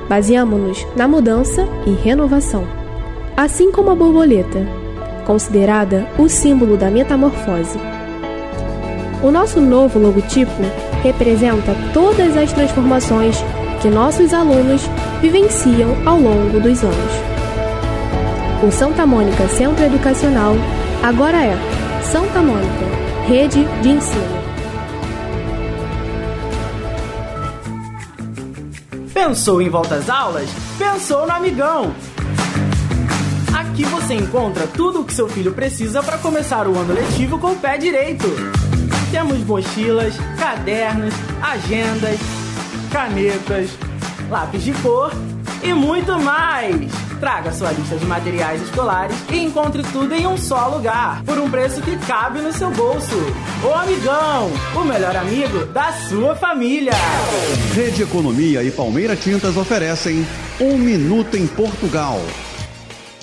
Baseamos-nos 0.07 0.85
na 0.95 1.07
mudança 1.07 1.68
e 1.85 1.91
renovação. 1.91 2.64
Assim 3.35 3.72
como 3.72 3.91
a 3.91 3.95
borboleta, 3.95 4.65
considerada 5.26 6.07
o 6.18 6.30
símbolo 6.30 6.77
da 6.77 6.89
metamorfose. 6.89 7.77
O 9.22 9.31
nosso 9.31 9.59
novo 9.59 9.99
logotipo 9.99 10.51
representa 11.03 11.76
todas 11.93 12.38
as 12.38 12.53
transformações 12.53 13.43
que 13.82 13.90
nossos 13.90 14.34
alunos 14.34 14.82
vivenciam 15.22 15.95
ao 16.06 16.20
longo 16.20 16.60
dos 16.60 16.84
anos. 16.84 17.14
O 18.64 18.72
Santa 18.72 19.06
Mônica 19.06 19.48
Centro 19.49 19.86
Educacional 19.86 20.56
agora 21.04 21.38
é 21.38 21.56
Santa 22.04 22.41
Mônica, 22.41 22.86
Rede 23.28 23.64
de 23.82 23.90
Ensino. 23.90 24.38
Pensou 29.14 29.62
em 29.62 29.70
volta 29.70 29.95
às 29.95 30.10
aulas? 30.10 30.49
Pensou 30.78 31.28
no 31.28 31.34
Amigão! 31.34 31.94
Aqui 33.54 33.84
você 33.86 34.16
encontra 34.16 34.66
tudo 34.66 35.02
o 35.02 35.04
que 35.04 35.14
seu 35.14 35.28
filho 35.28 35.54
precisa 35.54 36.02
para 36.02 36.18
começar 36.18 36.68
o 36.68 36.76
ano 36.78 36.94
letivo 36.94 37.38
com 37.38 37.52
o 37.52 37.56
pé 37.56 37.78
direito. 37.78 38.28
Temos 39.12 39.38
mochilas, 39.45 40.16
cadernos, 40.40 41.14
agendas, 41.41 42.20
canetas, 42.88 43.69
lápis 44.30 44.64
de 44.64 44.73
cor 44.73 45.11
e 45.64 45.73
muito 45.73 46.19
mais! 46.19 46.91
Traga 47.19 47.51
sua 47.51 47.72
lista 47.72 47.97
de 47.97 48.05
materiais 48.05 48.61
escolares 48.61 49.15
e 49.31 49.39
encontre 49.39 49.81
tudo 49.81 50.14
em 50.14 50.27
um 50.27 50.38
só 50.38 50.68
lugar, 50.68 51.23
por 51.23 51.38
um 51.39 51.49
preço 51.49 51.81
que 51.81 51.97
cabe 52.05 52.39
no 52.41 52.53
seu 52.53 52.69
bolso. 52.69 53.15
O 53.64 53.73
Amigão, 53.73 54.51
o 54.76 54.84
melhor 54.84 55.15
amigo 55.15 55.65
da 55.68 55.91
sua 55.93 56.35
família. 56.35 56.93
Rede 57.73 58.03
Economia 58.03 58.64
e 58.64 58.69
Palmeira 58.69 59.15
Tintas 59.15 59.57
oferecem 59.57 60.26
Um 60.61 60.77
Minuto 60.77 61.35
em 61.35 61.47
Portugal. 61.47 62.22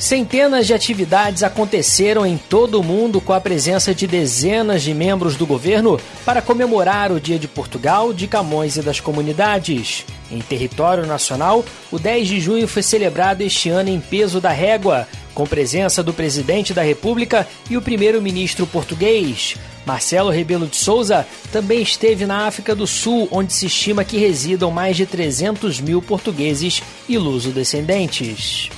Centenas 0.05 0.67
de 0.67 0.75
atividades 0.75 1.43
aconteceram 1.43 2.27
em 2.27 2.37
todo 2.37 2.79
o 2.79 2.85
mundo 2.85 3.23
com 3.23 3.33
a 3.33 3.41
presença 3.41 3.95
de 3.95 4.07
dezenas 4.07 4.83
de 4.83 4.93
membros 4.93 5.35
do 5.35 5.47
governo 5.47 5.99
para 6.27 6.43
comemorar 6.43 7.11
o 7.11 7.19
Dia 7.19 7.39
de 7.39 7.49
Portugal, 7.49 8.13
de 8.13 8.27
Camões 8.27 8.77
e 8.77 8.83
das 8.83 9.01
comunidades. 9.01 10.05
Em 10.31 10.41
território 10.41 11.07
nacional, 11.07 11.65
o 11.91 11.99
10 11.99 12.29
de 12.29 12.39
junho 12.39 12.69
foi 12.69 12.83
celebrado 12.83 13.41
este 13.41 13.71
ano 13.71 13.89
em 13.89 13.99
peso 13.99 14.43
da 14.43 14.51
régua, 14.51 15.09
com 15.33 15.47
presença 15.47 16.03
do 16.03 16.13
presidente 16.13 16.75
da 16.75 16.83
República 16.83 17.49
e 17.71 17.79
o 17.79 17.81
primeiro-ministro 17.81 18.67
português. 18.67 19.57
Marcelo 19.87 20.29
Rebelo 20.29 20.67
de 20.67 20.77
Souza 20.77 21.27
também 21.51 21.81
esteve 21.81 22.27
na 22.27 22.47
África 22.47 22.75
do 22.75 22.87
Sul, 22.87 23.27
onde 23.31 23.55
se 23.55 23.65
estima 23.65 24.05
que 24.05 24.19
residam 24.19 24.71
mais 24.71 24.99
de 24.99 25.07
300 25.07 25.81
mil 25.81 26.03
portugueses 26.03 26.83
e 27.09 27.17
luso-descendentes. 27.17 28.69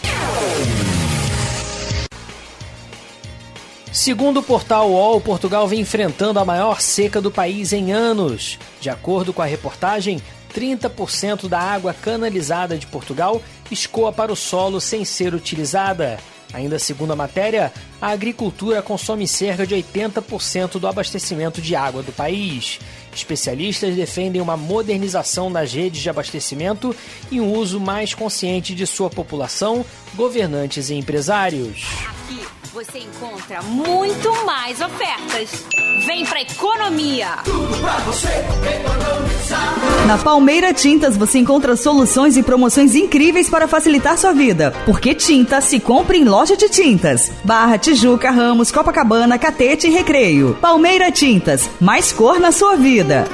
Segundo 3.96 4.40
o 4.40 4.42
portal 4.42 4.90
UOL, 4.90 5.22
Portugal 5.22 5.66
vem 5.66 5.80
enfrentando 5.80 6.38
a 6.38 6.44
maior 6.44 6.82
seca 6.82 7.18
do 7.18 7.30
país 7.30 7.72
em 7.72 7.92
anos. 7.92 8.58
De 8.78 8.90
acordo 8.90 9.32
com 9.32 9.40
a 9.40 9.46
reportagem, 9.46 10.20
30% 10.54 11.48
da 11.48 11.58
água 11.58 11.94
canalizada 11.94 12.76
de 12.76 12.86
Portugal 12.86 13.40
escoa 13.70 14.12
para 14.12 14.30
o 14.30 14.36
solo 14.36 14.82
sem 14.82 15.02
ser 15.02 15.34
utilizada. 15.34 16.18
Ainda 16.52 16.78
segundo 16.78 17.14
a 17.14 17.16
matéria, 17.16 17.72
a 17.98 18.08
agricultura 18.08 18.82
consome 18.82 19.26
cerca 19.26 19.66
de 19.66 19.74
80% 19.74 20.78
do 20.78 20.86
abastecimento 20.86 21.62
de 21.62 21.74
água 21.74 22.02
do 22.02 22.12
país. 22.12 22.78
Especialistas 23.14 23.96
defendem 23.96 24.42
uma 24.42 24.58
modernização 24.58 25.50
das 25.50 25.72
redes 25.72 26.02
de 26.02 26.10
abastecimento 26.10 26.94
e 27.30 27.40
um 27.40 27.50
uso 27.50 27.80
mais 27.80 28.12
consciente 28.12 28.74
de 28.74 28.86
sua 28.86 29.08
população, 29.08 29.82
governantes 30.14 30.90
e 30.90 30.94
empresários. 30.94 31.86
Aqui 32.06 32.55
você 32.76 32.98
encontra 32.98 33.62
muito 33.62 34.30
mais 34.44 34.82
ofertas. 34.82 35.64
Vem 36.04 36.26
pra 36.26 36.42
economia! 36.42 37.28
Tudo 37.42 37.74
pra 37.80 37.94
você 38.00 38.28
economizar. 38.28 40.06
Na 40.06 40.18
Palmeira 40.18 40.74
Tintas 40.74 41.16
você 41.16 41.38
encontra 41.38 41.74
soluções 41.74 42.36
e 42.36 42.42
promoções 42.42 42.94
incríveis 42.94 43.48
para 43.48 43.66
facilitar 43.66 44.18
sua 44.18 44.34
vida. 44.34 44.74
Porque 44.84 45.14
tinta 45.14 45.58
se 45.62 45.80
compra 45.80 46.18
em 46.18 46.24
loja 46.24 46.54
de 46.54 46.68
tintas. 46.68 47.32
Barra, 47.42 47.78
Tijuca, 47.78 48.30
Ramos, 48.30 48.70
Copacabana, 48.70 49.38
Catete 49.38 49.86
e 49.86 49.90
Recreio. 49.90 50.58
Palmeira 50.60 51.10
Tintas, 51.10 51.70
mais 51.80 52.12
cor 52.12 52.38
na 52.38 52.52
sua 52.52 52.76
vida. 52.76 53.24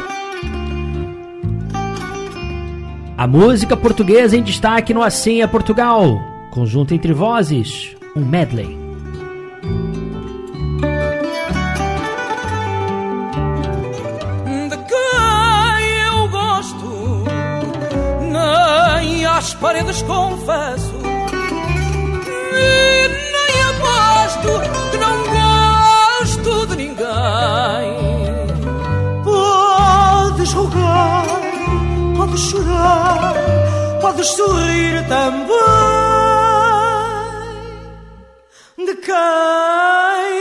A 3.19 3.27
música 3.27 3.77
portuguesa 3.77 4.37
em 4.37 4.43
destaque 4.45 4.95
no 4.95 5.03
Assim 5.03 5.43
é 5.43 5.49
Portugal. 5.49 6.21
Conjunto 6.53 6.95
entre 6.95 7.13
vozes, 7.13 7.97
um 8.15 8.25
medley. 8.25 8.82
De 14.69 14.77
quem 14.77 15.85
eu 16.07 16.29
gosto, 16.29 17.25
nem 18.31 19.25
às 19.27 19.55
paredes 19.55 20.03
confesso, 20.03 20.95
e 22.55 23.09
nem 23.09 23.63
aposto 23.71 24.61
que 24.91 24.99
não 24.99 25.17
gosto 25.39 26.67
de 26.67 26.77
ninguém. 26.77 27.93
Podes 29.25 30.53
rogar, 30.53 31.27
podes 32.17 32.41
chorar, 32.41 33.35
podes 34.01 34.27
sorrir 34.29 35.07
também. 35.09 36.22
De 38.79 38.95
quem 38.97 39.15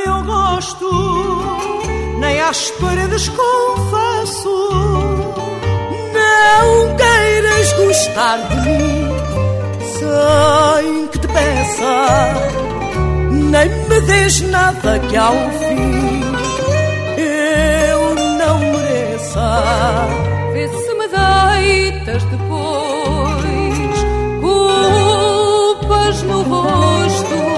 eu 0.05 0.23
gosto, 0.23 0.89
nem 2.17 2.39
às 2.39 2.71
paredes 2.71 3.27
confesso. 3.27 4.69
Não 6.13 6.95
queiras 6.95 7.73
gostar 7.73 8.37
de 8.37 8.55
mim 8.55 9.11
sem 9.99 11.07
que 11.07 11.19
te 11.19 11.27
peça, 11.27 12.33
nem 13.31 13.67
me 13.89 14.01
des 14.01 14.41
nada 14.43 14.97
que 14.99 15.17
ao 15.17 15.33
fim 15.33 16.21
eu 17.17 18.15
não 18.15 18.59
mereça. 18.59 20.07
Vê 20.53 20.69
se 20.69 20.93
me 20.93 21.07
deitas 21.09 22.23
depois 22.23 24.05
culpas 24.39 26.23
no 26.23 26.43
rosto. 26.43 27.50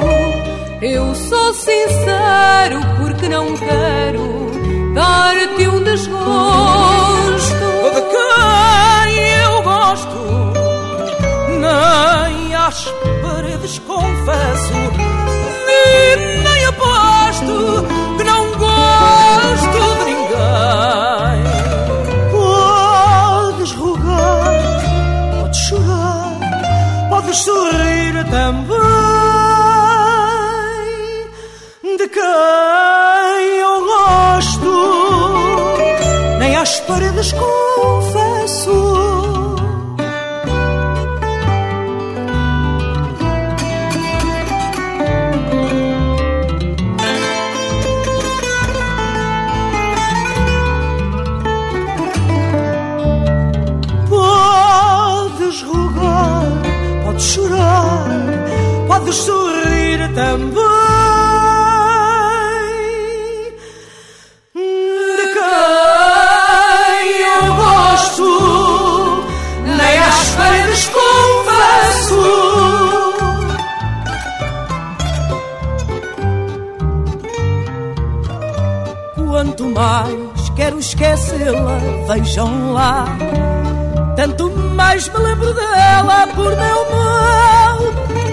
Eu 0.85 1.15
sou 1.15 1.53
sincero 1.53 2.81
porque 2.97 3.29
não 3.29 3.55
quero 3.55 4.51
dar-te 4.93 5.65
um 5.69 5.81
desgosto. 5.81 6.23
De 7.93 8.01
quem 8.11 9.29
eu 9.43 9.61
gosto, 9.63 10.53
nem 11.47 12.53
às 12.53 12.85
paredes 13.21 13.79
confesso, 13.79 14.73
e 15.69 16.15
nem 16.43 16.65
aposto 16.65 17.87
que 18.17 18.23
não 18.25 18.51
gosto 18.57 19.79
de 19.99 20.03
ninguém. 20.03 21.43
Podes 22.29 23.71
rogar, 23.71 24.83
podes 25.39 25.59
chorar, 25.59 26.39
podes 27.09 27.37
sorrir 27.37 28.25
também. 28.29 28.82
Eu 33.59 33.85
gosto, 33.85 34.71
nem 36.39 36.55
às 36.55 36.79
paredes 36.81 37.31
confesso. 37.33 39.03
Podes 54.09 55.61
rogar, 55.63 56.45
podes 57.05 57.23
chorar, 57.23 58.07
podes 58.87 59.15
sorrir 59.15 60.13
também. 60.13 60.62
Mais 79.83 80.49
quero 80.55 80.79
esquecê-la, 80.79 81.77
vejam 82.07 82.73
lá. 82.73 83.05
Tanto 84.15 84.49
mais 84.75 85.09
me 85.09 85.17
lembro 85.17 85.53
dela 85.53 86.27
por 86.27 86.51
meu 86.63 86.91
mal. 86.91 87.77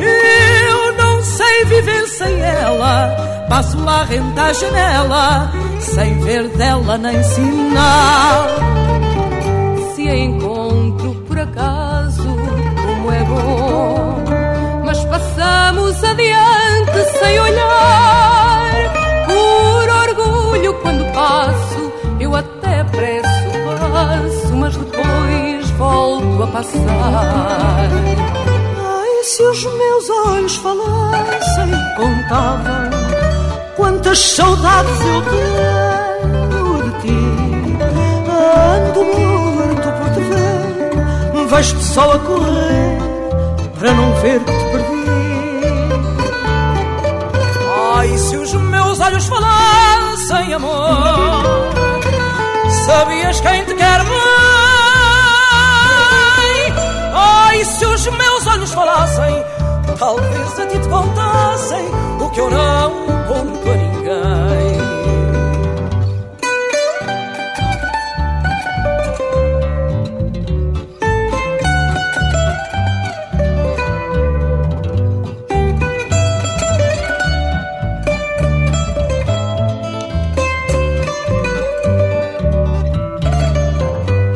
Eu 0.00 0.92
não 0.96 1.22
sei 1.22 1.64
viver 1.64 2.06
sem 2.06 2.40
ela. 2.40 3.46
Passo 3.48 3.82
lá 3.84 4.04
renta 4.04 4.42
à 4.42 4.52
janela, 4.52 5.52
sem 5.80 6.20
ver 6.20 6.48
dela 6.50 6.96
nem 6.98 7.20
sinal. 7.22 8.46
Se 9.94 10.08
a 10.08 10.16
encontro 10.16 11.14
por 11.26 11.38
acaso, 11.38 12.28
como 12.86 13.12
é 13.12 13.24
bom. 13.24 14.24
Mas 14.84 15.04
passamos 15.06 16.04
adiante 16.04 17.18
sem 17.18 17.40
olhar. 17.40 18.49
Mas 24.70 24.76
depois 24.76 25.70
volto 25.72 26.42
a 26.42 26.46
passar. 26.46 27.88
Ai, 28.78 29.24
se 29.24 29.42
os 29.42 29.64
meus 29.64 30.10
olhos 30.26 30.56
falassem, 30.56 31.70
contavam 31.96 32.90
quantas 33.76 34.18
saudades 34.18 35.00
eu 35.00 35.22
tenho 35.22 36.82
de 36.82 37.00
ti. 37.00 37.20
Ando 38.76 39.04
morto 39.04 39.88
por 39.98 40.10
te 40.14 40.20
ver, 40.20 41.46
vejo-te 41.48 41.84
só 41.84 42.12
a 42.12 42.18
correr 42.18 42.98
para 43.78 43.92
não 43.92 44.12
ver 44.16 44.40
que 44.40 44.52
te 44.52 44.64
perdi. 44.70 45.00
Ai, 47.96 48.18
se 48.18 48.36
os 48.36 48.52
meus 48.54 49.00
olhos 49.00 49.26
falassem, 49.26 50.54
amor, 50.54 51.42
sabias 52.86 53.40
quem 53.40 53.64
te 53.64 53.74
quer 53.74 54.04
bem? 54.04 54.29
Olhos 58.60 58.72
falassem, 58.72 59.44
talvez 59.98 60.60
a 60.60 60.66
ti 60.66 60.78
te 60.78 60.88
contassem 60.88 61.84
o 62.20 62.30
que 62.30 62.40
eu 62.40 62.50
não 62.50 62.92
conto 63.26 63.70
a 63.70 63.76
ninguém. 63.76 64.80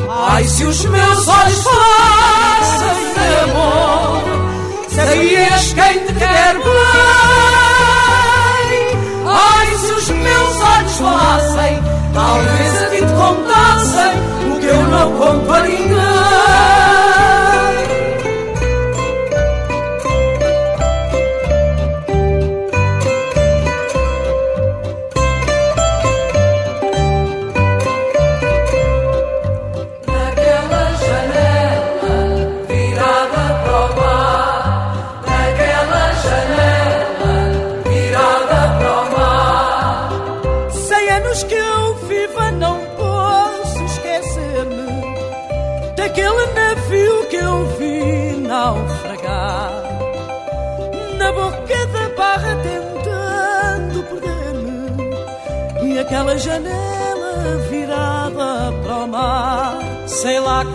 Ai, 0.09 0.43
se 0.45 0.63
os 0.65 0.85
meus 0.85 1.14
o 15.15 15.45
que 15.45 15.51
eu 15.51 15.95
não 15.95 16.04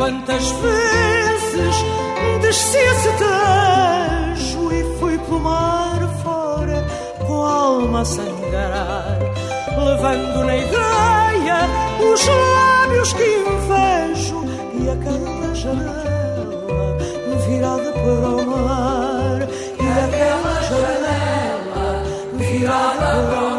quantas 0.01 0.51
vezes 0.51 1.85
desci 2.41 2.79
esse 2.79 3.09
tejo 3.19 4.73
e 4.73 4.99
fui 4.99 5.19
pelo 5.19 5.41
mar 5.41 6.01
fora 6.23 6.87
com 7.27 7.45
a 7.45 7.53
alma 7.53 8.01
a 8.01 8.05
sangrar, 8.07 9.19
levando 9.77 10.45
na 10.47 10.57
ideia 10.57 11.69
os 12.01 12.27
lábios 12.27 13.13
que 13.13 13.25
invejo 13.25 14.43
e 14.73 14.89
aquela 14.89 15.55
janela 15.55 16.97
virada 17.47 17.93
para 17.93 18.29
o 18.29 18.47
mar 18.47 19.49
e 19.79 19.87
aquela 20.07 20.63
janela 20.63 22.03
virada 22.39 23.29
para 23.29 23.39
o 23.39 23.43
mar. 23.45 23.50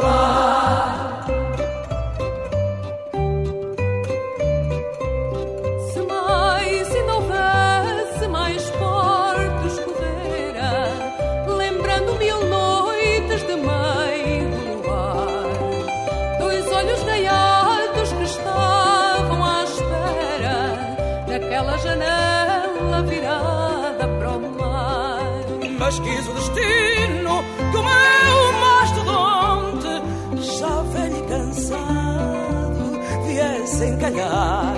Viesse 33.81 33.85
encalhar 33.85 34.75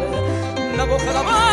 na 0.78 0.86
boca 0.86 1.14
da 1.14 1.53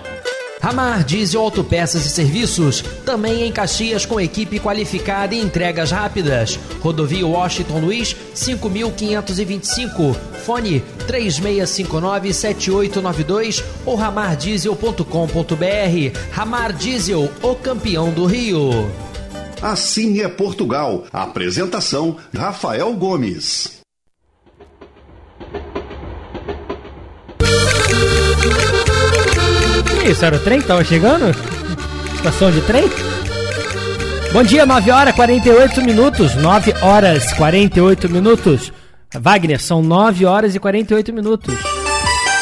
Ramar 0.61 1.03
Diesel 1.03 1.41
Autopeças 1.41 2.05
e 2.05 2.09
Serviços, 2.09 2.83
também 3.03 3.47
em 3.47 3.51
Caxias 3.51 4.05
com 4.05 4.21
equipe 4.21 4.59
qualificada 4.59 5.33
e 5.33 5.41
entregas 5.41 5.89
rápidas. 5.91 6.59
Rodovia 6.79 7.25
Washington 7.25 7.79
Luiz, 7.79 8.15
5525. 8.33 10.15
Fone 10.45 10.83
3659-7892 11.07 13.63
ou 13.85 13.95
ramardiesel.com.br. 13.95 16.19
Ramar 16.31 16.73
Diesel, 16.73 17.31
o 17.41 17.55
campeão 17.55 18.11
do 18.11 18.25
Rio. 18.25 18.91
Assim 19.61 20.19
é 20.21 20.27
Portugal. 20.27 21.05
Apresentação: 21.11 22.17
Rafael 22.35 22.93
Gomes. 22.93 23.80
Que 30.01 30.09
isso, 30.09 30.25
era 30.25 30.35
o 30.35 30.39
trem 30.39 30.59
que 30.59 30.65
tava 30.65 30.83
chegando? 30.83 31.29
Estação 32.15 32.49
de 32.49 32.59
trem? 32.61 32.85
Bom 34.33 34.41
dia, 34.41 34.65
9 34.65 34.89
horas 34.89 35.13
48 35.13 35.79
minutos. 35.83 36.33
9 36.33 36.73
horas 36.81 37.31
48 37.33 38.09
minutos. 38.09 38.73
Wagner, 39.13 39.61
são 39.61 39.83
9 39.83 40.25
horas 40.25 40.55
e 40.55 40.59
48 40.59 41.13
minutos. 41.13 41.53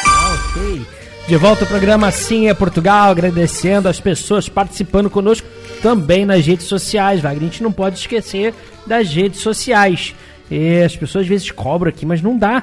Ah, 0.06 0.38
ok. 0.56 0.86
De 1.28 1.36
volta 1.36 1.64
ao 1.64 1.68
programa 1.68 2.06
Assim 2.06 2.48
é 2.48 2.54
Portugal, 2.54 3.10
agradecendo 3.10 3.90
as 3.90 4.00
pessoas 4.00 4.48
participando 4.48 5.10
conosco 5.10 5.46
também 5.82 6.24
nas 6.24 6.46
redes 6.46 6.66
sociais, 6.66 7.20
Wagner. 7.20 7.42
A 7.42 7.44
gente 7.44 7.62
não 7.62 7.72
pode 7.72 7.98
esquecer 7.98 8.54
das 8.86 9.12
redes 9.12 9.40
sociais. 9.40 10.14
E 10.50 10.82
as 10.82 10.96
pessoas 10.96 11.22
às 11.22 11.28
vezes 11.28 11.50
cobram 11.50 11.88
aqui, 11.88 12.04
mas 12.04 12.20
não 12.20 12.36
dá. 12.36 12.62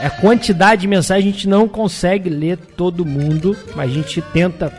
A 0.00 0.10
quantidade 0.10 0.82
de 0.82 0.88
mensagens 0.88 1.26
a 1.26 1.32
gente 1.32 1.48
não 1.48 1.66
consegue 1.66 2.28
ler 2.28 2.58
todo 2.76 3.04
mundo, 3.04 3.56
mas 3.74 3.90
a 3.90 3.94
gente 3.94 4.20
tenta 4.20 4.72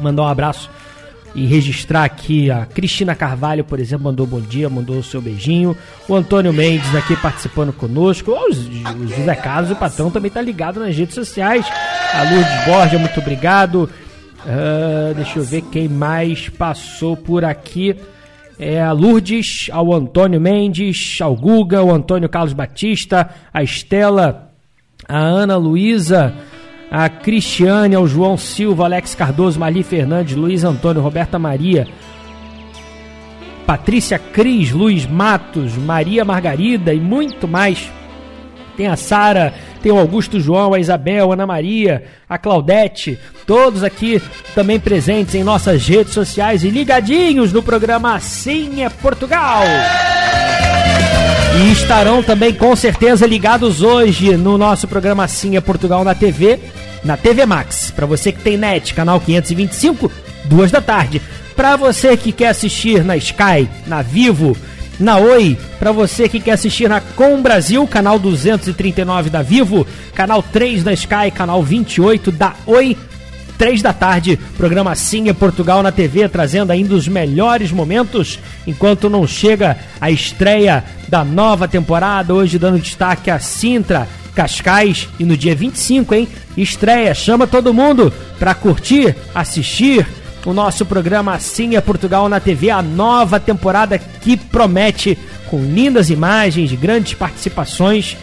mandar 0.00 0.22
um 0.22 0.28
abraço 0.28 0.70
e 1.34 1.46
registrar 1.46 2.04
aqui 2.04 2.50
a 2.50 2.64
Cristina 2.64 3.14
Carvalho, 3.14 3.64
por 3.64 3.80
exemplo, 3.80 4.04
mandou 4.04 4.26
bom 4.26 4.40
dia, 4.40 4.70
mandou 4.70 4.98
o 4.98 5.02
seu 5.02 5.20
beijinho. 5.20 5.76
O 6.08 6.14
Antônio 6.14 6.52
Mendes 6.52 6.94
aqui 6.94 7.16
participando 7.16 7.72
conosco. 7.72 8.30
O 8.30 8.34
o 8.34 9.08
José 9.08 9.34
Carlos, 9.34 9.72
o 9.72 9.76
patrão, 9.76 10.10
também 10.10 10.30
tá 10.30 10.40
ligado 10.40 10.78
nas 10.78 10.96
redes 10.96 11.14
sociais. 11.14 11.66
A 12.14 12.22
Lourdes 12.22 12.64
Borja, 12.64 12.98
muito 12.98 13.18
obrigado. 13.18 13.90
Ah, 14.46 15.12
deixa 15.14 15.40
eu 15.40 15.44
ver 15.44 15.62
quem 15.62 15.88
mais 15.88 16.48
passou 16.48 17.16
por 17.16 17.44
aqui. 17.44 17.96
É 18.58 18.80
a 18.80 18.92
Lourdes, 18.92 19.68
ao 19.72 19.92
Antônio 19.92 20.40
Mendes, 20.40 21.18
ao 21.20 21.34
Guga, 21.34 21.82
o 21.82 21.92
Antônio 21.92 22.28
Carlos 22.28 22.52
Batista, 22.52 23.28
a 23.52 23.62
Estela, 23.62 24.52
a 25.08 25.18
Ana 25.18 25.56
Luísa, 25.56 26.32
a 26.90 27.08
Cristiane, 27.08 27.96
ao 27.96 28.06
João 28.06 28.36
Silva, 28.36 28.84
Alex 28.84 29.14
Cardoso, 29.14 29.58
Marli 29.58 29.82
Fernandes, 29.82 30.36
Luiz 30.36 30.62
Antônio, 30.62 31.02
Roberta 31.02 31.38
Maria, 31.38 31.88
Patrícia 33.66 34.18
Cris, 34.18 34.70
Luiz 34.70 35.06
Matos, 35.06 35.76
Maria 35.76 36.24
Margarida 36.24 36.94
e 36.94 37.00
muito 37.00 37.48
mais. 37.48 37.90
Tem 38.76 38.86
a 38.86 38.96
Sara, 38.96 39.54
tem 39.84 39.92
o 39.92 39.98
Augusto 39.98 40.40
João, 40.40 40.72
a 40.72 40.80
Isabel, 40.80 41.30
a 41.30 41.34
Ana 41.34 41.46
Maria, 41.46 42.04
a 42.26 42.38
Claudete, 42.38 43.18
todos 43.46 43.84
aqui 43.84 44.20
também 44.54 44.80
presentes 44.80 45.34
em 45.34 45.44
nossas 45.44 45.86
redes 45.86 46.14
sociais 46.14 46.64
e 46.64 46.70
ligadinhos 46.70 47.52
no 47.52 47.62
programa 47.62 48.14
Assim 48.14 48.82
é 48.82 48.88
Portugal. 48.88 49.62
E 51.60 51.70
estarão 51.70 52.22
também 52.22 52.54
com 52.54 52.74
certeza 52.74 53.26
ligados 53.26 53.82
hoje 53.82 54.38
no 54.38 54.56
nosso 54.56 54.88
programa 54.88 55.24
Assim 55.24 55.54
é 55.54 55.60
Portugal 55.60 56.02
na 56.02 56.14
TV, 56.14 56.60
na 57.04 57.18
TV 57.18 57.44
Max. 57.44 57.92
Para 57.94 58.06
você 58.06 58.32
que 58.32 58.40
tem 58.40 58.56
net, 58.56 58.94
canal 58.94 59.20
525, 59.20 60.10
duas 60.46 60.70
da 60.70 60.80
tarde. 60.80 61.20
Para 61.54 61.76
você 61.76 62.16
que 62.16 62.32
quer 62.32 62.48
assistir 62.48 63.04
na 63.04 63.18
Sky, 63.18 63.68
na 63.86 64.00
Vivo, 64.00 64.56
na 64.98 65.18
Oi, 65.18 65.58
para 65.78 65.92
você 65.92 66.28
que 66.28 66.40
quer 66.40 66.52
assistir 66.52 66.88
na 66.88 67.00
Com 67.00 67.42
Brasil, 67.42 67.86
canal 67.86 68.18
239 68.18 69.30
da 69.30 69.42
Vivo, 69.42 69.86
canal 70.14 70.42
3 70.42 70.82
da 70.82 70.92
Sky, 70.92 71.30
canal 71.34 71.62
28 71.62 72.30
da 72.30 72.54
Oi. 72.66 72.96
3 73.56 73.82
da 73.82 73.92
tarde, 73.92 74.38
programa 74.56 74.90
Assim 74.90 75.28
é 75.28 75.32
Portugal 75.32 75.80
na 75.80 75.92
TV, 75.92 76.28
trazendo 76.28 76.72
ainda 76.72 76.94
os 76.94 77.06
melhores 77.06 77.70
momentos, 77.70 78.38
enquanto 78.66 79.08
não 79.08 79.26
chega 79.28 79.76
a 80.00 80.10
estreia 80.10 80.82
da 81.08 81.24
nova 81.24 81.68
temporada, 81.68 82.34
hoje 82.34 82.58
dando 82.58 82.80
destaque 82.80 83.30
a 83.30 83.38
Sintra, 83.38 84.08
Cascais, 84.34 85.08
e 85.20 85.24
no 85.24 85.36
dia 85.36 85.54
25, 85.54 86.14
hein, 86.14 86.28
estreia, 86.56 87.14
chama 87.14 87.46
todo 87.46 87.72
mundo 87.72 88.12
para 88.40 88.54
curtir, 88.54 89.14
assistir 89.32 90.04
o 90.44 90.52
nosso 90.52 90.84
programa 90.84 91.34
Assim 91.34 91.76
é 91.76 91.80
Portugal 91.80 92.28
na 92.28 92.38
TV, 92.38 92.70
a 92.70 92.82
nova 92.82 93.40
temporada 93.40 93.98
que 93.98 94.36
promete 94.36 95.18
com 95.48 95.62
lindas 95.62 96.10
imagens, 96.10 96.72
grandes 96.72 97.14
participações. 97.14 98.16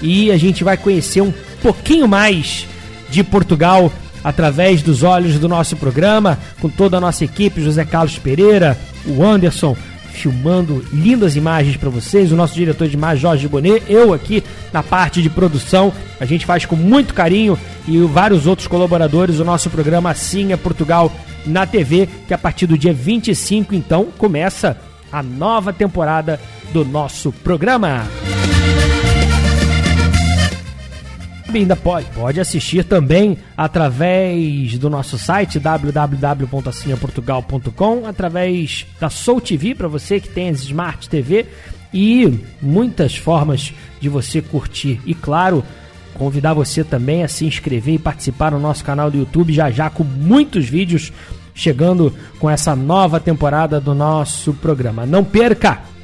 E 0.00 0.30
a 0.30 0.36
gente 0.36 0.64
vai 0.64 0.76
conhecer 0.76 1.20
um 1.20 1.32
pouquinho 1.62 2.06
mais 2.08 2.66
de 3.08 3.22
Portugal 3.22 3.92
através 4.22 4.82
dos 4.82 5.02
olhos 5.02 5.38
do 5.38 5.48
nosso 5.48 5.76
programa, 5.76 6.38
com 6.60 6.68
toda 6.68 6.96
a 6.96 7.00
nossa 7.00 7.24
equipe, 7.24 7.62
José 7.62 7.84
Carlos 7.84 8.18
Pereira, 8.18 8.76
o 9.06 9.24
Anderson, 9.24 9.76
filmando 10.16 10.84
lindas 10.92 11.36
imagens 11.36 11.76
para 11.76 11.90
vocês, 11.90 12.32
o 12.32 12.36
nosso 12.36 12.54
diretor 12.54 12.88
de 12.88 12.94
imagem 12.94 13.22
Jorge 13.22 13.48
Bonet, 13.48 13.82
eu 13.88 14.12
aqui 14.12 14.42
na 14.72 14.82
parte 14.82 15.22
de 15.22 15.30
produção, 15.30 15.92
a 16.18 16.24
gente 16.24 16.46
faz 16.46 16.64
com 16.64 16.76
muito 16.76 17.14
carinho 17.14 17.58
e 17.86 17.98
vários 18.00 18.46
outros 18.46 18.66
colaboradores 18.66 19.38
o 19.38 19.44
nosso 19.44 19.70
programa 19.70 20.10
Assim 20.10 20.52
é 20.52 20.56
Portugal 20.56 21.12
na 21.44 21.66
TV, 21.66 22.08
que 22.26 22.34
a 22.34 22.38
partir 22.38 22.66
do 22.66 22.76
dia 22.76 22.92
25 22.92 23.74
então 23.74 24.06
começa 24.18 24.76
a 25.12 25.22
nova 25.22 25.72
temporada 25.72 26.40
do 26.72 26.84
nosso 26.84 27.30
programa. 27.32 28.06
Ainda 31.54 31.76
pode, 31.76 32.06
pode 32.10 32.40
assistir 32.40 32.82
também 32.84 33.38
através 33.56 34.76
do 34.78 34.90
nosso 34.90 35.16
site 35.16 35.60
www.assinhaportugal.com, 35.60 38.06
através 38.06 38.84
da 39.00 39.08
Soul 39.08 39.40
TV 39.40 39.74
para 39.74 39.88
você 39.88 40.20
que 40.20 40.28
tem 40.28 40.48
as 40.48 40.62
Smart 40.62 41.08
TV 41.08 41.46
e 41.94 42.40
muitas 42.60 43.16
formas 43.16 43.72
de 44.00 44.08
você 44.08 44.42
curtir. 44.42 45.00
E 45.06 45.14
claro, 45.14 45.62
convidar 46.14 46.52
você 46.52 46.82
também 46.82 47.22
a 47.22 47.28
se 47.28 47.46
inscrever 47.46 47.94
e 47.94 47.98
participar 47.98 48.50
no 48.50 48.58
nosso 48.58 48.84
canal 48.84 49.08
do 49.10 49.18
YouTube 49.18 49.52
já 49.52 49.70
já 49.70 49.88
com 49.88 50.02
muitos 50.02 50.68
vídeos 50.68 51.12
chegando 51.54 52.12
com 52.38 52.50
essa 52.50 52.76
nova 52.76 53.20
temporada 53.20 53.80
do 53.80 53.94
nosso 53.94 54.52
programa. 54.52 55.06
Não 55.06 55.24
perca! 55.24 55.95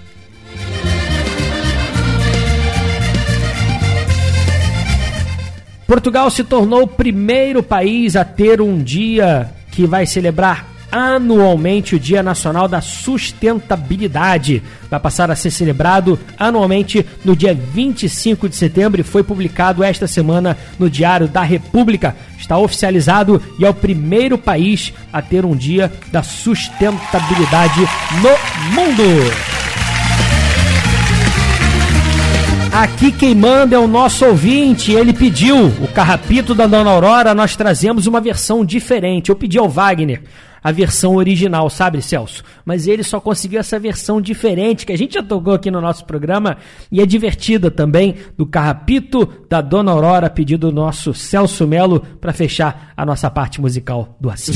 Portugal 5.93 6.31
se 6.31 6.43
tornou 6.43 6.85
o 6.85 6.89
primeiro 6.89 7.63
país 7.63 8.17
a 8.17 8.25
ter 8.25 8.63
um 8.63 8.83
dia 8.83 9.51
que 9.71 9.87
vai 9.87 10.07
celebrar 10.07 10.67
anualmente 10.91 11.95
o 11.95 12.01
Dia 12.01 12.23
Nacional 12.23 12.67
da 12.67 12.81
Sustentabilidade. 12.81 14.63
Vai 14.91 14.99
passar 14.99 15.31
a 15.31 15.37
ser 15.37 15.51
celebrado 15.51 16.19
anualmente 16.39 17.05
no 17.23 17.37
dia 17.37 17.53
25 17.53 18.49
de 18.49 18.57
setembro 18.57 19.03
e 19.03 19.05
foi 19.05 19.23
publicado 19.23 19.85
esta 19.85 20.07
semana 20.07 20.57
no 20.79 20.89
Diário 20.89 21.29
da 21.29 21.43
República. 21.43 22.17
Está 22.39 22.57
oficializado 22.57 23.43
e 23.59 23.67
é 23.67 23.69
o 23.69 23.75
primeiro 23.75 24.39
país 24.39 24.95
a 25.13 25.21
ter 25.21 25.45
um 25.45 25.55
Dia 25.55 25.93
da 26.11 26.23
Sustentabilidade 26.23 27.87
no 28.23 28.75
mundo. 28.75 29.82
Aqui 32.73 33.13
quem 33.13 33.35
manda 33.35 33.77
é 33.77 33.79
o 33.79 33.87
nosso 33.87 34.25
ouvinte, 34.25 34.93
ele 34.93 35.13
pediu 35.13 35.67
o 35.67 35.87
carrapito 35.89 36.55
da 36.55 36.67
Dona 36.67 36.91
Aurora, 36.91 37.35
nós 37.35 37.55
trazemos 37.55 38.07
uma 38.07 38.19
versão 38.19 38.65
diferente. 38.65 39.29
Eu 39.29 39.37
pedi 39.37 39.59
ao 39.59 39.69
Wagner 39.69 40.23
a 40.65 40.73
versão 40.73 41.17
original, 41.17 41.69
sabe, 41.69 42.01
Celso? 42.01 42.43
Mas 42.65 42.87
ele 42.87 43.03
só 43.03 43.21
conseguiu 43.21 43.61
essa 43.61 43.79
versão 43.79 44.23
diferente 44.23 44.87
que 44.87 44.93
a 44.93 44.97
gente 44.97 45.15
já 45.15 45.23
tocou 45.23 45.53
aqui 45.53 45.71
no 45.71 45.83
nosso 45.83 46.07
programa 46.07 46.57
e 46.91 47.03
é 47.03 47.05
divertida 47.05 47.71
também 47.71 48.15
do 48.39 48.47
carrapito 48.47 49.29
da 49.51 49.61
Dona 49.61 49.93
Aurora, 49.93 50.31
pedido 50.31 50.71
do 50.71 50.75
nosso 50.75 51.13
Celso 51.13 51.67
Melo 51.67 52.01
para 52.01 52.33
fechar 52.33 52.93
a 52.97 53.05
nossa 53.05 53.29
parte 53.31 53.61
musical 53.61 54.17
do 54.19 54.31
Assim. 54.31 54.53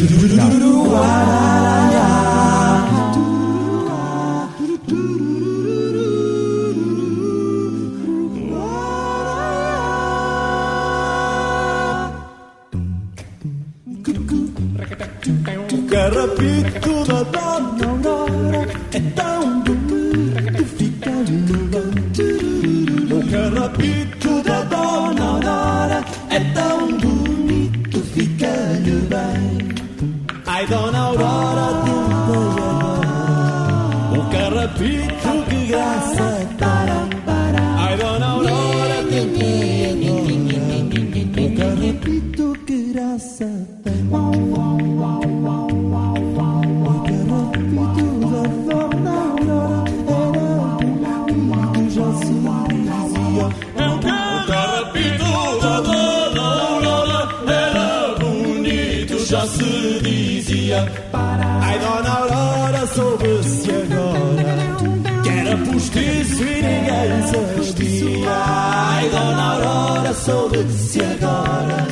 Soube-se 70.25 71.01
agora. 71.01 71.87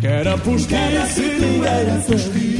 Que 0.00 0.06
era 0.06 0.36
postiço 0.38 1.22
e 1.22 1.40
ninguém 1.40 2.02
sabia 2.02 2.54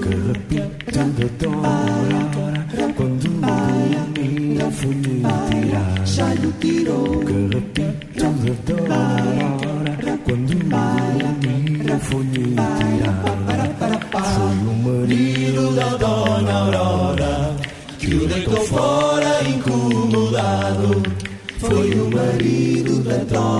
Carrapito 0.00 0.92
da 0.92 1.04
Dona 1.38 1.68
Aurora 1.68 2.92
Quando 2.94 3.24
o 3.24 3.30
menino 3.30 4.70
foi 4.70 4.94
lhe 4.94 5.22
tirar. 5.50 6.06
Já 6.06 6.34
lhe 6.34 6.52
tirou. 6.60 7.24
Carrapito 7.24 8.20
da 8.20 8.74
Dona 8.74 8.98
Aurora 9.50 10.18
Quando 10.24 10.52
o 10.52 10.56
menino 11.46 12.00
foi 12.00 12.22
lhe 12.24 12.54
tirar. 12.54 13.20
Foi 14.10 14.56
o 14.56 14.74
marido 14.82 15.74
da 15.74 15.88
Dona 15.96 16.52
Aurora 16.52 17.56
Que 17.98 18.14
o 18.14 18.28
deitou 18.28 18.60
fora 18.66 19.42
incomodado. 19.48 21.02
Foi 21.58 21.90
o 21.92 22.10
marido 22.10 23.02
da 23.02 23.16
Dona 23.24 23.59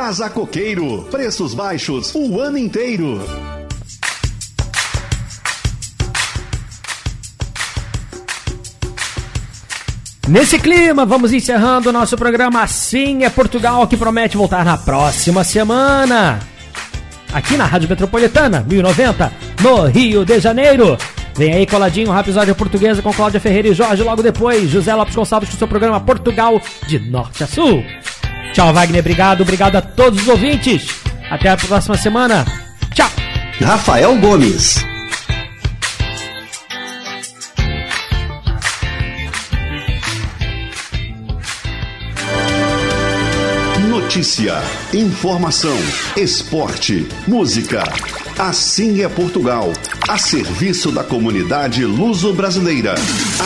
Casa 0.00 0.30
Coqueiro. 0.30 1.02
Preços 1.10 1.52
baixos 1.52 2.14
o 2.14 2.40
ano 2.40 2.56
inteiro. 2.56 3.22
Nesse 10.26 10.58
clima, 10.58 11.04
vamos 11.04 11.34
encerrando 11.34 11.90
o 11.90 11.92
nosso 11.92 12.16
programa 12.16 12.62
Assim 12.62 13.24
é 13.24 13.28
Portugal, 13.28 13.86
que 13.86 13.94
promete 13.94 14.38
voltar 14.38 14.64
na 14.64 14.78
próxima 14.78 15.44
semana. 15.44 16.40
Aqui 17.30 17.58
na 17.58 17.66
Rádio 17.66 17.90
Metropolitana, 17.90 18.64
1090, 18.66 19.30
no 19.60 19.84
Rio 19.84 20.24
de 20.24 20.40
Janeiro. 20.40 20.96
Vem 21.34 21.52
aí 21.52 21.66
coladinho, 21.66 22.10
um 22.10 22.18
episódio 22.18 22.54
portuguesa 22.54 23.02
com 23.02 23.12
Cláudia 23.12 23.38
Ferreira 23.38 23.68
e 23.68 23.74
Jorge. 23.74 24.02
Logo 24.02 24.22
depois, 24.22 24.70
José 24.70 24.94
Lopes 24.94 25.14
Gonçalves 25.14 25.50
com 25.50 25.58
seu 25.58 25.68
programa 25.68 26.00
Portugal 26.00 26.58
de 26.86 26.98
Norte 26.98 27.44
a 27.44 27.46
Sul. 27.46 27.84
Tchau, 28.52 28.72
Wagner. 28.72 29.00
Obrigado. 29.00 29.42
Obrigado 29.42 29.76
a 29.76 29.82
todos 29.82 30.22
os 30.22 30.28
ouvintes. 30.28 30.86
Até 31.30 31.48
a 31.48 31.56
próxima 31.56 31.96
semana. 31.96 32.44
Tchau. 32.92 33.08
Rafael 33.60 34.16
Gomes. 34.16 34.84
Notícia, 43.88 44.60
informação, 44.92 45.76
esporte, 46.16 47.06
música. 47.28 47.84
Assim 48.36 49.02
é 49.02 49.08
Portugal, 49.08 49.72
a 50.08 50.18
serviço 50.18 50.90
da 50.90 51.04
comunidade 51.04 51.84
luso-brasileira. 51.84 52.94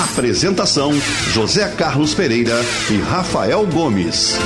Apresentação: 0.04 0.92
José 1.32 1.68
Carlos 1.76 2.14
Pereira 2.14 2.58
e 2.90 2.96
Rafael 2.98 3.66
Gomes. 3.66 4.38